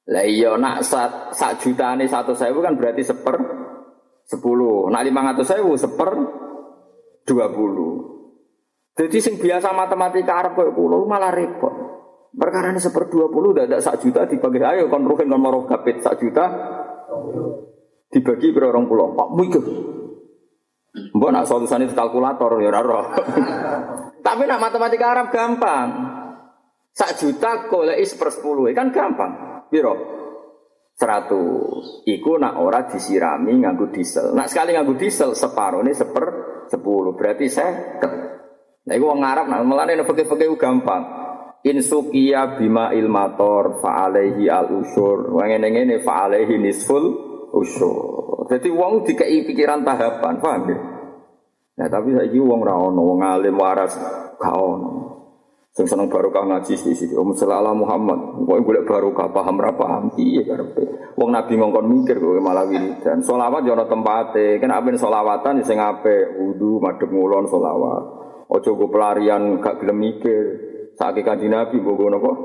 Lah 0.09 0.24
iya 0.24 0.57
nak 0.57 0.82
sak, 0.82 1.61
juta 1.61 1.93
ini 1.95 2.09
satu 2.09 2.32
sewu 2.32 2.64
kan 2.64 2.74
berarti 2.74 3.05
seper 3.05 3.36
sepuluh. 4.24 4.88
Nak 4.88 5.05
lima 5.05 5.20
ratus 5.30 5.53
sewu 5.53 5.76
seper 5.76 6.11
dua 7.28 7.53
puluh. 7.53 7.93
Jadi 8.97 9.18
sing 9.20 9.34
biasa 9.36 9.76
matematika 9.76 10.40
Arab 10.40 10.53
kayak 10.57 10.72
pulau 10.72 11.05
malah 11.05 11.32
repot. 11.32 11.72
Perkara 12.32 12.72
ini 12.72 12.80
seper 12.80 13.12
dua 13.12 13.28
puluh, 13.28 13.53
tidak 13.53 13.84
sak 13.84 14.01
juta 14.01 14.24
dibagi 14.24 14.64
ayo 14.64 14.88
kon 14.88 15.05
ruhin 15.05 15.28
kon 15.28 15.40
morof 15.40 15.68
kapit 15.68 16.01
sak 16.01 16.16
juta 16.16 16.49
dibagi 18.09 18.57
per 18.57 18.72
orang 18.72 18.88
pulau. 18.88 19.12
Pak 19.12 19.28
mikir. 19.36 19.64
Mbok 20.93 21.30
nak 21.32 21.49
solusane 21.49 21.88
kalkulator 21.88 22.61
ya 22.61 22.68
ora. 22.68 23.16
Tapi 24.26 24.43
nak 24.45 24.61
matematika 24.61 25.09
Arab 25.09 25.32
gampang. 25.32 26.12
Sak 26.93 27.16
juta 27.16 27.72
goleki 27.72 28.05
sepersepuluh 28.05 28.68
kan 28.76 28.93
gampang. 28.93 29.64
Piro? 29.72 29.95
Seratus. 30.93 32.05
Iku 32.05 32.36
nak 32.36 32.61
ora 32.61 32.84
disirami 32.84 33.57
nganggo 33.64 33.88
diesel. 33.88 34.36
Nak 34.36 34.53
sekali 34.53 34.76
nganggo 34.76 35.01
diesel 35.01 35.32
separuh 35.32 35.80
ini 35.80 35.97
seper 35.97 36.26
sepuluh. 36.68 37.16
Berarti 37.16 37.49
saya 37.49 37.72
Nah, 38.82 38.99
iku 38.99 39.14
wong 39.14 39.22
Arab 39.22 39.47
nak 39.47 39.62
melane 39.62 39.95
nek 39.95 40.11
fikih-fikih 40.11 40.59
gampang. 40.59 41.07
Insukia 41.62 42.59
bima 42.59 42.90
ilmator 42.90 43.78
fa'alaihi 43.78 44.51
al 44.51 44.74
usur. 44.74 45.30
Wong 45.30 45.47
ngene-ngene 45.47 46.03
fa'alaihi 46.03 46.59
nisful 46.59 47.05
usur. 47.55 48.51
Jadi 48.51 48.68
wong 48.74 49.07
dikei 49.07 49.47
pikiran 49.47 49.86
tahapan, 49.86 50.34
paham 50.43 50.62
ya? 50.66 50.78
Nah, 51.78 51.88
tapi 51.88 52.11
saiki 52.11 52.43
wong 52.43 52.66
ra 52.66 52.74
ono, 52.74 53.01
wong 53.01 53.20
alim 53.22 53.55
waras 53.55 53.95
ono. 54.43 55.12
Sing 55.73 55.89
seneng 55.89 56.12
barokah 56.12 56.45
ngaji 56.45 56.77
sisi 56.77 57.09
Om 57.16 57.33
Sallallahu 57.33 57.89
Muhammad. 57.89 58.45
Kok 58.45 58.61
golek 58.61 58.85
barokah 58.85 59.33
paham 59.33 59.57
ra 59.57 59.73
paham 59.73 60.12
piye 60.12 60.45
karepe. 60.45 61.16
Wong 61.16 61.33
Nabi 61.33 61.57
ngongkon 61.57 61.89
mikir 61.89 62.20
kok 62.20 62.45
malah 62.45 62.68
wiridan. 62.68 63.25
Selawat 63.25 63.64
yo 63.64 63.73
ana 63.73 63.89
tempate. 63.89 64.61
Kan 64.61 64.68
apen 64.68 65.01
selawatan 65.01 65.64
sing 65.64 65.81
apik, 65.81 66.37
wudu, 66.37 66.77
madhep 66.77 67.09
ngulon 67.09 67.49
selawat. 67.49 68.05
Ojo 68.53 68.70
go 68.77 68.93
pelarian 68.93 69.64
gak 69.64 69.81
gelem 69.81 69.97
mikir. 69.97 70.45
Saiki 70.93 71.25
kanjeng 71.25 71.57
Nabi 71.57 71.81
mbok 71.81 71.97
ngono 71.97 72.16
kok. 72.20 72.37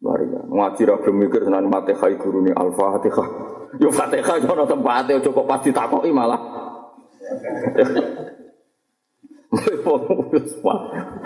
Pelarian. 0.00 0.48
Ngaji 0.48 0.80
ra 0.88 0.96
gelem 1.04 1.16
mikir 1.28 1.40
senan 1.44 1.68
Fatihah 1.68 2.08
gurune 2.16 2.56
Al-Fatihah. 2.56 3.28
Yo 3.76 3.92
Fatihah 3.92 4.40
yo 4.40 4.48
ana 4.48 4.64
tempate 4.64 5.12
ojo 5.20 5.28
kok 5.28 5.44
pas 5.44 5.60
ditakoki 5.60 6.08
malah. 6.08 6.40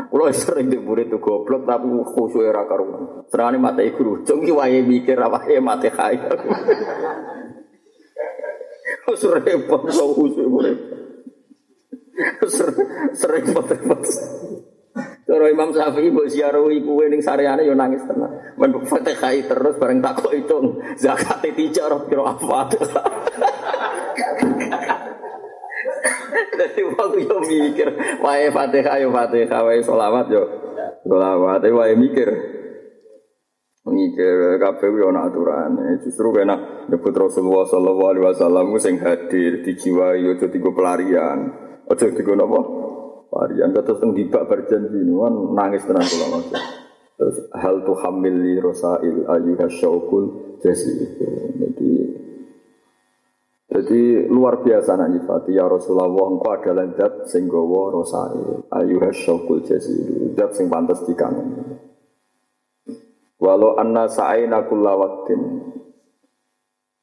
Kulo 0.09 0.23
sering 0.35 0.67
di 0.67 0.79
murid 0.83 1.15
tuh 1.15 1.23
goblok 1.23 1.63
tapi 1.63 1.87
khusyuk 1.87 2.43
era 2.43 2.67
karuan. 2.67 3.23
Serane 3.31 3.57
mata 3.63 3.87
guru, 3.95 4.27
cung 4.27 4.43
wae 4.43 4.83
mikir 4.83 5.15
ya 5.15 5.61
mate 5.63 5.89
kaya. 5.95 6.33
Wis 9.09 9.23
repot 9.23 9.83
kok 9.87 10.11
khusyuk 10.19 10.49
murid. 10.51 10.79
Sering 13.15 13.55
repot-repot. 13.55 14.03
Cara 15.29 15.45
Imam 15.53 15.71
Syafi'i 15.71 16.09
mbok 16.09 16.27
ziarahi 16.27 16.81
kuwe 16.83 17.13
ning 17.13 17.21
sareane 17.21 17.63
yo 17.63 17.77
nangis 17.77 18.01
tenan. 18.09 18.33
Men 18.57 18.75
Fatihah 18.81 19.37
terus 19.45 19.77
bareng 19.77 20.01
takok 20.01 20.33
hitung 20.33 20.81
zakat 20.97 21.45
tijar 21.53 21.93
kira 22.09 22.33
apa. 22.33 22.73
Jadi 26.59 26.81
waktu 26.91 27.19
yo 27.23 27.39
mikir, 27.39 27.89
wae 28.19 28.51
Fatihah 28.51 28.99
yo 28.99 29.15
Fatihah, 29.15 29.63
wae 29.63 29.79
sholawat 29.79 30.27
yo 30.27 30.43
sholawat, 31.07 31.63
wae 31.63 31.95
mikir. 31.95 32.29
Mikir 33.89 34.61
kabeh 34.61 34.91
yo 35.01 35.09
ana 35.09 35.31
aturane. 35.33 36.03
Justru 36.05 36.29
kena 36.35 36.85
nyebut 36.93 37.15
Rasulullah 37.15 37.65
sallallahu 37.65 38.11
alaihi 38.13 38.25
wasallam 38.27 38.67
sing 38.77 39.01
hadir 39.01 39.65
dijiwai 39.65 40.21
yo 40.21 40.37
dadi 40.37 40.61
pelarian. 40.61 41.39
Aja 41.89 42.13
digo 42.13 42.37
napa? 42.37 42.61
Pelarian 43.33 43.73
terus 43.73 43.97
teng 43.97 44.13
berjanji 44.13 45.01
kan 45.09 45.35
nangis 45.57 45.89
tenan 45.89 46.05
kula 46.05 46.27
Mas. 46.37 46.47
Terus 47.19 47.37
hal 47.57 47.83
tu 47.83 47.97
hamil 47.97 48.37
li 48.37 48.61
rosail 48.61 49.25
ayyuha 49.25 49.67
syaukul 49.73 50.57
jasi. 50.61 50.93
Jadi 51.57 51.91
jadi 53.69 54.25
luar 54.33 54.65
biasa 54.65 54.97
nak 54.97 55.13
nyifati. 55.13 55.53
Ya 55.53 55.69
Rasulullah 55.69 56.09
engkau 56.09 56.57
adalah 56.57 56.89
zat 56.97 57.29
sing 57.29 57.53
gawa 57.53 57.93
rosae. 57.93 58.65
Ayuha 58.73 59.13
syaukul 59.13 59.61
jazil. 59.61 60.33
Zat 60.33 60.57
sing 60.57 60.73
pantes 60.73 61.05
dikangen. 61.05 61.77
Walau 63.37 63.77
anna 63.77 64.09
sa'aina 64.09 64.65
kulla 64.67 64.97
waqtin 64.97 65.41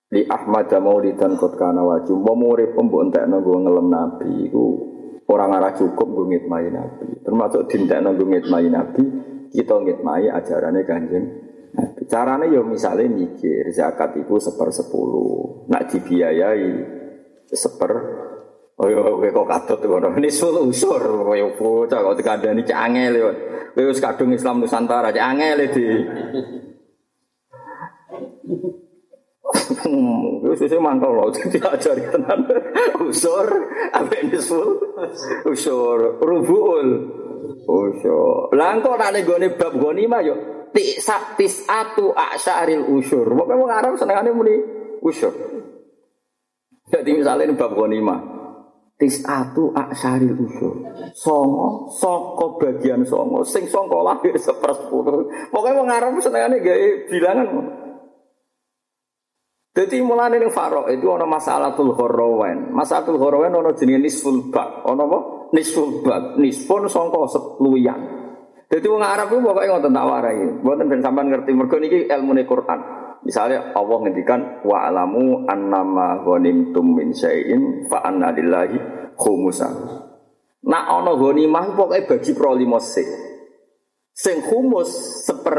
li 0.09 0.25
Ahmad 0.25 0.73
maulidan 0.81 1.37
kot 1.37 1.53
kana 1.55 1.85
wajum 1.85 2.19
mau 2.19 2.35
murid 2.35 2.73
pembuk 2.75 3.07
entekno 3.07 3.39
ngelem 3.39 3.87
nabi 3.87 4.49
iku 4.49 4.65
orang 5.31 5.55
arah 5.55 5.71
cukup 5.77 6.07
gue 6.11 6.25
ngitmai 6.33 6.67
nabi. 6.73 7.21
Termasuk 7.21 7.69
dintekno 7.69 8.17
gue 8.17 8.25
ngitmai 8.25 8.67
nabi 8.73 9.03
kita 9.53 9.79
ngitmai 9.85 10.33
ajarannya 10.33 10.81
kanjeng 10.83 11.44
Caranya 12.05 12.45
ya 12.47 12.61
misalnya 12.61 13.09
mikir 13.09 13.73
zakat 13.73 14.13
itu 14.21 14.37
seper 14.37 14.69
sepuluh, 14.69 15.65
nak 15.67 15.89
dibiayai 15.89 16.69
seper 17.49 17.91
Oh 18.75 18.91
iya, 18.91 18.99
kowe 18.99 19.23
kok 19.23 19.47
katut 19.47 19.79
ngono. 19.87 20.19
Ini 20.19 20.27
sul 20.27 20.59
usur 20.67 20.99
kowe 20.99 21.39
bocah 21.55 21.95
kok 21.95 22.15
dikandani 22.19 22.59
cek 22.67 22.75
angel 22.75 23.13
yo. 23.15 23.29
Kowe 23.71 23.87
wis 23.87 24.03
kadung 24.03 24.35
Islam 24.35 24.59
Nusantara 24.59 25.15
cek 25.15 25.23
angel 25.23 25.63
di. 25.71 25.87
Wis 30.43 30.59
sing 30.59 30.81
mangkel 30.83 31.07
lho 31.07 31.31
diajari 31.55 32.03
tenan. 32.03 32.51
Usur 32.99 33.47
ambek 33.95 34.27
nisul. 34.27 34.75
Usur 35.47 36.19
rubuul. 36.19 36.87
Usur. 37.63 38.51
Lah 38.59 38.75
engko 38.75 38.99
nek 38.99 39.23
nggone 39.23 39.55
bab 39.55 39.71
ghanimah 39.79 40.19
yo 40.19 40.54
Tisak 40.75 41.39
tisatu 41.39 42.11
asyaril 42.11 42.83
usur. 42.91 43.23
Pokoknya 43.23 43.63
ngarang 43.63 43.95
senengannya 43.95 44.35
muni 44.35 44.55
usur. 44.99 45.31
Jadi 46.91 47.15
misalnya 47.15 47.47
ini 47.47 47.55
bab 47.55 47.71
ghanimah. 47.71 48.19
Tisatu 48.99 49.71
asyaril 49.71 50.35
usur. 50.35 50.83
Songo, 51.15 51.87
songko 51.95 52.59
bagian 52.59 53.07
songo. 53.07 53.47
Sing 53.47 53.71
songko 53.71 54.03
lahir 54.03 54.35
sepersepuluh. 54.35 55.47
Pokoknya 55.47 55.87
ngarang 55.87 56.19
senengannya 56.19 56.59
gaya 56.59 57.07
bilangan. 57.07 57.47
Jadi 59.75 59.99
mulai 59.99 60.31
ini 60.39 60.47
faro 60.51 60.87
itu 60.87 61.07
ada 61.11 61.27
masalah 61.27 61.75
tul 61.75 61.91
horowen. 61.95 62.71
Masalah 62.71 63.03
tul 63.03 63.19
horowen 63.19 63.51
ada 63.51 63.75
jenis 63.75 63.99
nisful 63.99 64.51
bak. 64.51 64.87
Ada 64.87 65.03
apa? 65.03 65.19
Nisful 65.51 66.03
bak. 66.03 66.39
Nisfun 66.39 66.87
songko 66.87 67.27
seluyan. 67.31 68.14
Jadi 68.75 68.91
wong 68.91 69.07
Arab 69.07 69.31
pokoknya 69.31 69.79
ngotot 69.79 69.91
tak 69.95 70.03
warai. 70.03 70.39
Buatan 70.59 70.91
ben 70.91 70.99
sampean 70.99 71.31
ngerti 71.31 71.55
mergo 71.55 71.79
niki 71.79 72.11
ilmu 72.11 72.35
Quran. 72.43 72.79
Misalnya 73.23 73.71
Allah 73.71 73.97
ngendikan 74.03 74.67
wa 74.67 74.83
alamu 74.83 75.47
annama 75.47 76.19
ghanimtum 76.19 76.83
min 76.91 77.15
syai'in 77.15 77.87
fa 77.87 78.03
anna 78.03 78.35
lillahi 78.35 78.75
khumusan. 79.15 79.71
Nak 80.67 80.85
ana 80.91 81.15
ghanimah 81.15 81.71
pokoke 81.71 82.03
bagi 82.03 82.35
pro 82.35 82.51
limo 82.51 82.75
sing. 82.83 83.07
Sing 84.11 84.43
khumus 84.43 85.23
seper 85.23 85.55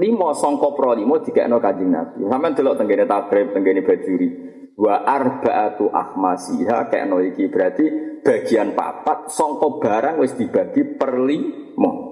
limo 0.00 0.32
sangka 0.32 0.72
pro 0.72 0.96
limo 0.96 1.20
dikekno 1.20 1.60
Kanjeng 1.60 1.92
Nabi. 1.92 2.24
Sampeyan 2.32 2.56
delok 2.56 2.80
tenggene 2.80 3.04
takrib, 3.04 3.52
tenggene 3.52 3.84
bajuri. 3.84 4.28
Wa 4.72 5.04
arba'atu 5.04 5.92
ahmasiha 5.92 6.88
kekno 6.88 7.20
iki 7.28 7.52
berarti 7.52 7.84
bagian 8.24 8.72
papat 8.72 9.28
sangka 9.28 9.68
barang 9.84 10.16
wis 10.16 10.32
dibagi 10.32 10.96
per 10.96 11.12
limo. 11.20 12.07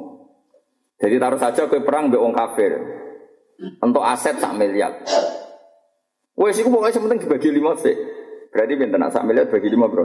Jadi 0.96 1.14
taruh 1.20 1.40
saja 1.40 1.68
ke 1.68 1.84
perang 1.84 2.08
be 2.08 2.16
wong 2.16 2.32
kafir. 2.32 2.76
Untuk 3.80 4.04
aset 4.04 4.36
sak 4.40 4.56
miliar. 4.56 5.04
Wes 6.36 6.60
iku 6.60 6.68
pokoknya 6.68 7.00
penting 7.00 7.20
dibagi 7.24 7.48
lima 7.48 7.72
sih. 7.80 7.96
Berarti 8.52 8.72
pinter 8.76 9.00
nak 9.00 9.12
sak 9.12 9.24
miliar 9.24 9.48
bagi 9.48 9.68
lima 9.72 9.88
bro. 9.88 10.04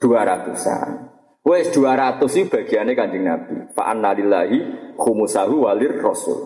Dua 0.00 0.20
ratusan. 0.24 1.12
Wes 1.44 1.68
dua 1.74 1.98
ratus 1.98 2.32
itu 2.38 2.48
bagiannya 2.48 2.92
kanjeng 2.96 3.24
Nabi. 3.24 3.54
Fa 3.76 3.92
anna 3.92 4.16
lillahi 4.16 4.58
khumusahu 4.96 5.68
walir 5.68 6.00
rasul. 6.00 6.38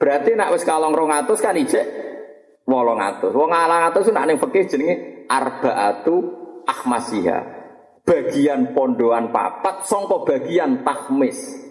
Berarti 0.00 0.32
nak 0.32 0.56
wes 0.56 0.64
kalong 0.64 0.96
rong 0.96 1.12
atus 1.12 1.42
kan 1.42 1.58
ijek 1.58 1.84
wolong 2.64 3.00
atus. 3.00 3.32
Wong 3.36 3.52
alang 3.52 3.92
atus 3.92 4.08
nak 4.14 4.28
ning 4.28 4.40
fikih 4.40 4.64
jenenge 4.64 5.26
arbaatu 5.28 6.16
ahmasiha. 6.64 7.38
Bagian 8.08 8.72
pondoan 8.72 9.28
papat 9.28 9.84
songko 9.84 10.24
bagian 10.24 10.80
tahmis. 10.80 11.67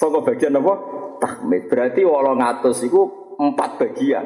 Soko 0.00 0.24
bagian 0.24 0.56
apa? 0.56 0.74
Tahmid. 1.20 1.68
Berarti 1.68 2.00
walau 2.08 2.32
ngatus 2.32 2.88
itu 2.88 3.00
empat 3.36 3.76
bagian. 3.76 4.24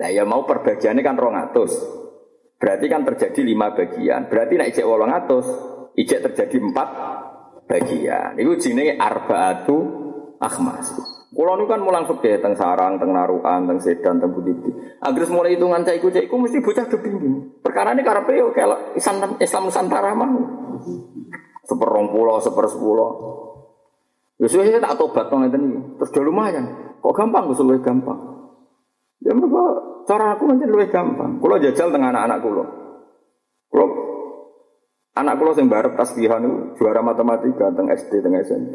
Nah 0.00 0.08
ya 0.08 0.24
mau 0.24 0.48
perbagiannya 0.48 1.04
kan 1.04 1.20
rong 1.20 1.36
atus. 1.36 1.76
Berarti 2.56 2.88
kan 2.88 3.04
terjadi 3.04 3.44
lima 3.44 3.76
bagian. 3.76 4.32
Berarti 4.32 4.56
nak 4.56 4.72
ijek 4.72 4.88
walau 4.88 5.04
ngatus, 5.04 5.46
ijek 6.00 6.24
terjadi 6.32 6.56
empat 6.56 6.88
bagian. 7.68 8.40
Itu 8.40 8.56
jenenge 8.56 8.96
arbaatu 8.96 9.76
akhmas. 10.40 10.88
Kulo 11.30 11.54
nu 11.54 11.68
kan 11.68 11.78
mulang 11.84 12.08
fikih 12.08 12.42
teng 12.42 12.56
sarang, 12.56 12.98
teng 12.98 13.12
narukan, 13.12 13.68
teng 13.68 13.78
sedan, 13.78 14.18
teng 14.18 14.32
budi. 14.32 14.50
Agar 15.04 15.24
mulai 15.30 15.54
hitungan 15.54 15.84
caiku 15.84 16.08
caiku 16.10 16.40
mesti 16.40 16.58
bocah 16.58 16.88
kepingin. 16.88 17.60
Perkara 17.60 17.92
ini 17.92 18.02
karena 18.02 18.24
yo 18.34 18.50
kalau 18.56 18.96
Islam 18.96 19.36
Islam 19.38 19.62
Nusantara 19.68 20.16
mah 20.16 20.30
seperong 21.68 22.08
pulau, 22.10 22.40
seper 22.42 22.66
sepuluh. 22.66 23.08
Ya 24.40 24.48
saya 24.48 24.80
tak 24.80 24.96
tobat 24.96 25.28
to 25.28 25.36
ngeten 25.36 25.62
iki. 25.68 25.80
Terus 26.00 26.10
udah 26.16 26.24
lumayan. 26.24 26.64
Kok 27.04 27.12
gampang 27.12 27.52
gue 27.52 27.60
luwih 27.60 27.84
gampang. 27.84 28.18
Ya 29.20 29.36
mergo 29.36 29.64
cara 30.08 30.32
aku 30.32 30.48
nanti 30.48 30.64
luwih 30.64 30.88
gampang. 30.88 31.36
Kulo 31.44 31.60
jajal 31.60 31.92
tengah 31.92 32.08
anak-anak 32.08 32.38
kulo. 32.40 32.64
Kulo 33.68 33.86
Anak 35.20 35.36
kula 35.36 35.52
sing 35.52 35.66
barep 35.68 35.98
tasbihan 35.98 36.40
itu 36.40 36.80
juara 36.80 37.04
matematika 37.04 37.68
teng 37.76 37.92
SD 37.92 38.24
teng 38.24 38.32
SMP. 38.40 38.72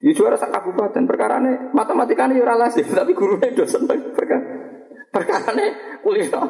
Ya 0.00 0.10
juara 0.16 0.34
sak 0.34 0.50
kabupaten 0.50 1.06
perkara 1.06 1.38
ini 1.38 1.70
matematika 1.76 2.24
ini 2.26 2.40
ora 2.40 2.56
lazim 2.56 2.88
tapi 2.98 3.12
gurunya 3.12 3.52
dosen 3.52 3.86
perkara 3.86 4.42
perkara 5.14 5.54
ini 5.54 5.66
kulino. 6.02 6.42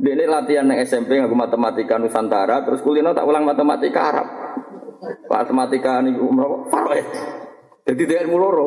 Dia 0.00 0.24
latihan 0.24 0.64
neng 0.70 0.80
SMP 0.86 1.20
ngaku 1.20 1.36
matematika 1.36 2.00
Nusantara 2.00 2.64
terus 2.64 2.80
kulino 2.80 3.12
tak 3.12 3.28
ulang 3.28 3.44
matematika 3.44 4.00
Arab. 4.08 4.26
Matematika 5.26 5.98
ini 6.04 6.14
umroh 6.18 6.70
Faroe. 6.70 7.02
Jadi 7.82 8.02
dia 8.06 8.22
ilmu 8.22 8.36
loro. 8.38 8.66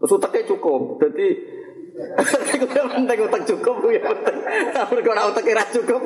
Terus 0.00 0.16
utaknya 0.16 0.48
cukup. 0.48 0.96
Jadi 1.02 1.58
Iku 2.54 2.66
penting 2.70 3.18
cukup 3.42 3.74
ya 3.90 3.98
penting. 3.98 4.36
Mergo 4.94 5.10
ora 5.10 5.22
utak 5.26 5.46
ora 5.50 5.64
cukup. 5.66 6.02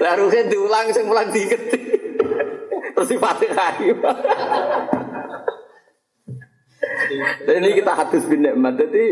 Lah 0.00 0.14
ruhe 0.20 0.40
diulang 0.48 0.92
sing 0.92 1.08
mulang 1.08 1.32
diketi. 1.32 1.80
Terus 2.94 3.10
Fatihah. 3.16 3.74
Dan 7.48 7.64
ini 7.64 7.80
kita 7.80 7.92
hadis 7.96 8.28
bin 8.28 8.44
nikmat. 8.44 8.76
Jadi 8.76 9.04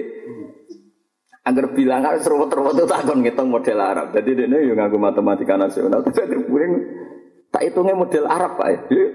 agar 1.42 1.74
bilang 1.74 2.06
harus 2.06 2.22
ruwet-ruwet 2.22 2.78
itu 2.78 2.86
takon 2.86 3.24
ngitung 3.24 3.48
model 3.48 3.78
Arab. 3.80 4.12
Jadi 4.12 4.44
dia 4.44 4.46
yang 4.60 4.76
ngaku 4.76 5.00
matematika 5.00 5.56
nasional. 5.56 6.04
Tapi 6.04 6.20
agar 6.20 6.40
tak 7.52 7.62
hitungnya 7.68 7.94
model 7.94 8.24
Arab 8.24 8.56
pak. 8.56 8.88
Ya, 8.88 9.06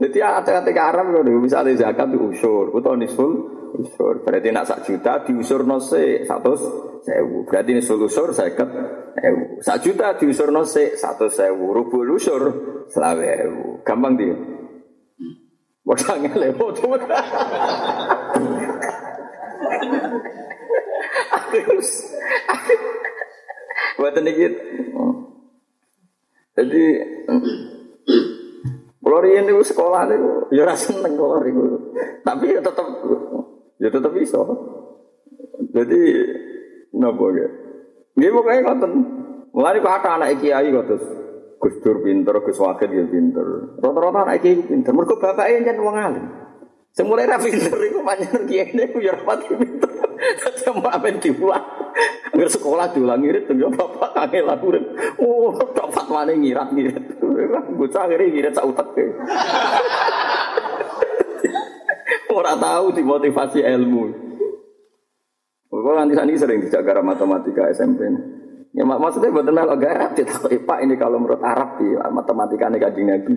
jadi 0.00 0.18
ada 0.24 0.64
ketika 0.64 0.82
Arab 0.94 1.12
kalau 1.12 1.44
misalnya 1.44 1.76
zakat 1.76 2.08
itu 2.08 2.32
usur, 2.32 2.72
atau 2.72 2.96
nisul 2.96 3.32
usur. 3.76 4.24
Berarti 4.24 4.48
nak 4.48 4.64
sak 4.64 4.88
juta 4.88 5.20
diusur 5.28 5.68
nose 5.68 6.24
satu 6.24 6.56
sewu. 7.04 7.44
Berarti 7.44 7.76
nisul 7.76 8.00
usur 8.08 8.32
seket 8.32 8.64
ewu. 9.20 9.60
Sak 9.60 9.84
juta 9.84 10.16
diusur 10.16 10.48
nose 10.48 10.96
satu 10.96 11.28
sewu. 11.28 11.76
Rubul 11.76 12.16
usur 12.16 12.42
selawe 12.88 13.28
ewu. 13.44 13.84
Gampang 13.84 14.16
dia. 14.16 14.32
Wadangnya 15.84 16.32
lewat. 16.48 16.80
Terus, 21.50 21.88
buat 23.98 24.14
ini 24.22 24.54
Jadi 26.58 26.84
kalau 29.00 29.26
riyen 29.26 29.48
niku 29.48 29.62
sekolah 29.66 30.06
niku 30.06 30.52
ya 30.54 30.62
ora 30.66 30.76
seneng 30.78 31.18
kalau 31.18 31.42
niku. 31.42 31.62
Tapi 32.22 32.46
ya 32.54 32.60
tetep 32.62 32.86
ya 33.80 33.88
tetep 33.90 34.12
bisa. 34.14 34.38
Jadi 35.70 36.00
nopo 36.94 37.30
ya. 37.34 37.48
Nggih 38.14 38.30
pokoke 38.34 38.60
ngoten. 38.62 38.92
Mulane 39.50 39.82
kok 39.82 39.96
ada 39.98 40.10
anak 40.14 40.38
kiai 40.38 40.70
kok 40.70 40.86
terus 40.86 41.06
Gus 41.60 41.76
Dur 41.82 42.00
pinter, 42.06 42.34
Gus 42.40 42.56
Wakil 42.56 42.90
ya 42.94 43.04
pinter. 43.10 43.46
Rata-rata 43.82 44.30
anak 44.30 44.40
kiai 44.40 44.62
pinter. 44.62 44.94
Mergo 44.94 45.18
bapake 45.18 45.60
yen 45.60 45.78
wong 45.82 45.96
alim. 45.98 46.26
Sing 46.94 47.06
mulai 47.06 47.26
ra 47.26 47.38
pinter 47.38 47.74
iku 47.76 48.00
pancen 48.02 48.46
kiai 48.46 48.70
niku 48.74 49.02
ya 49.02 49.14
rapati 49.18 49.54
pinter. 49.58 49.90
Dadi 50.20 50.60
mau 50.76 50.88
apen 50.92 51.16
diulang. 51.16 51.64
Angger 52.30 52.48
sekolah 52.52 52.92
diulang 52.92 53.20
ngirit 53.24 53.48
ya 53.50 53.68
bapak 53.68 54.10
kangen 54.14 54.44
lagu 54.46 54.68
Oh, 55.18 55.52
tok 55.72 55.88
fatwane 55.90 56.36
ngirat-ngirit. 56.36 57.20
Bocah 57.74 58.02
akhirnya 58.06 58.26
ngirit 58.28 58.52
sak 58.54 58.68
utek. 58.68 58.96
Ora 62.30 62.54
tahu 62.54 62.94
dimotivasi 62.94 63.60
ilmu. 63.64 64.04
Kok 65.70 65.96
nanti 65.96 66.14
sani 66.14 66.36
sering 66.36 66.60
dijaga 66.60 67.00
matematika 67.00 67.66
SMP. 67.72 68.04
Ya 68.70 68.86
mak 68.86 69.02
maksudnya 69.02 69.34
buat 69.34 69.50
melok 69.50 69.82
garap 69.82 70.14
tidak 70.14 70.46
Pak 70.46 70.78
ini 70.86 70.94
kalau 70.94 71.18
menurut 71.18 71.42
Arab 71.42 71.82
ya 71.82 72.06
matematika 72.06 72.70
ini 72.70 72.78
kajian 72.78 73.06
Nabi. 73.10 73.34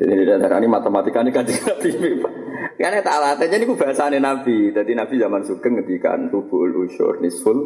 Jadi 0.00 0.12
tidak 0.24 0.48
ada 0.48 0.56
ini 0.64 0.68
matematika 0.68 1.20
ini 1.20 1.28
kajian 1.28 1.60
Nabi. 1.68 1.90
Karena 2.80 3.04
tak 3.04 3.16
latih 3.20 3.48
jadi 3.52 3.64
bahasa 3.68 4.08
Nabi. 4.08 4.72
Jadi 4.72 4.92
Nabi 4.96 5.14
zaman 5.20 5.44
sugeng 5.44 5.76
ngedikan 5.76 6.32
rubul 6.32 6.88
usur 6.88 7.20
nisful 7.20 7.58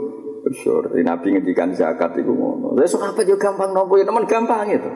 usur. 0.43 0.91
Jadi 0.91 1.07
Nabi 1.07 1.39
ngedikan 1.39 1.79
zakat 1.79 2.19
itu 2.19 2.35
ngono. 2.35 2.75
Lah 2.75 2.91
sok 2.91 3.15
apa 3.15 3.23
juga 3.23 3.47
gampang 3.55 3.71
nopo 3.71 3.95
ya 3.95 4.03
teman 4.03 4.27
gampang 4.27 4.67
itu. 4.67 4.91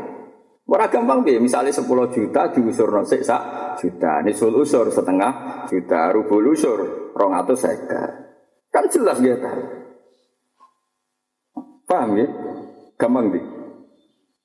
Ora 0.66 0.90
gampang 0.90 1.22
piye? 1.22 1.38
Misalnya 1.38 1.70
10 1.70 1.86
juta 2.10 2.50
diusur 2.50 2.90
sik 3.06 3.22
sak 3.22 3.42
juta. 3.78 4.18
Nisful 4.26 4.50
usur 4.50 4.90
setengah 4.90 5.62
juta. 5.70 6.10
Rubul 6.10 6.58
usur 6.58 7.14
250. 7.14 8.74
Kan 8.74 8.90
jelas 8.90 9.22
gitu. 9.22 9.46
Paham 11.86 12.18
ya? 12.18 12.26
Gampang 12.98 13.30
di. 13.30 13.40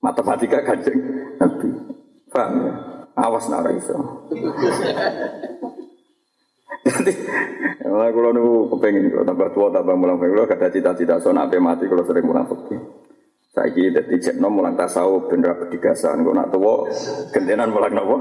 Matematika 0.01 0.61
kanjeng 0.61 0.97
Nabi. 1.41 1.69
Paham 2.29 2.53
ya? 2.61 2.73
Awas 3.17 3.49
nara 3.51 3.73
iso. 3.75 3.97
Jadi, 6.81 7.13
kalau 7.77 8.09
kalau 8.09 8.29
nunggu 8.33 8.73
kepengen 8.73 9.13
kalau 9.13 9.25
tambah 9.27 9.49
tua 9.53 9.67
tambah 9.69 9.93
mulang 9.93 10.17
kalau 10.17 10.49
kata 10.49 10.73
cita-cita 10.73 11.21
so 11.21 11.29
nape 11.29 11.61
mati 11.61 11.85
kalau 11.85 12.01
sering 12.01 12.25
mulang 12.25 12.49
fakir. 12.49 12.81
Saya 13.51 13.69
kira 13.69 14.01
jadi 14.01 14.15
cek 14.17 14.35
nom 14.41 14.55
mulang 14.55 14.73
tasawuf 14.79 15.29
bener 15.29 15.59
bedigasan 15.61 16.25
kalau 16.25 16.33
nak 16.33 16.49
tua 16.49 16.89
gentenan 17.35 17.69
mulang 17.69 17.93
nopo. 17.93 18.17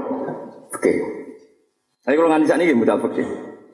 Oke. 0.75 0.93
Tapi 2.05 2.13
kalau 2.13 2.29
nganti 2.29 2.45
sana 2.51 2.61
ini 2.61 2.77
modal 2.77 2.99
fakir. 3.01 3.25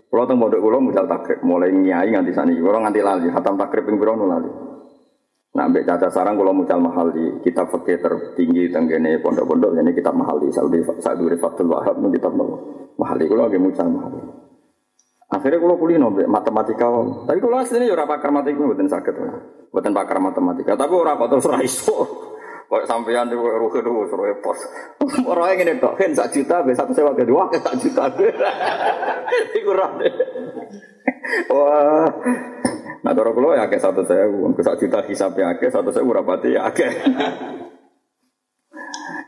Kalau 0.08 0.24
tentang 0.24 0.40
bodoh 0.40 0.60
kalau 0.64 0.80
modal 0.80 1.06
takrib 1.10 1.40
mulai 1.44 1.74
nyai 1.74 2.08
nganti 2.16 2.32
sana. 2.32 2.56
Kalau 2.56 2.80
nganti 2.80 3.00
lali 3.04 3.28
hatam 3.28 3.60
takrib 3.60 3.84
yang 3.92 3.98
beronu 4.00 4.24
lali. 4.24 4.52
Nah, 5.58 5.66
ambek 5.66 5.90
caca 5.90 6.06
sarang 6.14 6.38
kalau 6.38 6.54
mucal 6.54 6.78
mahal 6.78 7.10
di 7.10 7.42
kitab 7.42 7.74
fakir 7.74 7.98
tertinggi 7.98 8.70
tenggene 8.70 9.18
pondok-pondok 9.18 9.74
ini 9.74 9.90
kitab 9.90 10.14
mahal 10.14 10.38
di 10.38 10.54
Saudi 10.54 10.86
Saudi 11.02 11.34
Fatul 11.34 11.74
Wahab 11.74 11.98
ini 11.98 12.14
kitab 12.14 12.38
mahal 12.94 13.18
di 13.18 13.26
kalau 13.26 13.50
lagi 13.50 13.58
mucal 13.58 13.90
mahal. 13.90 14.14
Akhirnya 15.34 15.58
kalau 15.58 15.76
kuliah 15.82 15.98
nabe 15.98 16.30
matematika, 16.30 16.88
tapi 17.26 17.42
kalau 17.42 17.58
aslinya 17.58 17.90
ya 17.90 18.06
pakar 18.06 18.30
matematika 18.30 18.64
bukan 18.70 18.88
sakit, 18.88 19.14
bukan 19.74 19.92
pakar 19.98 20.18
matematika. 20.22 20.72
Tapi 20.78 20.94
orang 20.94 21.20
kok 21.20 21.30
terus 21.36 21.50
raiso, 21.50 21.98
kok 22.70 22.86
sampean 22.86 23.28
di 23.28 23.36
ruhe 23.36 23.80
dulu 23.82 24.08
suruh 24.08 24.38
pos. 24.40 24.62
Orang 25.26 25.58
yang 25.58 25.68
ini 25.68 25.82
dok, 25.82 26.00
kan 26.00 26.14
satu 26.14 26.38
juta, 26.38 26.64
be 26.64 26.72
satu 26.78 26.94
sewa 26.94 27.12
kedua, 27.18 27.50
ke 27.52 27.60
satu 27.60 27.82
juta, 27.82 28.08
iku 29.60 29.72
deh. 29.76 30.14
Wah, 31.52 32.08
nah 33.08 33.16
kalau 33.16 33.32
kalau 33.32 33.56
ya 33.56 33.72
ke 33.72 33.80
satu 33.80 34.04
sewa, 34.04 34.52
ke 34.52 34.62
satu 34.68 34.84
juta 34.84 35.00
hisapnya 35.08 35.56
ke 35.56 35.72
satu 35.72 35.96
sewa 35.96 36.20
rapati 36.20 36.60
ya 36.60 36.68
ke. 36.76 36.88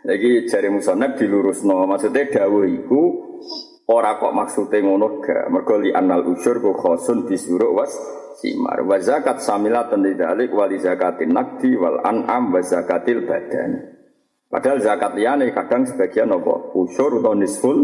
Lagi 0.09 0.43
cari 0.51 0.67
musonab 0.67 1.15
dilurus 1.15 1.63
no, 1.63 1.87
maksudnya 1.87 2.27
dawuh 2.27 2.67
iku 2.67 3.29
Ora 3.89 4.21
kok 4.21 4.37
maksudnya 4.37 4.85
ngono 4.85 5.17
ga. 5.17 5.49
Mergo 5.49 5.81
li 5.81 5.89
anal 5.89 6.21
usur 6.29 6.61
ku 6.61 6.77
khosun 6.77 7.25
disuruh 7.25 7.73
was 7.73 7.89
simar. 8.37 8.85
Wa 8.85 9.01
zakat 9.01 9.41
samila 9.41 9.89
tendidalik 9.89 10.53
wali 10.53 10.77
zakatin 10.77 11.33
nakdi 11.33 11.73
wal 11.73 11.97
an'am 12.05 12.53
wa 12.53 12.61
zakatil 12.61 13.25
badan. 13.25 13.97
Padahal 14.45 14.77
zakat 14.85 15.17
liane 15.17 15.49
kadang 15.49 15.89
sebagian 15.89 16.29
apa? 16.29 16.69
Usur 16.77 17.17
atau 17.17 17.33
nisful 17.33 17.77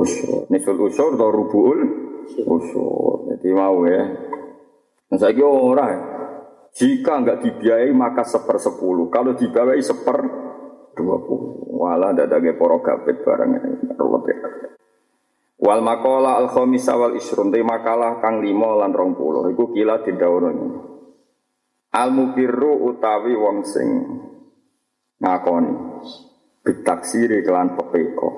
usur. 0.00 0.48
Nisful 0.48 0.80
usur 0.88 1.20
atau 1.20 1.28
rubuul 1.28 1.80
usur. 2.40 3.28
Jadi 3.36 3.48
mau 3.52 3.84
ya. 3.84 4.25
Nah, 5.06 5.18
saya 5.22 5.46
orang 5.46 5.98
jika 6.74 7.22
nggak 7.22 7.40
dibiayai 7.46 7.94
maka 7.94 8.26
seper 8.26 8.58
sepuluh. 8.58 9.06
Kalau 9.08 9.38
dibiayai 9.38 9.80
seper 9.80 10.18
dua 10.96 11.16
puluh. 11.22 11.76
Walah 11.76 12.16
ada 12.16 12.24
daging 12.26 12.56
porogapit 12.56 13.20
barang 13.20 13.50
ini. 13.52 13.70
Wal 15.56 15.80
makola 15.80 16.36
al 16.36 16.52
khamisa 16.52 17.00
wal 17.00 17.16
isrun 17.16 17.48
te 17.48 17.64
makalah 17.64 18.20
kang 18.20 18.44
lima 18.44 18.76
lan 18.76 18.92
rong 18.92 19.16
puluh 19.16 19.48
iku 19.52 19.72
kila 19.72 20.04
didhawuhna. 20.04 20.52
Al 21.96 22.12
mukirru 22.12 22.92
utawi 22.92 23.32
wong 23.32 23.64
sing 23.64 23.88
ngakoni 25.16 25.72
bitaksiri 26.60 27.40
kelan 27.40 27.72
pepeko. 27.72 28.30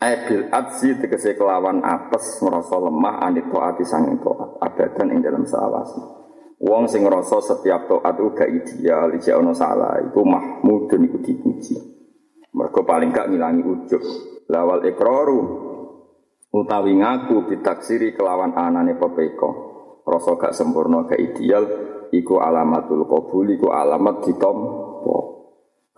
Abil 0.00 0.48
adzi 0.52 0.96
tegese 1.00 1.36
kelawan 1.36 1.80
apes 1.84 2.40
ngrasa 2.40 2.76
lemah 2.76 3.24
anit 3.24 3.48
sang 3.84 4.20
taat 4.20 4.33
abadan 4.74 5.14
ing 5.14 5.22
dalam 5.22 5.46
selawasi. 5.46 6.02
Wong 6.58 6.90
sing 6.90 7.06
ngrasa 7.06 7.38
setiap 7.38 7.86
taat 7.86 8.18
uga 8.18 8.50
ideal, 8.50 9.14
iki 9.14 9.30
ana 9.30 9.54
salah, 9.54 10.02
iku 10.02 10.26
mahmudun 10.26 11.06
iku 11.06 11.18
dipuji. 11.22 11.76
Mergo 12.54 12.86
paling 12.86 13.10
gak 13.10 13.30
ngilangi 13.30 13.62
ujub 13.66 14.02
lawal 14.46 14.86
ikroru 14.86 15.40
utawi 16.54 16.94
ngaku 17.02 17.50
ditaksiri 17.50 18.14
kelawan 18.14 18.54
anane 18.54 18.94
pepeko 18.94 19.50
rasa 20.06 20.38
gak 20.38 20.54
sempurna 20.54 21.02
gak 21.08 21.18
ideal 21.18 21.64
iku 22.14 22.38
alamatul 22.38 23.10
qabul 23.10 23.50
iku 23.50 23.74
alamat 23.74 24.22
ditompo 24.22 25.18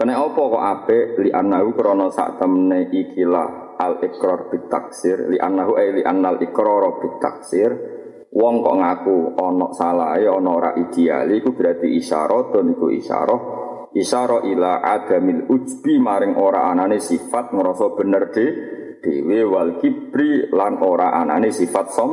kena 0.01 0.17
apa 0.17 0.41
kok 0.41 0.65
apik 0.65 1.05
li 1.21 1.31
annahu 1.33 1.77
krana 1.77 2.09
sak 2.09 2.41
temne 2.41 2.89
ikilah 2.89 3.77
al 3.77 4.01
ikrar 4.01 4.49
bitaksir 4.49 5.29
li 5.29 5.37
annahu 5.37 5.77
ay 5.77 6.01
li 6.01 6.03
annal 6.05 6.41
ikrar 6.41 7.05
bitaksir 7.05 7.71
Wong 8.37 8.61
kok 8.61 8.77
ngaku 8.77 9.17
ana 9.41 9.73
salahe 9.73 10.29
ana 10.29 10.51
ora 10.53 10.71
ideal 10.77 11.25
iku 11.33 11.57
berarti 11.57 11.89
isyaratun 11.97 12.77
iku 12.77 12.93
isyarah 12.93 13.41
isyarah 13.97 14.45
ila 14.45 14.85
adamil 14.85 15.49
ujbi 15.49 15.97
maring 15.97 16.37
ora 16.37 16.69
anane 16.69 17.01
sifat 17.01 17.57
ngrasa 17.57 17.97
bener 17.97 18.29
de 18.29 18.47
dhewe 19.01 19.41
wal 19.49 19.81
kibri 19.81 20.53
lan 20.53 20.85
ora 20.85 21.17
anane 21.17 21.49
sifat 21.49 21.89
som 21.97 22.11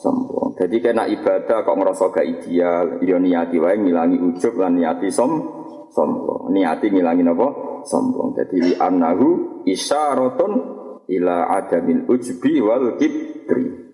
sombong. 0.00 0.56
Jadi 0.56 0.80
kena 0.80 1.04
ibadah 1.04 1.60
kok 1.60 1.76
ngerasa 1.76 2.04
gak 2.08 2.24
ideal, 2.24 2.86
ya 3.04 3.20
niati 3.20 3.60
wae 3.60 3.76
ngilangi 3.76 4.16
ujub 4.16 4.56
lan 4.56 4.80
niati 4.80 5.12
som 5.12 5.44
sombong. 5.92 6.48
Niati 6.56 6.88
ngilangi 6.88 7.22
apa? 7.28 7.48
Sombong. 7.84 8.32
Jadi 8.32 8.56
li 8.64 8.72
annahu 8.80 9.62
isyaratun 9.68 10.52
ila 11.04 11.52
adamil 11.52 12.08
ujbi 12.08 12.58
wal 12.64 12.96
kibri. 12.96 13.89